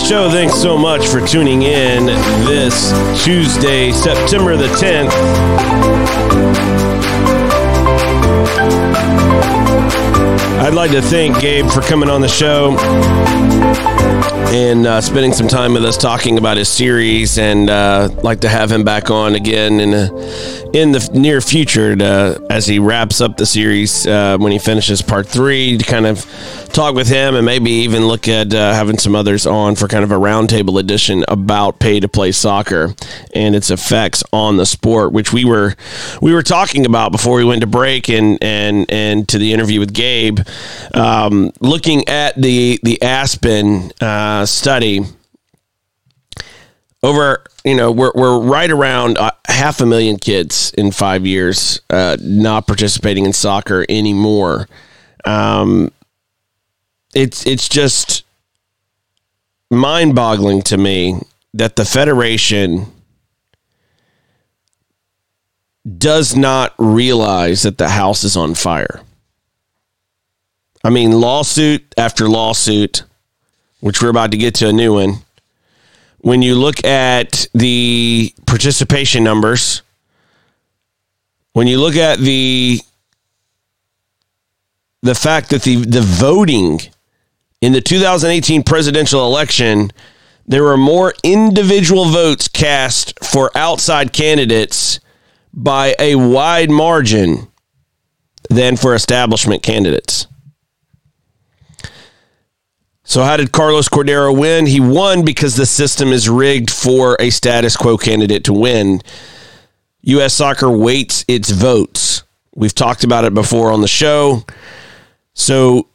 The 0.00 0.06
show. 0.06 0.30
Thanks 0.30 0.54
so 0.54 0.76
much 0.76 1.06
for 1.06 1.20
tuning 1.26 1.62
in 1.62 2.06
this 2.06 2.90
Tuesday, 3.24 3.92
September 3.92 4.56
the 4.56 4.68
10th. 4.68 5.10
I'd 10.60 10.74
like 10.74 10.90
to 10.92 11.02
thank 11.02 11.40
Gabe 11.40 11.66
for 11.66 11.80
coming 11.80 12.08
on 12.08 12.20
the 12.20 12.28
show 12.28 12.76
and 14.52 14.86
uh, 14.86 15.00
spending 15.00 15.32
some 15.32 15.48
time 15.48 15.74
with 15.74 15.84
us 15.84 15.96
talking 15.96 16.38
about 16.38 16.56
his 16.56 16.68
series 16.68 17.38
and 17.38 17.70
uh, 17.70 18.08
like 18.22 18.40
to 18.40 18.48
have 18.48 18.70
him 18.70 18.84
back 18.84 19.10
on 19.10 19.34
again 19.34 19.80
in 19.80 19.94
a, 19.94 20.06
in 20.72 20.92
the 20.92 21.10
near 21.12 21.40
future 21.40 21.94
to, 21.94 22.46
as 22.50 22.66
he 22.66 22.78
wraps 22.78 23.20
up 23.20 23.36
the 23.36 23.46
series 23.46 24.06
uh, 24.06 24.36
when 24.38 24.52
he 24.52 24.58
finishes 24.58 25.02
part 25.02 25.26
three 25.26 25.78
to 25.78 25.84
kind 25.84 26.06
of 26.06 26.24
talk 26.80 26.94
with 26.94 27.08
him 27.08 27.34
and 27.34 27.44
maybe 27.44 27.70
even 27.70 28.06
look 28.06 28.26
at 28.26 28.54
uh, 28.54 28.72
having 28.72 28.96
some 28.96 29.14
others 29.14 29.46
on 29.46 29.74
for 29.74 29.86
kind 29.86 30.02
of 30.02 30.10
a 30.10 30.14
roundtable 30.14 30.80
edition 30.80 31.22
about 31.28 31.78
pay 31.78 32.00
to 32.00 32.08
play 32.08 32.32
soccer 32.32 32.94
and 33.34 33.54
its 33.54 33.70
effects 33.70 34.24
on 34.32 34.56
the 34.56 34.64
sport, 34.64 35.12
which 35.12 35.30
we 35.30 35.44
were 35.44 35.74
we 36.22 36.32
were 36.32 36.42
talking 36.42 36.86
about 36.86 37.12
before 37.12 37.36
we 37.36 37.44
went 37.44 37.60
to 37.60 37.66
break 37.66 38.08
and 38.08 38.38
and 38.42 38.90
and 38.90 39.28
to 39.28 39.36
the 39.36 39.52
interview 39.52 39.78
with 39.78 39.92
Gabe, 39.92 40.40
um, 40.94 41.52
looking 41.60 42.08
at 42.08 42.34
the 42.40 42.80
the 42.82 43.02
Aspen 43.02 43.92
uh, 44.00 44.46
study 44.46 45.02
over 47.02 47.44
you 47.62 47.74
know, 47.74 47.92
we're 47.92 48.12
we're 48.14 48.40
right 48.40 48.70
around 48.70 49.18
uh, 49.18 49.32
half 49.46 49.82
a 49.82 49.86
million 49.86 50.16
kids 50.16 50.72
in 50.78 50.92
five 50.92 51.26
years 51.26 51.78
uh, 51.90 52.16
not 52.22 52.66
participating 52.66 53.26
in 53.26 53.34
soccer 53.34 53.84
anymore. 53.90 54.66
Um, 55.26 55.92
it's 57.14 57.46
it's 57.46 57.68
just 57.68 58.24
mind-boggling 59.70 60.62
to 60.62 60.76
me 60.76 61.20
that 61.54 61.76
the 61.76 61.84
federation 61.84 62.86
does 65.98 66.36
not 66.36 66.74
realize 66.78 67.62
that 67.62 67.78
the 67.78 67.88
house 67.88 68.24
is 68.24 68.36
on 68.36 68.54
fire. 68.54 69.00
I 70.84 70.90
mean, 70.90 71.12
lawsuit 71.12 71.94
after 71.96 72.28
lawsuit, 72.28 73.02
which 73.80 74.02
we're 74.02 74.10
about 74.10 74.30
to 74.32 74.38
get 74.38 74.54
to 74.56 74.68
a 74.68 74.72
new 74.72 74.94
one. 74.94 75.18
When 76.18 76.42
you 76.42 76.54
look 76.54 76.84
at 76.84 77.48
the 77.54 78.32
participation 78.46 79.24
numbers, 79.24 79.82
when 81.52 81.66
you 81.66 81.80
look 81.80 81.96
at 81.96 82.18
the 82.18 82.80
the 85.02 85.14
fact 85.14 85.50
that 85.50 85.62
the 85.62 85.76
the 85.76 86.02
voting 86.02 86.80
in 87.60 87.72
the 87.72 87.80
2018 87.80 88.62
presidential 88.62 89.26
election, 89.26 89.90
there 90.46 90.64
were 90.64 90.76
more 90.76 91.14
individual 91.22 92.06
votes 92.06 92.48
cast 92.48 93.22
for 93.24 93.50
outside 93.54 94.12
candidates 94.12 95.00
by 95.52 95.94
a 95.98 96.14
wide 96.14 96.70
margin 96.70 97.48
than 98.48 98.76
for 98.76 98.94
establishment 98.94 99.62
candidates. 99.62 100.26
So, 103.04 103.24
how 103.24 103.36
did 103.36 103.52
Carlos 103.52 103.88
Cordeiro 103.88 104.36
win? 104.36 104.66
He 104.66 104.78
won 104.78 105.24
because 105.24 105.56
the 105.56 105.66
system 105.66 106.08
is 106.10 106.28
rigged 106.28 106.70
for 106.70 107.16
a 107.18 107.30
status 107.30 107.76
quo 107.76 107.96
candidate 107.96 108.44
to 108.44 108.52
win. 108.52 109.02
U.S. 110.02 110.32
soccer 110.32 110.70
weights 110.70 111.24
its 111.26 111.50
votes. 111.50 112.22
We've 112.54 112.74
talked 112.74 113.02
about 113.04 113.24
it 113.24 113.34
before 113.34 113.72
on 113.72 113.80
the 113.80 113.88
show. 113.88 114.44
So, 115.34 115.88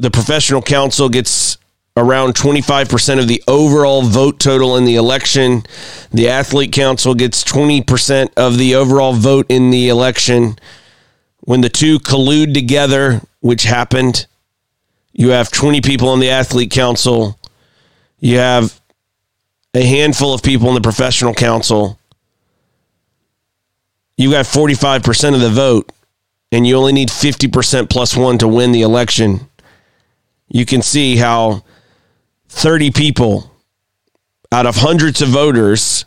the 0.00 0.10
professional 0.10 0.62
council 0.62 1.10
gets 1.10 1.58
around 1.94 2.34
25% 2.34 3.18
of 3.18 3.28
the 3.28 3.42
overall 3.46 4.00
vote 4.00 4.40
total 4.40 4.78
in 4.78 4.86
the 4.86 4.96
election. 4.96 5.62
The 6.10 6.30
athlete 6.30 6.72
council 6.72 7.14
gets 7.14 7.44
20% 7.44 8.30
of 8.38 8.56
the 8.56 8.76
overall 8.76 9.12
vote 9.12 9.44
in 9.50 9.68
the 9.68 9.90
election. 9.90 10.58
When 11.40 11.60
the 11.60 11.68
two 11.68 11.98
collude 11.98 12.54
together, 12.54 13.20
which 13.40 13.64
happened, 13.64 14.26
you 15.12 15.30
have 15.30 15.50
20 15.50 15.82
people 15.82 16.08
on 16.08 16.20
the 16.20 16.30
athlete 16.30 16.70
council. 16.70 17.38
You 18.20 18.38
have 18.38 18.80
a 19.74 19.84
handful 19.84 20.32
of 20.32 20.42
people 20.42 20.68
in 20.68 20.76
the 20.76 20.80
professional 20.80 21.34
council. 21.34 21.98
You 24.16 24.30
got 24.30 24.46
45% 24.46 25.34
of 25.34 25.40
the 25.42 25.50
vote, 25.50 25.92
and 26.50 26.66
you 26.66 26.76
only 26.76 26.94
need 26.94 27.10
50% 27.10 27.90
plus 27.90 28.16
one 28.16 28.38
to 28.38 28.48
win 28.48 28.72
the 28.72 28.80
election. 28.80 29.49
You 30.50 30.66
can 30.66 30.82
see 30.82 31.16
how 31.16 31.64
30 32.48 32.90
people 32.90 33.50
out 34.52 34.66
of 34.66 34.76
hundreds 34.76 35.22
of 35.22 35.28
voters, 35.28 36.04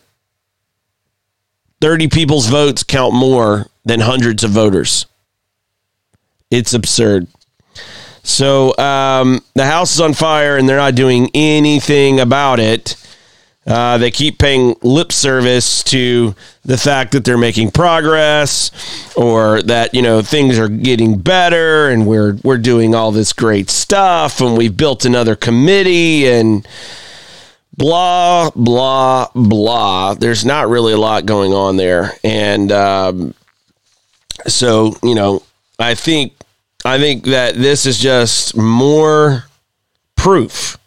30 1.81 2.09
people's 2.09 2.47
votes 2.47 2.83
count 2.83 3.13
more 3.13 3.67
than 3.85 4.01
hundreds 4.01 4.43
of 4.43 4.51
voters. 4.51 5.05
It's 6.51 6.73
absurd. 6.73 7.27
So 8.23 8.77
um, 8.77 9.41
the 9.55 9.65
house 9.65 9.95
is 9.95 10.01
on 10.01 10.13
fire 10.13 10.57
and 10.57 10.67
they're 10.67 10.77
not 10.77 10.95
doing 10.95 11.29
anything 11.33 12.19
about 12.19 12.59
it. 12.59 12.95
Uh, 13.65 13.97
they 13.97 14.11
keep 14.11 14.37
paying 14.37 14.75
lip 14.81 15.11
service 15.11 15.83
to 15.83 16.35
the 16.65 16.77
fact 16.77 17.13
that 17.13 17.23
they're 17.23 17.37
making 17.37 17.71
progress 17.71 18.71
or 19.15 19.61
that 19.61 19.93
you 19.93 20.01
know 20.01 20.21
things 20.21 20.59
are 20.59 20.67
getting 20.67 21.17
better 21.17 21.89
and 21.89 22.05
we're 22.05 22.37
we're 22.43 22.57
doing 22.57 22.93
all 22.93 23.11
this 23.11 23.31
great 23.31 23.69
stuff 23.69 24.41
and 24.41 24.57
we've 24.57 24.75
built 24.75 25.05
another 25.05 25.35
committee 25.35 26.27
and 26.27 26.67
blah 27.77 28.49
blah 28.53 29.27
blah. 29.33 30.13
There's 30.13 30.43
not 30.43 30.67
really 30.67 30.91
a 30.91 30.97
lot 30.97 31.25
going 31.25 31.53
on 31.53 31.77
there. 31.77 32.11
And 32.23 32.69
um, 32.71 33.33
so 34.47 34.93
you 35.01 35.15
know 35.15 35.43
i 35.79 35.95
think 35.95 36.33
I 36.85 36.99
think 36.99 37.25
that 37.25 37.55
this 37.55 37.85
is 37.85 37.97
just 37.97 38.57
more 38.57 39.45
proof 40.17 40.77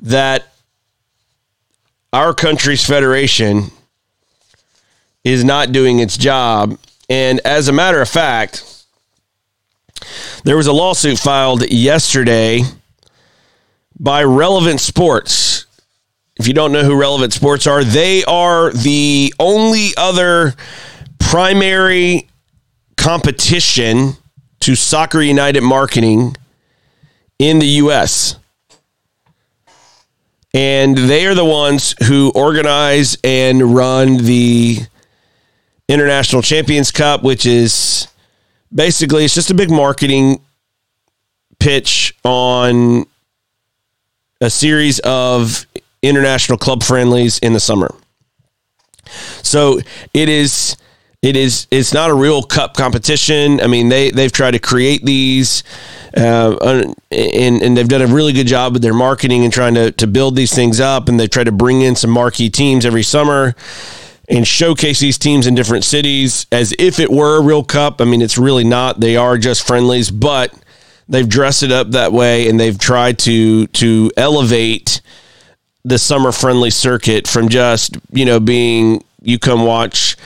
that 0.00 0.53
our 2.14 2.32
country's 2.32 2.86
federation 2.86 3.72
is 5.24 5.42
not 5.42 5.72
doing 5.72 5.98
its 5.98 6.16
job. 6.16 6.78
And 7.10 7.40
as 7.44 7.66
a 7.66 7.72
matter 7.72 8.00
of 8.00 8.08
fact, 8.08 8.84
there 10.44 10.56
was 10.56 10.68
a 10.68 10.72
lawsuit 10.72 11.18
filed 11.18 11.68
yesterday 11.72 12.60
by 13.98 14.22
Relevant 14.22 14.78
Sports. 14.78 15.66
If 16.36 16.46
you 16.46 16.54
don't 16.54 16.70
know 16.70 16.84
who 16.84 16.94
Relevant 16.94 17.32
Sports 17.32 17.66
are, 17.66 17.82
they 17.82 18.22
are 18.24 18.70
the 18.70 19.34
only 19.40 19.90
other 19.96 20.54
primary 21.18 22.28
competition 22.96 24.12
to 24.60 24.76
Soccer 24.76 25.20
United 25.20 25.62
marketing 25.62 26.36
in 27.40 27.58
the 27.58 27.66
U.S. 27.66 28.36
And 30.54 30.96
they 30.96 31.26
are 31.26 31.34
the 31.34 31.44
ones 31.44 31.94
who 32.06 32.30
organize 32.34 33.18
and 33.24 33.74
run 33.74 34.18
the 34.18 34.78
International 35.88 36.42
Champions 36.42 36.92
Cup, 36.92 37.24
which 37.24 37.44
is 37.44 38.06
basically 38.72 39.24
it's 39.24 39.34
just 39.34 39.50
a 39.50 39.54
big 39.54 39.70
marketing 39.70 40.40
pitch 41.58 42.16
on 42.24 43.04
a 44.40 44.48
series 44.48 45.00
of 45.00 45.66
international 46.02 46.56
club 46.56 46.82
friendlies 46.82 47.38
in 47.40 47.52
the 47.52 47.60
summer. 47.60 47.92
So 49.42 49.80
it 50.12 50.28
is 50.28 50.76
it 51.24 51.36
is 51.36 51.66
it's 51.70 51.94
not 51.94 52.10
a 52.10 52.14
real 52.14 52.42
cup 52.42 52.76
competition. 52.76 53.58
I 53.62 53.66
mean, 53.66 53.88
they 53.88 54.10
they've 54.10 54.30
tried 54.30 54.50
to 54.50 54.58
create 54.58 55.02
these, 55.04 55.64
uh, 56.14 56.92
and 57.10 57.62
and 57.62 57.76
they've 57.76 57.88
done 57.88 58.02
a 58.02 58.06
really 58.06 58.34
good 58.34 58.46
job 58.46 58.74
with 58.74 58.82
their 58.82 58.92
marketing 58.92 59.42
and 59.42 59.52
trying 59.52 59.74
to 59.74 59.90
to 59.92 60.06
build 60.06 60.36
these 60.36 60.54
things 60.54 60.80
up. 60.80 61.08
And 61.08 61.18
they 61.18 61.26
try 61.26 61.42
to 61.42 61.52
bring 61.52 61.80
in 61.80 61.96
some 61.96 62.10
marquee 62.10 62.50
teams 62.50 62.84
every 62.84 63.02
summer 63.02 63.54
and 64.28 64.46
showcase 64.46 65.00
these 65.00 65.16
teams 65.16 65.46
in 65.46 65.54
different 65.54 65.84
cities 65.84 66.46
as 66.52 66.74
if 66.78 67.00
it 67.00 67.10
were 67.10 67.38
a 67.38 67.42
real 67.42 67.64
cup. 67.64 68.02
I 68.02 68.04
mean, 68.04 68.20
it's 68.20 68.36
really 68.36 68.64
not. 68.64 69.00
They 69.00 69.16
are 69.16 69.38
just 69.38 69.66
friendlies, 69.66 70.10
but 70.10 70.54
they've 71.08 71.28
dressed 71.28 71.62
it 71.62 71.72
up 71.72 71.92
that 71.92 72.12
way 72.12 72.50
and 72.50 72.60
they've 72.60 72.78
tried 72.78 73.18
to 73.20 73.66
to 73.68 74.12
elevate 74.18 75.00
the 75.86 75.98
summer 75.98 76.32
friendly 76.32 76.70
circuit 76.70 77.26
from 77.26 77.48
just 77.48 77.96
you 78.10 78.26
know 78.26 78.40
being 78.40 79.02
you 79.22 79.38
come 79.38 79.64
watch 79.64 80.16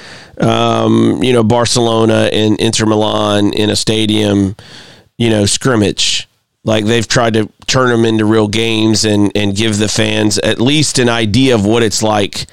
um, 0.40 1.22
you 1.22 1.32
know, 1.32 1.42
Barcelona 1.42 2.28
and 2.32 2.58
Inter 2.60 2.86
Milan 2.86 3.52
in 3.52 3.70
a 3.70 3.76
stadium, 3.76 4.56
you 5.16 5.30
know, 5.30 5.46
scrimmage. 5.46 6.28
Like 6.64 6.84
they've 6.84 7.06
tried 7.06 7.34
to 7.34 7.48
turn 7.66 7.88
them 7.88 8.04
into 8.04 8.24
real 8.24 8.48
games 8.48 9.04
and, 9.04 9.32
and 9.34 9.56
give 9.56 9.78
the 9.78 9.88
fans 9.88 10.38
at 10.38 10.60
least 10.60 10.98
an 10.98 11.08
idea 11.08 11.54
of 11.54 11.64
what 11.64 11.82
it's 11.82 12.02
like 12.02 12.46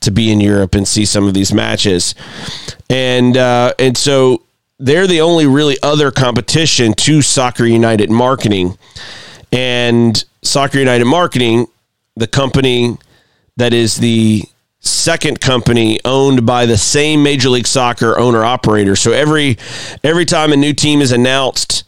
to 0.00 0.10
be 0.10 0.32
in 0.32 0.40
Europe 0.40 0.74
and 0.74 0.88
see 0.88 1.04
some 1.04 1.26
of 1.28 1.34
these 1.34 1.52
matches. 1.52 2.14
And 2.88 3.36
uh, 3.36 3.74
and 3.78 3.96
so 3.96 4.42
they're 4.78 5.06
the 5.06 5.20
only 5.20 5.46
really 5.46 5.76
other 5.82 6.10
competition 6.10 6.94
to 6.94 7.22
Soccer 7.22 7.66
United 7.66 8.10
Marketing. 8.10 8.76
And 9.52 10.22
Soccer 10.42 10.78
United 10.78 11.04
Marketing, 11.04 11.66
the 12.16 12.26
company 12.26 12.96
that 13.56 13.74
is 13.74 13.98
the 13.98 14.44
second 14.80 15.40
company 15.40 16.00
owned 16.04 16.44
by 16.46 16.66
the 16.66 16.76
same 16.76 17.22
Major 17.22 17.50
League 17.50 17.66
Soccer 17.66 18.18
owner 18.18 18.44
operator. 18.44 18.96
So 18.96 19.12
every 19.12 19.58
every 20.02 20.24
time 20.24 20.52
a 20.52 20.56
new 20.56 20.72
team 20.72 21.00
is 21.00 21.12
announced 21.12 21.84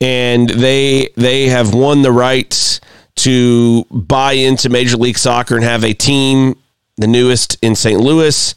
and 0.00 0.48
they 0.48 1.08
they 1.16 1.46
have 1.46 1.74
won 1.74 2.02
the 2.02 2.12
rights 2.12 2.80
to 3.16 3.84
buy 3.90 4.32
into 4.32 4.70
Major 4.70 4.96
League 4.96 5.18
Soccer 5.18 5.56
and 5.56 5.64
have 5.64 5.84
a 5.84 5.92
team, 5.92 6.56
the 6.96 7.06
newest 7.06 7.58
in 7.62 7.74
St. 7.74 8.00
Louis. 8.00 8.54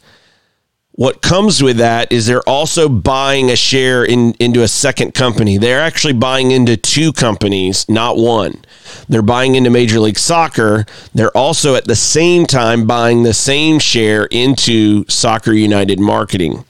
What 0.96 1.22
comes 1.22 1.60
with 1.60 1.78
that 1.78 2.12
is 2.12 2.26
they're 2.26 2.48
also 2.48 2.88
buying 2.88 3.50
a 3.50 3.56
share 3.56 4.04
in 4.04 4.32
into 4.34 4.62
a 4.62 4.68
second 4.68 5.12
company. 5.12 5.58
They're 5.58 5.80
actually 5.80 6.12
buying 6.12 6.52
into 6.52 6.76
two 6.76 7.12
companies, 7.12 7.88
not 7.88 8.16
one. 8.16 8.64
They're 9.08 9.20
buying 9.20 9.56
into 9.56 9.70
Major 9.70 9.98
League 9.98 10.18
Soccer. 10.18 10.86
They're 11.12 11.36
also 11.36 11.74
at 11.74 11.86
the 11.86 11.96
same 11.96 12.46
time 12.46 12.86
buying 12.86 13.24
the 13.24 13.34
same 13.34 13.80
share 13.80 14.26
into 14.26 15.04
Soccer 15.08 15.52
United 15.52 15.98
Marketing. 15.98 16.64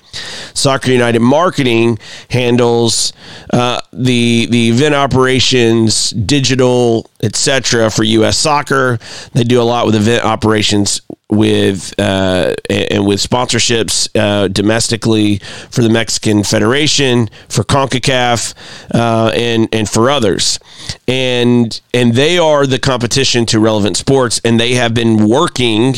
Soccer 0.55 0.91
United 0.91 1.20
Marketing 1.20 1.99
handles 2.31 3.12
uh, 3.53 3.83
the 3.93 4.47
the 4.47 4.70
event 4.70 4.95
operations, 4.95 6.11
digital, 6.11 7.11
etc. 7.22 7.91
for 7.91 8.05
U.S. 8.05 8.39
Soccer. 8.39 8.99
They 9.35 9.45
do 9.45 9.61
a 9.61 9.64
lot 9.64 9.85
with 9.85 9.97
event 9.97 10.25
operations 10.25 11.03
with 11.37 11.95
uh, 11.99 12.55
and 12.70 13.07
with 13.07 13.20
sponsorships 13.20 14.09
uh, 14.18 14.49
domestically 14.49 15.39
for 15.70 15.82
the 15.82 15.89
Mexican 15.89 16.43
Federation, 16.43 17.28
for 17.49 17.64
Concacaf, 17.64 18.55
uh, 18.95 19.30
and 19.35 19.68
and 19.72 19.89
for 19.89 20.11
others, 20.11 20.59
and 21.07 21.80
and 21.93 22.14
they 22.14 22.39
are 22.39 22.66
the 22.66 22.78
competition 22.78 23.47
to 23.47 23.59
relevant 23.59 23.97
sports, 23.97 24.41
and 24.45 24.59
they 24.59 24.74
have 24.74 24.95
been 24.95 25.28
working 25.28 25.95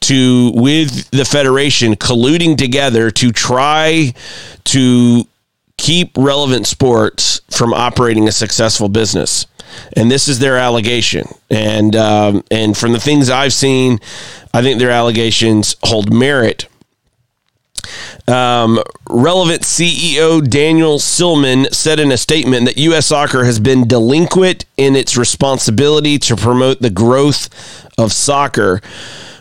to 0.00 0.52
with 0.54 1.08
the 1.10 1.24
federation 1.24 1.94
colluding 1.94 2.56
together 2.56 3.10
to 3.10 3.30
try 3.30 4.12
to 4.64 5.24
keep 5.78 6.16
relevant 6.16 6.66
sports 6.66 7.40
from 7.50 7.72
operating 7.72 8.28
a 8.28 8.32
successful 8.32 8.88
business 8.88 9.46
and 9.96 10.10
this 10.10 10.28
is 10.28 10.38
their 10.38 10.56
allegation. 10.56 11.26
And 11.50 11.94
um, 11.96 12.44
and 12.50 12.76
from 12.76 12.92
the 12.92 13.00
things 13.00 13.30
I've 13.30 13.52
seen, 13.52 14.00
I 14.54 14.62
think 14.62 14.78
their 14.78 14.90
allegations 14.90 15.76
hold 15.82 16.12
merit. 16.12 16.66
Um, 18.28 18.80
relevant 19.10 19.62
CEO 19.62 20.48
Daniel 20.48 20.98
Sillman 20.98 21.66
said 21.72 21.98
in 21.98 22.12
a 22.12 22.16
statement 22.16 22.66
that 22.66 22.78
U.S. 22.78 23.06
soccer 23.06 23.44
has 23.44 23.58
been 23.58 23.88
delinquent 23.88 24.64
in 24.76 24.94
its 24.94 25.16
responsibility 25.16 26.18
to 26.20 26.36
promote 26.36 26.80
the 26.80 26.90
growth 26.90 27.48
of 27.98 28.12
soccer. 28.12 28.80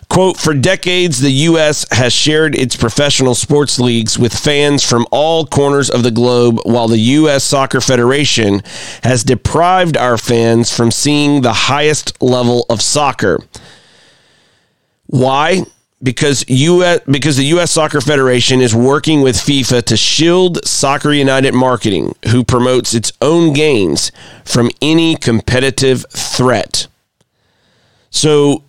Quote, 0.10 0.36
for 0.36 0.54
decades, 0.54 1.22
the 1.22 1.32
U.S. 1.32 1.86
has 1.92 2.12
shared 2.12 2.54
its 2.54 2.76
professional 2.76 3.34
sports 3.34 3.80
leagues 3.80 4.20
with 4.20 4.38
fans 4.38 4.84
from 4.84 5.06
all 5.10 5.46
corners 5.46 5.90
of 5.90 6.04
the 6.04 6.12
globe, 6.12 6.60
while 6.66 6.90
the 6.90 6.98
U.S. 6.98 7.46
Soccer 7.46 7.80
Federation 7.80 8.62
has 9.04 9.24
deprived 9.24 9.96
our 9.96 10.18
fans 10.18 10.76
from 10.76 10.92
seeing 10.92 11.42
the 11.42 11.54
highest 11.54 12.22
level 12.22 12.66
of 12.70 12.82
soccer. 12.82 13.40
Why? 15.12 15.64
Because 16.02 16.46
US, 16.48 17.02
because 17.06 17.36
the 17.36 17.44
U.S. 17.48 17.70
Soccer 17.70 18.00
Federation 18.00 18.62
is 18.62 18.74
working 18.74 19.22
with 19.22 19.36
FIFA 19.36 19.84
to 19.84 19.98
shield 19.98 20.66
Soccer 20.66 21.12
United 21.12 21.54
Marketing, 21.54 22.16
who 22.30 22.46
promotes 22.46 22.94
its 22.94 23.12
own 23.22 23.52
gains, 23.52 24.12
from 24.46 24.72
any 24.82 25.16
competitive 25.16 26.06
threat. 26.10 26.88
So 28.10 28.64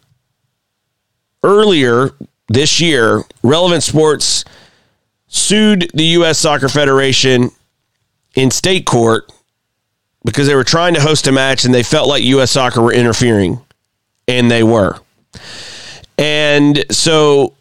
earlier 1.44 2.10
this 2.48 2.80
year, 2.80 3.22
Relevant 3.44 3.84
Sports 3.84 4.44
sued 5.28 5.92
the 5.94 6.04
U.S. 6.04 6.40
Soccer 6.40 6.68
Federation 6.68 7.52
in 8.34 8.50
state 8.50 8.84
court 8.84 9.32
because 10.24 10.48
they 10.48 10.56
were 10.56 10.64
trying 10.64 10.94
to 10.94 11.00
host 11.00 11.28
a 11.28 11.32
match 11.32 11.64
and 11.64 11.72
they 11.72 11.84
felt 11.84 12.08
like 12.08 12.24
U.S. 12.24 12.50
Soccer 12.50 12.82
were 12.82 12.92
interfering, 12.92 13.60
and 14.26 14.50
they 14.50 14.64
were. 14.64 14.98
And 16.22 16.84
so, 16.92 17.54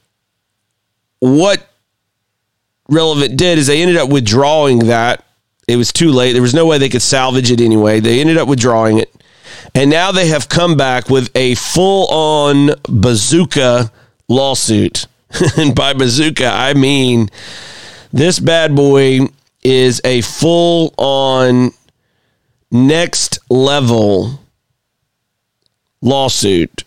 what 1.17 1.67
Relevant 2.87 3.35
did 3.35 3.57
is 3.57 3.65
they 3.65 3.81
ended 3.81 3.97
up 3.97 4.09
withdrawing 4.09 4.85
that. 4.85 5.25
It 5.67 5.77
was 5.77 5.91
too 5.91 6.11
late. 6.11 6.33
There 6.33 6.43
was 6.43 6.53
no 6.53 6.67
way 6.67 6.77
they 6.77 6.87
could 6.87 7.01
salvage 7.01 7.49
it 7.49 7.59
anyway. 7.59 8.01
They 8.01 8.21
ended 8.21 8.37
up 8.37 8.47
withdrawing 8.47 8.99
it. 8.99 9.11
And 9.73 9.89
now 9.89 10.11
they 10.11 10.27
have 10.27 10.47
come 10.47 10.77
back 10.77 11.09
with 11.09 11.35
a 11.35 11.55
full 11.55 12.07
on 12.11 12.75
bazooka 12.87 13.91
lawsuit. 14.27 15.07
and 15.57 15.73
by 15.73 15.93
bazooka, 15.93 16.45
I 16.45 16.75
mean 16.75 17.29
this 18.13 18.39
bad 18.39 18.75
boy 18.75 19.21
is 19.63 20.01
a 20.05 20.21
full 20.21 20.93
on 20.99 21.71
next 22.69 23.39
level 23.49 24.39
lawsuit 26.01 26.83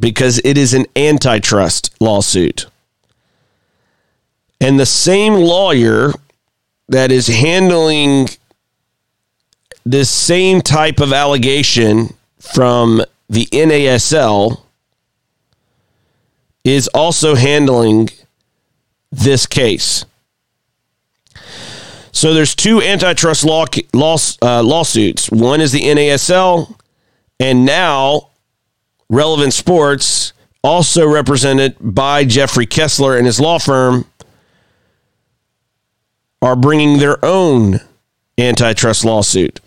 because 0.00 0.40
it 0.44 0.56
is 0.56 0.74
an 0.74 0.86
antitrust 0.96 1.94
lawsuit. 2.00 2.66
And 4.60 4.80
the 4.80 4.86
same 4.86 5.34
lawyer 5.34 6.12
that 6.88 7.12
is 7.12 7.28
handling 7.28 8.28
this 9.84 10.10
same 10.10 10.60
type 10.60 11.00
of 11.00 11.12
allegation 11.12 12.14
from 12.38 13.02
the 13.28 13.46
NASL 13.46 14.62
is 16.64 16.88
also 16.88 17.34
handling 17.34 18.08
this 19.12 19.46
case. 19.46 20.04
So 22.12 22.34
there's 22.34 22.54
two 22.54 22.82
antitrust 22.82 23.44
law, 23.44 23.66
law 23.94 24.16
uh, 24.42 24.62
lawsuits. 24.62 25.30
One 25.30 25.60
is 25.60 25.72
the 25.72 25.82
NASL, 25.82 26.74
and 27.38 27.64
now 27.64 28.29
Relevant 29.10 29.52
Sports, 29.52 30.32
also 30.62 31.06
represented 31.06 31.74
by 31.80 32.24
Jeffrey 32.24 32.64
Kessler 32.64 33.16
and 33.16 33.26
his 33.26 33.40
law 33.40 33.58
firm, 33.58 34.06
are 36.40 36.54
bringing 36.54 36.98
their 36.98 37.22
own 37.24 37.80
antitrust 38.38 39.04
lawsuit. 39.04 39.60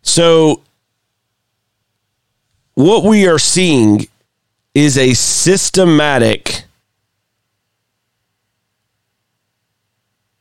So, 0.00 0.62
what 2.72 3.04
we 3.04 3.28
are 3.28 3.38
seeing 3.38 4.06
is 4.74 4.96
a 4.96 5.12
systematic 5.12 6.64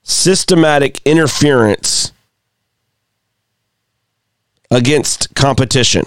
systematic 0.04 1.02
interference 1.06 2.13
against 4.74 5.34
competition. 5.36 6.04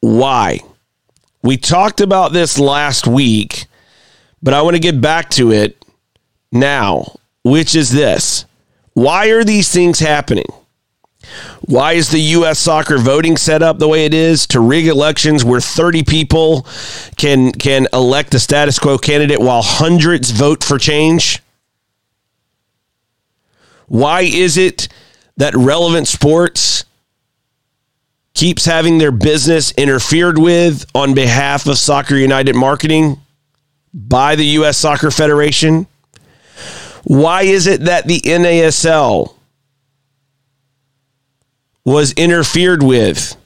Why? 0.00 0.60
We 1.42 1.56
talked 1.56 2.00
about 2.00 2.32
this 2.32 2.58
last 2.58 3.06
week, 3.06 3.66
but 4.42 4.54
I 4.54 4.62
want 4.62 4.76
to 4.76 4.80
get 4.80 5.00
back 5.00 5.30
to 5.30 5.52
it 5.52 5.84
now, 6.50 7.18
which 7.44 7.74
is 7.74 7.90
this. 7.90 8.46
Why 8.94 9.28
are 9.28 9.44
these 9.44 9.70
things 9.70 10.00
happening? 10.00 10.46
Why 11.60 11.92
is 11.92 12.10
the 12.10 12.20
U.S. 12.20 12.58
soccer 12.58 12.98
voting 12.98 13.36
set 13.36 13.62
up 13.62 13.78
the 13.78 13.88
way 13.88 14.06
it 14.06 14.14
is 14.14 14.46
to 14.48 14.60
rig 14.60 14.86
elections 14.86 15.44
where 15.44 15.60
30 15.60 16.02
people 16.04 16.66
can 17.16 17.52
can 17.52 17.86
elect 17.92 18.30
the 18.32 18.40
status 18.40 18.78
quo 18.78 18.96
candidate 18.96 19.38
while 19.38 19.62
hundreds 19.62 20.30
vote 20.30 20.64
for 20.64 20.78
change? 20.78 21.40
Why 23.86 24.22
is 24.22 24.56
it 24.56 24.88
that 25.36 25.54
relevant 25.54 26.08
sports 26.08 26.84
keeps 28.34 28.64
having 28.64 28.98
their 28.98 29.12
business 29.12 29.72
interfered 29.72 30.38
with 30.38 30.86
on 30.94 31.14
behalf 31.14 31.66
of 31.66 31.78
Soccer 31.78 32.16
United 32.16 32.54
marketing 32.54 33.20
by 33.92 34.36
the 34.36 34.44
U.S. 34.44 34.76
Soccer 34.76 35.10
Federation? 35.10 35.86
Why 37.04 37.42
is 37.42 37.66
it 37.66 37.82
that 37.82 38.06
the 38.06 38.20
NASL 38.20 39.34
was 41.84 42.12
interfered 42.12 42.82
with 42.82 43.36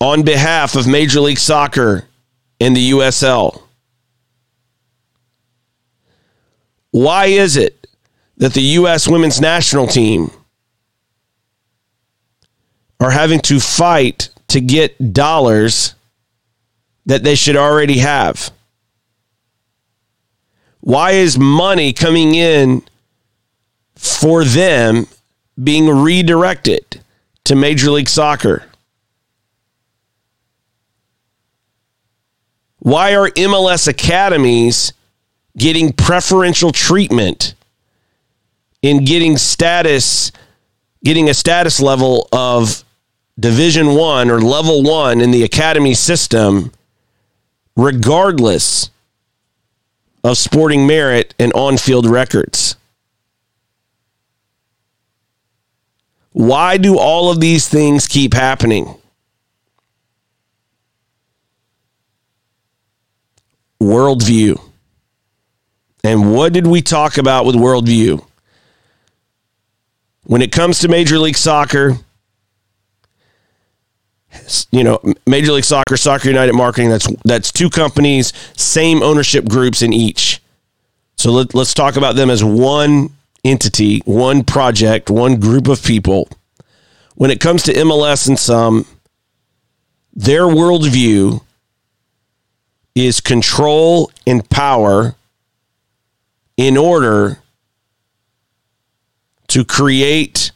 on 0.00 0.22
behalf 0.22 0.74
of 0.74 0.86
Major 0.86 1.20
League 1.20 1.38
Soccer 1.38 2.04
and 2.60 2.74
the 2.76 2.90
USL? 2.92 3.62
Why 6.90 7.26
is 7.26 7.56
it 7.56 7.86
that 8.38 8.54
the 8.54 8.62
U.S. 8.62 9.06
women's 9.06 9.40
national 9.40 9.86
team 9.86 10.30
are 13.00 13.10
having 13.10 13.40
to 13.40 13.60
fight 13.60 14.28
to 14.48 14.60
get 14.60 15.12
dollars 15.12 15.94
that 17.06 17.22
they 17.22 17.34
should 17.34 17.56
already 17.56 17.98
have? 17.98 18.50
Why 20.80 21.12
is 21.12 21.38
money 21.38 21.92
coming 21.92 22.34
in 22.34 22.82
for 23.96 24.44
them 24.44 25.06
being 25.62 25.88
redirected 25.88 27.00
to 27.44 27.54
Major 27.54 27.90
League 27.90 28.08
Soccer? 28.08 28.64
Why 32.78 33.16
are 33.16 33.28
MLS 33.30 33.88
academies 33.88 34.92
getting 35.56 35.92
preferential 35.92 36.70
treatment 36.70 37.54
in 38.80 39.04
getting 39.04 39.36
status, 39.36 40.30
getting 41.04 41.28
a 41.28 41.34
status 41.34 41.80
level 41.80 42.28
of 42.32 42.84
Division 43.38 43.94
One 43.94 44.30
or 44.30 44.40
Level 44.40 44.82
One 44.82 45.20
in 45.20 45.30
the 45.30 45.44
academy 45.44 45.94
system, 45.94 46.72
regardless 47.76 48.90
of 50.24 50.36
sporting 50.36 50.86
merit 50.86 51.34
and 51.38 51.52
on 51.52 51.76
field 51.76 52.06
records? 52.06 52.76
Why 56.32 56.76
do 56.76 56.98
all 56.98 57.30
of 57.30 57.40
these 57.40 57.68
things 57.68 58.06
keep 58.06 58.34
happening? 58.34 58.94
Worldview. 63.80 64.60
And 66.04 66.32
what 66.32 66.52
did 66.52 66.66
we 66.66 66.80
talk 66.80 67.18
about 67.18 67.44
with 67.44 67.56
worldview? 67.56 68.24
When 70.24 70.42
it 70.42 70.52
comes 70.52 70.80
to 70.80 70.88
Major 70.88 71.18
League 71.18 71.36
Soccer, 71.36 71.96
you 74.70 74.84
know, 74.84 75.00
Major 75.26 75.52
League 75.52 75.64
Soccer, 75.64 75.96
Soccer 75.96 76.28
United 76.28 76.54
Marketing. 76.54 76.90
That's 76.90 77.08
that's 77.24 77.52
two 77.52 77.70
companies, 77.70 78.32
same 78.56 79.02
ownership 79.02 79.48
groups 79.48 79.82
in 79.82 79.92
each. 79.92 80.40
So 81.16 81.32
let, 81.32 81.54
let's 81.54 81.74
talk 81.74 81.96
about 81.96 82.14
them 82.14 82.30
as 82.30 82.44
one 82.44 83.10
entity, 83.44 84.00
one 84.04 84.44
project, 84.44 85.10
one 85.10 85.40
group 85.40 85.66
of 85.66 85.82
people. 85.82 86.28
When 87.16 87.30
it 87.30 87.40
comes 87.40 87.64
to 87.64 87.72
MLS 87.72 88.28
and 88.28 88.38
some, 88.38 88.86
their 90.14 90.42
worldview 90.42 91.40
is 92.94 93.20
control 93.20 94.10
and 94.26 94.48
power 94.48 95.16
in 96.56 96.76
order 96.76 97.38
to 99.48 99.64
create 99.64 100.52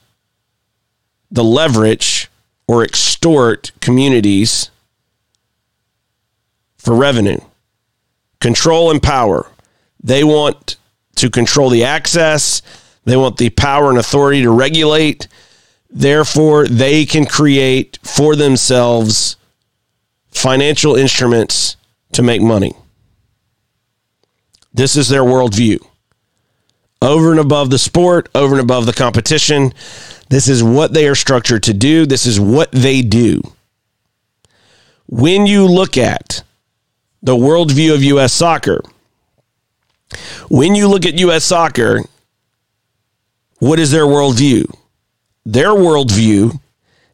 the 1.30 1.42
leverage 1.44 2.28
or 2.66 2.82
extort 2.82 3.72
communities 3.80 4.70
for 6.76 6.94
revenue. 6.94 7.38
Control 8.40 8.90
and 8.90 9.02
power. 9.02 9.46
They 10.02 10.24
want 10.24 10.76
to 11.16 11.30
control 11.30 11.70
the 11.70 11.84
access, 11.84 12.62
they 13.04 13.16
want 13.16 13.36
the 13.36 13.50
power 13.50 13.90
and 13.90 13.98
authority 13.98 14.42
to 14.42 14.50
regulate. 14.50 15.28
Therefore, 15.90 16.66
they 16.66 17.04
can 17.04 17.26
create 17.26 17.98
for 18.02 18.34
themselves 18.34 19.36
financial 20.30 20.96
instruments 20.96 21.76
to 22.12 22.22
make 22.22 22.40
money. 22.40 22.72
This 24.72 24.96
is 24.96 25.08
their 25.08 25.22
worldview. 25.22 25.84
Over 27.02 27.32
and 27.32 27.40
above 27.40 27.70
the 27.70 27.78
sport, 27.78 28.28
over 28.34 28.54
and 28.54 28.62
above 28.62 28.86
the 28.86 28.92
competition, 28.92 29.74
this 30.32 30.48
is 30.48 30.64
what 30.64 30.94
they 30.94 31.06
are 31.06 31.14
structured 31.14 31.62
to 31.64 31.74
do. 31.74 32.06
This 32.06 32.24
is 32.24 32.40
what 32.40 32.72
they 32.72 33.02
do. 33.02 33.42
When 35.06 35.46
you 35.46 35.66
look 35.66 35.98
at 35.98 36.42
the 37.22 37.36
worldview 37.36 37.94
of 37.94 38.02
U.S. 38.02 38.32
soccer, 38.32 38.80
when 40.48 40.74
you 40.74 40.88
look 40.88 41.04
at 41.04 41.18
U.S. 41.18 41.44
soccer, 41.44 42.00
what 43.58 43.78
is 43.78 43.90
their 43.90 44.06
worldview? 44.06 44.74
Their 45.44 45.68
worldview 45.68 46.58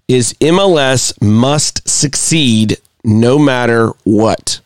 is 0.06 0.34
MLS 0.34 1.20
must 1.20 1.88
succeed 1.88 2.76
no 3.02 3.36
matter 3.36 3.88
what. 4.04 4.60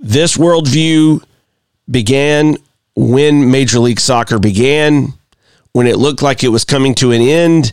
This 0.00 0.38
worldview 0.38 1.22
began 1.90 2.56
when 2.94 3.50
Major 3.50 3.78
League 3.78 4.00
Soccer 4.00 4.38
began, 4.38 5.14
when 5.72 5.86
it 5.86 5.96
looked 5.96 6.22
like 6.22 6.44
it 6.44 6.48
was 6.48 6.64
coming 6.64 6.94
to 6.96 7.12
an 7.12 7.22
end 7.22 7.72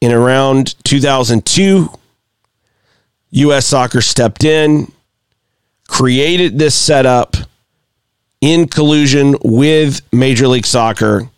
in 0.00 0.12
around 0.12 0.76
2002. 0.84 1.88
U.S. 3.30 3.66
Soccer 3.66 4.00
stepped 4.00 4.44
in, 4.44 4.92
created 5.88 6.58
this 6.58 6.74
setup 6.74 7.36
in 8.40 8.68
collusion 8.68 9.36
with 9.42 10.00
Major 10.12 10.48
League 10.48 10.66
Soccer, 10.66 11.28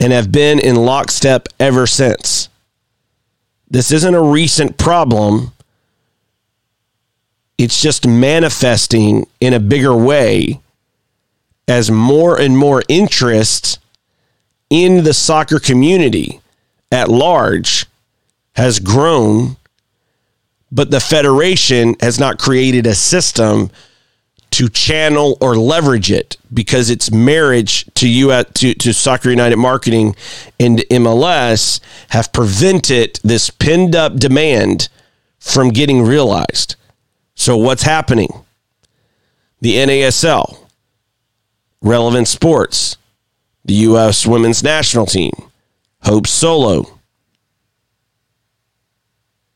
and 0.00 0.12
have 0.12 0.32
been 0.32 0.58
in 0.58 0.76
lockstep 0.76 1.48
ever 1.60 1.86
since. 1.86 2.48
This 3.70 3.92
isn't 3.92 4.14
a 4.14 4.22
recent 4.22 4.78
problem 4.78 5.52
it's 7.58 7.80
just 7.80 8.06
manifesting 8.06 9.26
in 9.40 9.54
a 9.54 9.60
bigger 9.60 9.96
way 9.96 10.60
as 11.66 11.90
more 11.90 12.40
and 12.40 12.56
more 12.56 12.82
interest 12.88 13.78
in 14.70 15.04
the 15.04 15.14
soccer 15.14 15.58
community 15.58 16.40
at 16.90 17.08
large 17.08 17.86
has 18.54 18.78
grown, 18.78 19.56
but 20.70 20.90
the 20.90 21.00
federation 21.00 21.96
has 22.00 22.18
not 22.18 22.38
created 22.38 22.86
a 22.86 22.94
system 22.94 23.70
to 24.54 24.68
channel 24.68 25.36
or 25.40 25.56
leverage 25.56 26.12
it 26.12 26.36
because 26.52 26.88
its 26.88 27.10
marriage 27.10 27.84
to 27.94 28.08
US, 28.08 28.46
to, 28.54 28.72
to 28.74 28.94
Soccer 28.94 29.30
United 29.30 29.56
Marketing 29.56 30.14
and 30.60 30.78
MLS 30.90 31.80
have 32.10 32.32
prevented 32.32 33.18
this 33.24 33.50
pinned 33.50 33.96
up 33.96 34.14
demand 34.14 34.88
from 35.40 35.70
getting 35.70 36.02
realized. 36.02 36.76
So, 37.34 37.56
what's 37.56 37.82
happening? 37.82 38.32
The 39.60 39.74
NASL, 39.74 40.63
Relevant 41.84 42.26
Sports, 42.26 42.96
the 43.64 43.74
U.S. 43.74 44.26
women's 44.26 44.64
national 44.64 45.06
team, 45.06 45.32
Hope 46.02 46.26
Solo. 46.26 46.98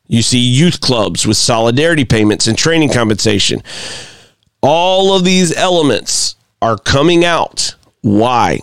You 0.07 0.22
see 0.22 0.39
youth 0.39 0.81
clubs 0.81 1.26
with 1.26 1.37
solidarity 1.37 2.05
payments 2.05 2.47
and 2.47 2.57
training 2.57 2.91
compensation. 2.91 3.62
All 4.62 5.16
of 5.16 5.24
these 5.24 5.57
elements 5.57 6.37
are 6.62 6.79
coming 6.79 7.24
out. 7.24 7.74
Why? 8.03 8.61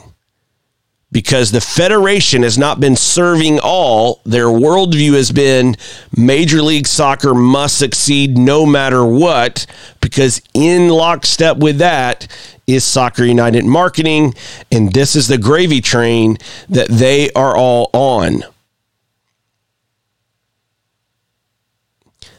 because 1.15 1.49
the 1.49 1.61
Federation 1.61 2.43
has 2.43 2.57
not 2.57 2.81
been 2.81 2.97
serving 2.97 3.57
all. 3.63 4.19
Their 4.25 4.47
worldview 4.47 5.13
has 5.13 5.31
been 5.31 5.77
Major 6.17 6.61
League 6.61 6.87
Soccer 6.87 7.33
must 7.33 7.79
succeed 7.79 8.37
no 8.37 8.65
matter 8.65 9.05
what, 9.05 9.65
because 10.01 10.41
in 10.53 10.89
lockstep 10.89 11.55
with 11.55 11.77
that 11.77 12.27
is 12.67 12.83
Soccer 12.83 13.23
United 13.23 13.65
Marketing, 13.65 14.33
and 14.71 14.91
this 14.93 15.15
is 15.15 15.27
the 15.27 15.37
gravy 15.37 15.81
train 15.81 16.37
that 16.69 16.87
they 16.89 17.31
are 17.31 17.55
all 17.55 17.89
on. 17.93 18.43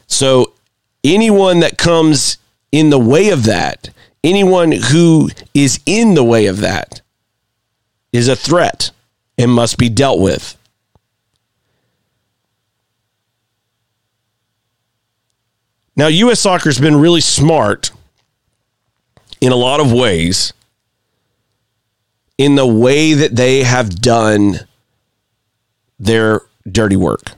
So, 0.07 0.53
anyone 1.03 1.59
that 1.59 1.77
comes 1.77 2.37
in 2.71 2.89
the 2.89 2.99
way 2.99 3.29
of 3.29 3.43
that, 3.43 3.89
anyone 4.23 4.71
who 4.71 5.29
is 5.53 5.79
in 5.85 6.13
the 6.13 6.23
way 6.23 6.47
of 6.47 6.57
that, 6.61 7.01
is 8.11 8.27
a 8.27 8.35
threat 8.35 8.91
and 9.37 9.51
must 9.51 9.77
be 9.77 9.89
dealt 9.89 10.19
with. 10.19 10.57
Now, 15.95 16.07
U.S. 16.07 16.39
soccer 16.39 16.69
has 16.69 16.79
been 16.79 16.95
really 16.95 17.21
smart 17.21 17.91
in 19.41 19.51
a 19.51 19.55
lot 19.55 19.79
of 19.79 19.91
ways 19.91 20.53
in 22.37 22.55
the 22.55 22.67
way 22.67 23.13
that 23.13 23.35
they 23.35 23.63
have 23.63 24.01
done 24.01 24.59
their 25.99 26.41
dirty 26.69 26.95
work. 26.95 27.31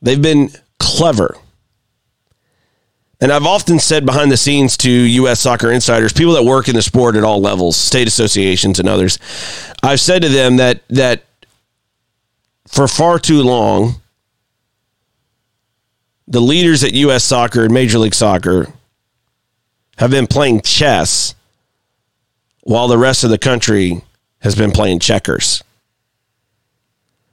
They've 0.00 0.20
been 0.20 0.50
clever 0.78 1.36
and 3.22 3.32
I've 3.32 3.46
often 3.46 3.78
said 3.78 4.04
behind 4.04 4.32
the 4.32 4.36
scenes 4.36 4.76
to 4.78 4.90
U.S. 4.90 5.38
soccer 5.38 5.70
insiders, 5.70 6.12
people 6.12 6.32
that 6.32 6.42
work 6.42 6.66
in 6.66 6.74
the 6.74 6.82
sport 6.82 7.14
at 7.14 7.22
all 7.22 7.40
levels, 7.40 7.76
state 7.76 8.08
associations 8.08 8.80
and 8.80 8.88
others, 8.88 9.20
I've 9.80 10.00
said 10.00 10.22
to 10.22 10.28
them 10.28 10.56
that 10.56 10.82
that 10.88 11.22
for 12.66 12.88
far 12.88 13.20
too 13.20 13.42
long, 13.42 14.00
the 16.26 16.40
leaders 16.40 16.82
at 16.82 16.94
U.S. 16.94 17.22
soccer 17.22 17.62
and 17.62 17.72
Major 17.72 17.98
League 18.00 18.14
Soccer 18.14 18.66
have 20.02 20.10
been 20.10 20.26
playing 20.26 20.60
chess 20.62 21.36
while 22.62 22.88
the 22.88 22.98
rest 22.98 23.22
of 23.22 23.30
the 23.30 23.38
country 23.38 24.02
has 24.40 24.56
been 24.56 24.72
playing 24.72 24.98
checkers. 24.98 25.62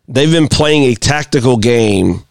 They've 0.07 0.31
been 0.31 0.47
playing 0.47 0.83
a 0.83 0.93
tactical 0.93 1.57
game 1.57 2.25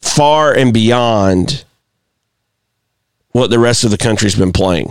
far 0.00 0.56
and 0.56 0.72
beyond 0.72 1.66
what 3.32 3.50
the 3.50 3.58
rest 3.58 3.84
of 3.84 3.90
the 3.90 3.98
country's 3.98 4.36
been 4.36 4.52
playing. 4.52 4.90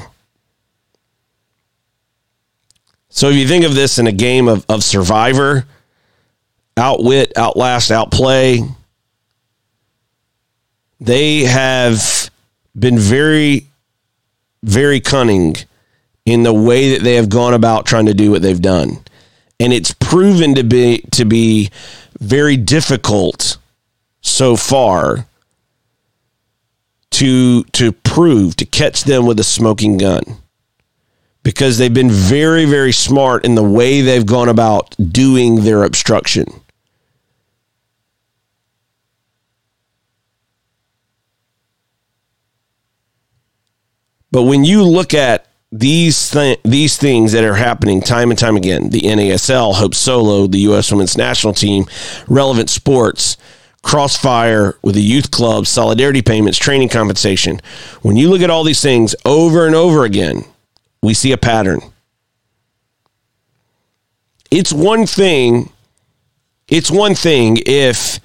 So 3.10 3.30
if 3.30 3.36
you 3.36 3.47
think 3.47 3.66
of 3.66 3.74
this 3.74 3.97
in 3.97 4.06
a 4.06 4.12
game 4.12 4.47
of, 4.47 4.64
of 4.70 4.84
survivor, 4.84 5.66
outwit, 6.78 7.34
outlast, 7.36 7.89
outplay, 7.89 8.60
they 11.00 11.45
have 11.45 12.30
been 12.80 12.98
very, 12.98 13.68
very 14.64 15.00
cunning 15.00 15.56
in 16.26 16.44
the 16.44 16.54
way 16.54 16.92
that 16.94 17.04
they 17.04 17.16
have 17.16 17.30
gone 17.30 17.54
about 17.54 17.86
trying 17.86 18.06
to 18.06 18.14
do 18.14 18.32
what 18.32 18.42
they've 18.42 18.62
done. 18.62 19.00
And 19.60 19.74
it's 19.74 19.94
proven 19.94 20.56
to 20.56 20.64
be 20.64 21.04
to 21.12 21.26
be 21.26 21.70
very 22.20 22.58
difficult 22.58 23.58
so 24.22 24.56
far 24.56 25.26
to 27.12 27.64
to 27.64 27.92
prove 27.92 28.56
to 28.58 28.66
catch 28.66 29.04
them 29.04 29.26
with 29.26 29.40
a 29.40 29.44
smoking 29.44 29.98
gun 29.98 30.22
because 31.44 31.78
they've 31.78 31.94
been 31.94 32.12
very 32.12 32.66
very 32.66 32.92
smart 32.92 33.46
in 33.46 33.56
the 33.56 33.64
way 33.64 34.02
they've 34.02 34.26
gone 34.26 34.50
about 34.50 34.96
doing 35.12 35.64
their 35.64 35.84
obstruction 35.84 36.46
but 44.32 44.44
when 44.44 44.64
you 44.64 44.84
look 44.84 45.14
at 45.14 45.48
these 45.72 46.32
th- 46.32 46.60
these 46.64 46.98
things 46.98 47.32
that 47.32 47.44
are 47.44 47.56
happening 47.56 48.02
time 48.02 48.32
and 48.32 48.40
time 48.40 48.56
again 48.56 48.90
the 48.90 49.02
NASL, 49.02 49.76
Hope 49.76 49.94
Solo, 49.94 50.48
the 50.48 50.60
U.S. 50.60 50.92
Women's 50.92 51.18
National 51.18 51.54
Team, 51.54 51.86
relevant 52.28 52.70
sports, 52.70 53.38
crossfire 53.82 54.78
with 54.82 54.96
the 54.96 55.02
youth 55.02 55.32
club, 55.32 55.68
solidarity 55.68 56.22
payments, 56.22 56.58
training 56.58 56.90
compensation. 56.90 57.60
When 58.02 58.16
you 58.18 58.30
look 58.30 58.42
at 58.42 58.50
all 58.50 58.64
these 58.64 58.82
things 58.82 59.16
over 59.26 59.66
and 59.66 59.76
over 59.76 60.06
again, 60.06 60.44
we 61.02 61.14
see 61.14 61.32
a 61.32 61.38
pattern. 61.38 61.82
It's 64.52 64.74
one 64.74 65.06
thing. 65.06 65.72
It's 66.68 66.92
one 66.92 67.16
thing 67.16 67.58
if 67.66 68.20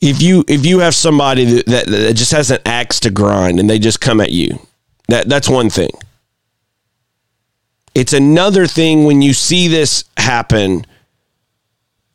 if 0.00 0.22
you 0.22 0.44
if 0.48 0.64
you 0.64 0.78
have 0.78 0.94
somebody 0.94 1.44
that, 1.44 1.66
that, 1.86 2.16
just 2.16 2.32
has 2.32 2.50
an 2.50 2.58
axe 2.64 3.00
to 3.00 3.10
grind 3.10 3.60
and 3.60 3.68
they 3.68 3.78
just 3.78 4.00
come 4.00 4.20
at 4.20 4.32
you. 4.32 4.58
That 5.08 5.28
that's 5.28 5.48
one 5.48 5.70
thing. 5.70 5.90
It's 7.94 8.12
another 8.12 8.66
thing 8.66 9.04
when 9.04 9.20
you 9.20 9.32
see 9.32 9.68
this 9.68 10.04
happen 10.16 10.86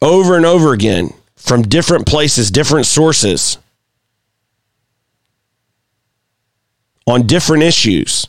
over 0.01 0.35
and 0.35 0.45
over 0.45 0.73
again 0.73 1.13
from 1.35 1.61
different 1.61 2.07
places, 2.07 2.49
different 2.49 2.85
sources 2.85 3.57
on 7.05 7.27
different 7.27 7.63
issues. 7.63 8.27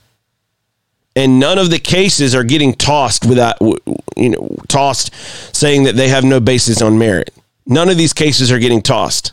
And 1.14 1.40
none 1.40 1.56
of 1.56 1.70
the 1.70 1.78
cases 1.78 2.34
are 2.34 2.44
getting 2.44 2.74
tossed 2.74 3.24
without, 3.24 3.56
you 4.16 4.28
know, 4.28 4.56
tossed 4.68 5.14
saying 5.56 5.84
that 5.84 5.96
they 5.96 6.08
have 6.08 6.24
no 6.24 6.40
basis 6.40 6.82
on 6.82 6.98
merit. 6.98 7.32
None 7.64 7.88
of 7.88 7.96
these 7.96 8.12
cases 8.12 8.52
are 8.52 8.58
getting 8.58 8.82
tossed. 8.82 9.32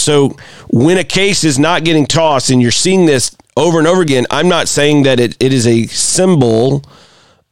So 0.00 0.36
when 0.68 0.98
a 0.98 1.04
case 1.04 1.44
is 1.44 1.58
not 1.58 1.84
getting 1.84 2.06
tossed 2.06 2.50
and 2.50 2.60
you're 2.60 2.70
seeing 2.70 3.06
this 3.06 3.36
over 3.56 3.78
and 3.78 3.86
over 3.86 4.02
again, 4.02 4.26
I'm 4.30 4.48
not 4.48 4.68
saying 4.68 5.04
that 5.04 5.20
it, 5.20 5.36
it 5.40 5.52
is 5.52 5.66
a 5.66 5.86
symbol 5.86 6.84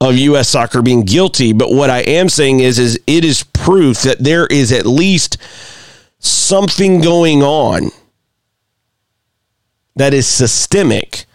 of 0.01 0.17
U.S. 0.17 0.49
soccer 0.49 0.81
being 0.81 1.03
guilty, 1.03 1.53
but 1.53 1.73
what 1.73 1.91
I 1.91 2.01
am 2.01 2.29
saying 2.29 2.61
is, 2.61 2.79
is 2.79 3.01
it 3.07 3.25
is 3.25 3.43
proof 3.43 4.03
that 4.03 4.19
there 4.19 4.47
is 4.47 4.73
at 4.73 4.87
least 4.87 5.39
something 6.21 7.01
going 7.01 7.43
on 7.43 7.91
that 9.97 10.15
is 10.15 10.27
systemic 10.27 11.27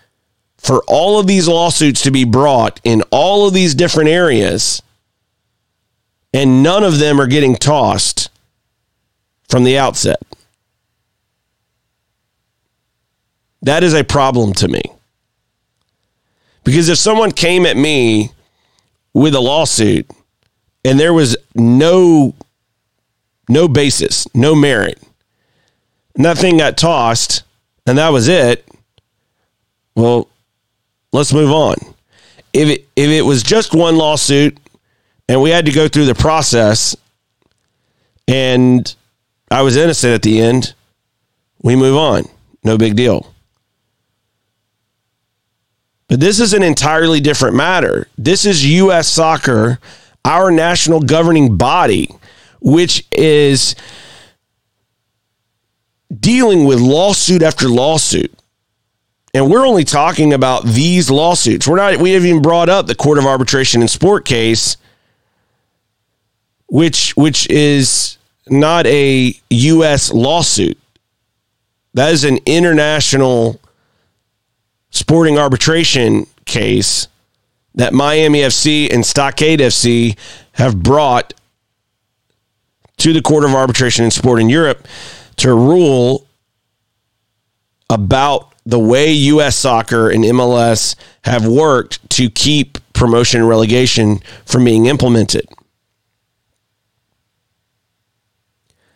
for 0.57 0.81
all 0.87 1.19
of 1.19 1.27
these 1.27 1.47
lawsuits 1.47 2.01
to 2.03 2.11
be 2.11 2.23
brought 2.23 2.79
in 2.85 3.03
all 3.11 3.45
of 3.45 3.53
these 3.53 3.75
different 3.75 4.09
areas, 4.09 4.81
and 6.33 6.63
none 6.63 6.83
of 6.83 6.99
them 6.99 7.19
are 7.19 7.27
getting 7.27 7.55
tossed 7.55 8.29
from 9.49 9.65
the 9.65 9.77
outset. 9.77 10.21
That 13.63 13.83
is 13.83 13.93
a 13.93 14.03
problem 14.03 14.53
to 14.55 14.67
me. 14.67 14.81
Because 16.63 16.89
if 16.89 16.97
someone 16.97 17.31
came 17.31 17.65
at 17.65 17.77
me 17.77 18.31
with 19.13 19.35
a 19.35 19.39
lawsuit 19.39 20.09
and 20.85 20.99
there 20.99 21.13
was 21.13 21.35
no 21.55 22.33
no 23.49 23.67
basis, 23.67 24.27
no 24.33 24.55
merit, 24.55 25.01
and 26.15 26.25
that 26.25 26.37
thing 26.37 26.57
got 26.57 26.77
tossed 26.77 27.43
and 27.85 27.97
that 27.97 28.09
was 28.09 28.27
it, 28.27 28.67
well, 29.95 30.29
let's 31.11 31.33
move 31.33 31.51
on. 31.51 31.75
If 32.53 32.69
it 32.69 32.87
if 32.95 33.09
it 33.09 33.21
was 33.21 33.43
just 33.43 33.73
one 33.73 33.95
lawsuit 33.97 34.57
and 35.29 35.41
we 35.41 35.49
had 35.51 35.65
to 35.65 35.71
go 35.71 35.87
through 35.87 36.05
the 36.05 36.15
process 36.15 36.95
and 38.27 38.93
I 39.49 39.61
was 39.61 39.77
innocent 39.77 40.13
at 40.13 40.21
the 40.21 40.41
end, 40.41 40.73
we 41.61 41.77
move 41.77 41.95
on. 41.95 42.23
No 42.63 42.77
big 42.77 42.95
deal. 42.95 43.32
But 46.13 46.19
this 46.19 46.39
is 46.39 46.53
an 46.53 46.61
entirely 46.61 47.21
different 47.21 47.55
matter. 47.55 48.07
This 48.19 48.45
is 48.45 48.63
U.S. 48.63 49.07
soccer, 49.07 49.79
our 50.23 50.51
national 50.51 50.99
governing 50.99 51.57
body, 51.57 52.07
which 52.61 53.07
is 53.11 53.75
dealing 56.15 56.65
with 56.65 56.79
lawsuit 56.79 57.41
after 57.41 57.67
lawsuit. 57.67 58.31
And 59.33 59.49
we're 59.49 59.65
only 59.65 59.83
talking 59.83 60.33
about 60.33 60.65
these 60.65 61.09
lawsuits. 61.09 61.67
We're 61.67 61.77
not, 61.77 61.97
we 61.97 62.11
haven't 62.11 62.29
even 62.29 62.41
brought 62.43 62.69
up 62.69 62.85
the 62.85 62.93
Court 62.93 63.17
of 63.17 63.25
Arbitration 63.25 63.81
and 63.81 63.89
Sport 63.89 64.23
case, 64.23 64.77
which, 66.67 67.17
which 67.17 67.49
is 67.49 68.19
not 68.47 68.85
a 68.85 69.33
U.S. 69.49 70.13
lawsuit. 70.13 70.77
That 71.95 72.13
is 72.13 72.23
an 72.23 72.37
international 72.45 73.59
sporting 74.93 75.37
arbitration 75.37 76.27
case 76.45 77.07
that 77.75 77.93
Miami 77.93 78.39
FC 78.39 78.93
and 78.93 79.05
Stockade 79.05 79.59
FC 79.59 80.17
have 80.53 80.81
brought 80.81 81.33
to 82.97 83.11
the 83.11 83.21
Court 83.21 83.43
of 83.43 83.51
Arbitration 83.51 84.03
and 84.03 84.13
Sport 84.13 84.39
in 84.39 84.49
Europe 84.49 84.87
to 85.37 85.49
rule 85.49 86.27
about 87.89 88.53
the 88.65 88.79
way 88.79 89.11
U.S. 89.11 89.57
soccer 89.57 90.09
and 90.09 90.23
MLS 90.23 90.95
have 91.23 91.45
worked 91.45 92.07
to 92.11 92.29
keep 92.29 92.77
promotion 92.93 93.41
and 93.41 93.49
relegation 93.49 94.19
from 94.45 94.63
being 94.63 94.85
implemented. 94.85 95.45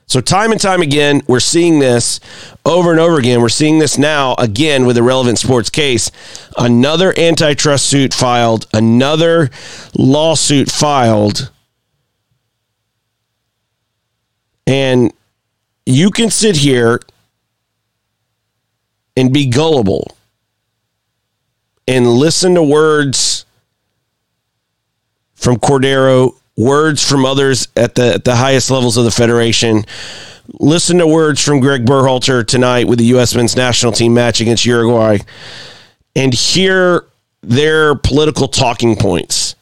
So, 0.10 0.22
time 0.22 0.54
and 0.54 0.62
time 0.62 0.82
again, 0.82 1.22
we're 1.28 1.42
seeing 1.42 1.80
this 1.80 2.22
over 2.66 2.92
and 2.92 3.00
over 3.00 3.20
again. 3.20 3.42
We're 3.42 3.50
seeing 3.50 3.78
this 3.78 3.98
now 3.98 4.36
again 4.36 4.86
with 4.86 4.98
a 4.98 5.04
Relevent 5.04 5.38
Sports 5.38 5.70
case. 5.70 6.12
Another 6.58 7.14
antitrust 7.20 7.88
suit 7.88 8.14
filed, 8.14 8.68
another 8.74 9.50
lawsuit 9.98 10.72
filed. 10.72 11.52
And 14.66 15.12
you 15.86 16.10
can 16.10 16.30
sit 16.30 16.56
here 16.56 17.02
and 19.18 19.34
be 19.34 19.48
gullible 19.48 20.16
and 21.86 22.08
listen 22.08 22.56
to 22.56 22.64
words 22.64 23.46
from 25.36 25.58
Cordeiro 25.58 26.36
words 26.58 27.08
from 27.08 27.24
others 27.24 27.68
at 27.78 27.96
the 27.96 28.16
at 28.16 28.26
the 28.26 28.36
highest 28.36 28.70
levels 28.70 28.98
of 28.98 29.06
the 29.06 29.12
federation. 29.12 29.86
Listen 30.60 30.98
to 30.98 31.08
words 31.08 31.44
from 31.44 31.60
Gregg 31.60 31.86
Berhalter 31.86 32.46
tonight 32.46 32.88
with 32.88 33.00
the 33.00 33.06
U.S. 33.06 33.36
men's 33.36 33.56
national 33.56 33.92
team 33.92 34.14
match 34.14 34.42
against 34.42 34.66
Uruguay, 34.66 35.20
and 36.16 36.34
hear 36.34 37.06
their 37.42 37.96
political 37.96 38.48
talking 38.48 38.96
points. 38.96 39.56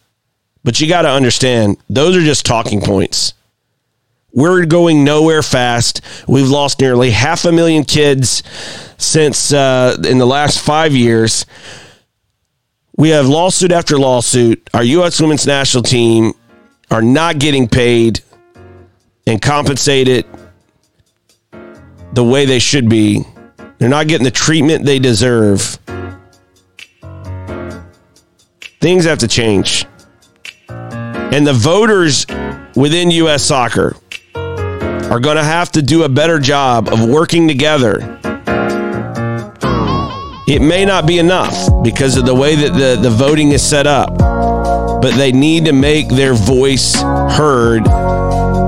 But 0.64 0.80
you 0.80 0.88
got 0.88 1.04
to 1.04 1.10
understand, 1.10 1.78
those 1.90 2.16
are 2.16 2.22
just 2.22 2.46
talking 2.46 2.82
points. 2.82 3.34
We're 4.32 4.66
going 4.66 5.04
nowhere 5.04 5.44
fast. 5.44 6.02
We've 6.28 6.50
lost 6.50 6.82
nearly 6.82 7.12
half 7.12 7.46
a 7.46 7.52
million 7.52 7.84
kids 7.84 8.44
since 8.98 9.54
uh, 9.54 9.96
in 10.08 10.18
the 10.18 10.26
last 10.26 10.60
five 10.60 10.94
years. 10.94 11.46
We 12.98 13.10
have 13.10 13.28
lawsuit 13.28 13.72
after 13.72 13.98
lawsuit. 13.98 14.70
Our 14.74 14.84
U.S. 14.84 15.22
women's 15.22 15.46
national 15.46 15.84
team 15.84 16.34
are 16.92 17.02
not 17.02 17.40
getting 17.40 17.68
paid 17.68 18.22
and 19.28 19.42
compensated 19.42 20.26
the 22.14 22.24
way 22.24 22.46
they 22.46 22.60
should 22.60 22.90
be. 22.90 23.24
They're 23.78 23.90
not 23.90 24.08
getting 24.08 24.24
the 24.24 24.32
treatment 24.32 24.86
they 24.86 25.00
deserve. 25.00 25.78
Things 28.80 29.06
have 29.06 29.20
to 29.20 29.28
change. 29.28 29.86
And 30.70 31.46
the 31.46 31.54
voters 31.54 32.26
within 32.76 33.12
U.S. 33.12 33.44
soccer 33.44 33.96
are 34.36 35.20
going 35.20 35.38
to 35.38 35.44
have 35.44 35.72
to 35.74 35.82
do 35.82 36.04
a 36.04 36.10
better 36.10 36.40
job 36.40 36.88
of 36.90 37.08
working 37.08 37.48
together. 37.48 38.20
It 40.48 40.62
may 40.62 40.86
not 40.86 41.08
be 41.08 41.18
enough 41.18 41.84
because 41.84 42.18
of 42.18 42.26
the 42.26 42.36
way 42.36 42.56
that 42.56 42.74
the, 42.74 43.02
the 43.02 43.10
voting 43.10 43.52
is 43.52 43.68
set 43.68 43.88
up 43.88 44.16
but 45.02 45.16
they 45.16 45.32
need 45.32 45.66
to 45.66 45.74
make 45.74 46.10
their 46.10 46.34
voice 46.34 46.96
heard 46.96 47.86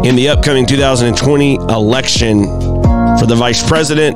in 0.05 0.15
the 0.15 0.29
upcoming 0.29 0.65
2020 0.65 1.55
election 1.55 2.45
for 3.19 3.25
the 3.25 3.35
vice 3.35 3.67
president 3.67 4.15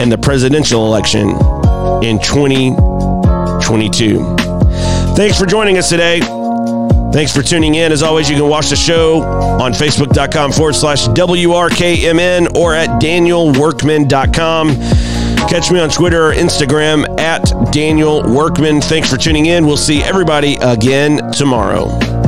and 0.00 0.10
the 0.10 0.18
presidential 0.18 0.86
election 0.86 1.28
in 2.02 2.18
2022. 2.20 4.36
Thanks 5.16 5.38
for 5.38 5.46
joining 5.46 5.78
us 5.78 5.88
today. 5.88 6.20
Thanks 7.12 7.34
for 7.34 7.42
tuning 7.42 7.74
in. 7.74 7.90
As 7.90 8.04
always, 8.04 8.30
you 8.30 8.36
can 8.36 8.48
watch 8.48 8.70
the 8.70 8.76
show 8.76 9.22
on 9.22 9.72
facebook.com 9.72 10.52
forward 10.52 10.76
slash 10.76 11.08
WRKMN 11.08 12.56
or 12.56 12.72
at 12.74 12.88
danielworkman.com. 13.02 14.68
Catch 15.48 15.72
me 15.72 15.80
on 15.80 15.88
Twitter 15.90 16.28
or 16.28 16.32
Instagram 16.32 17.18
at 17.18 17.42
Daniel 17.72 18.22
Workman. 18.22 18.80
Thanks 18.80 19.10
for 19.10 19.16
tuning 19.16 19.46
in. 19.46 19.66
We'll 19.66 19.76
see 19.76 20.02
everybody 20.02 20.56
again 20.60 21.32
tomorrow. 21.32 22.19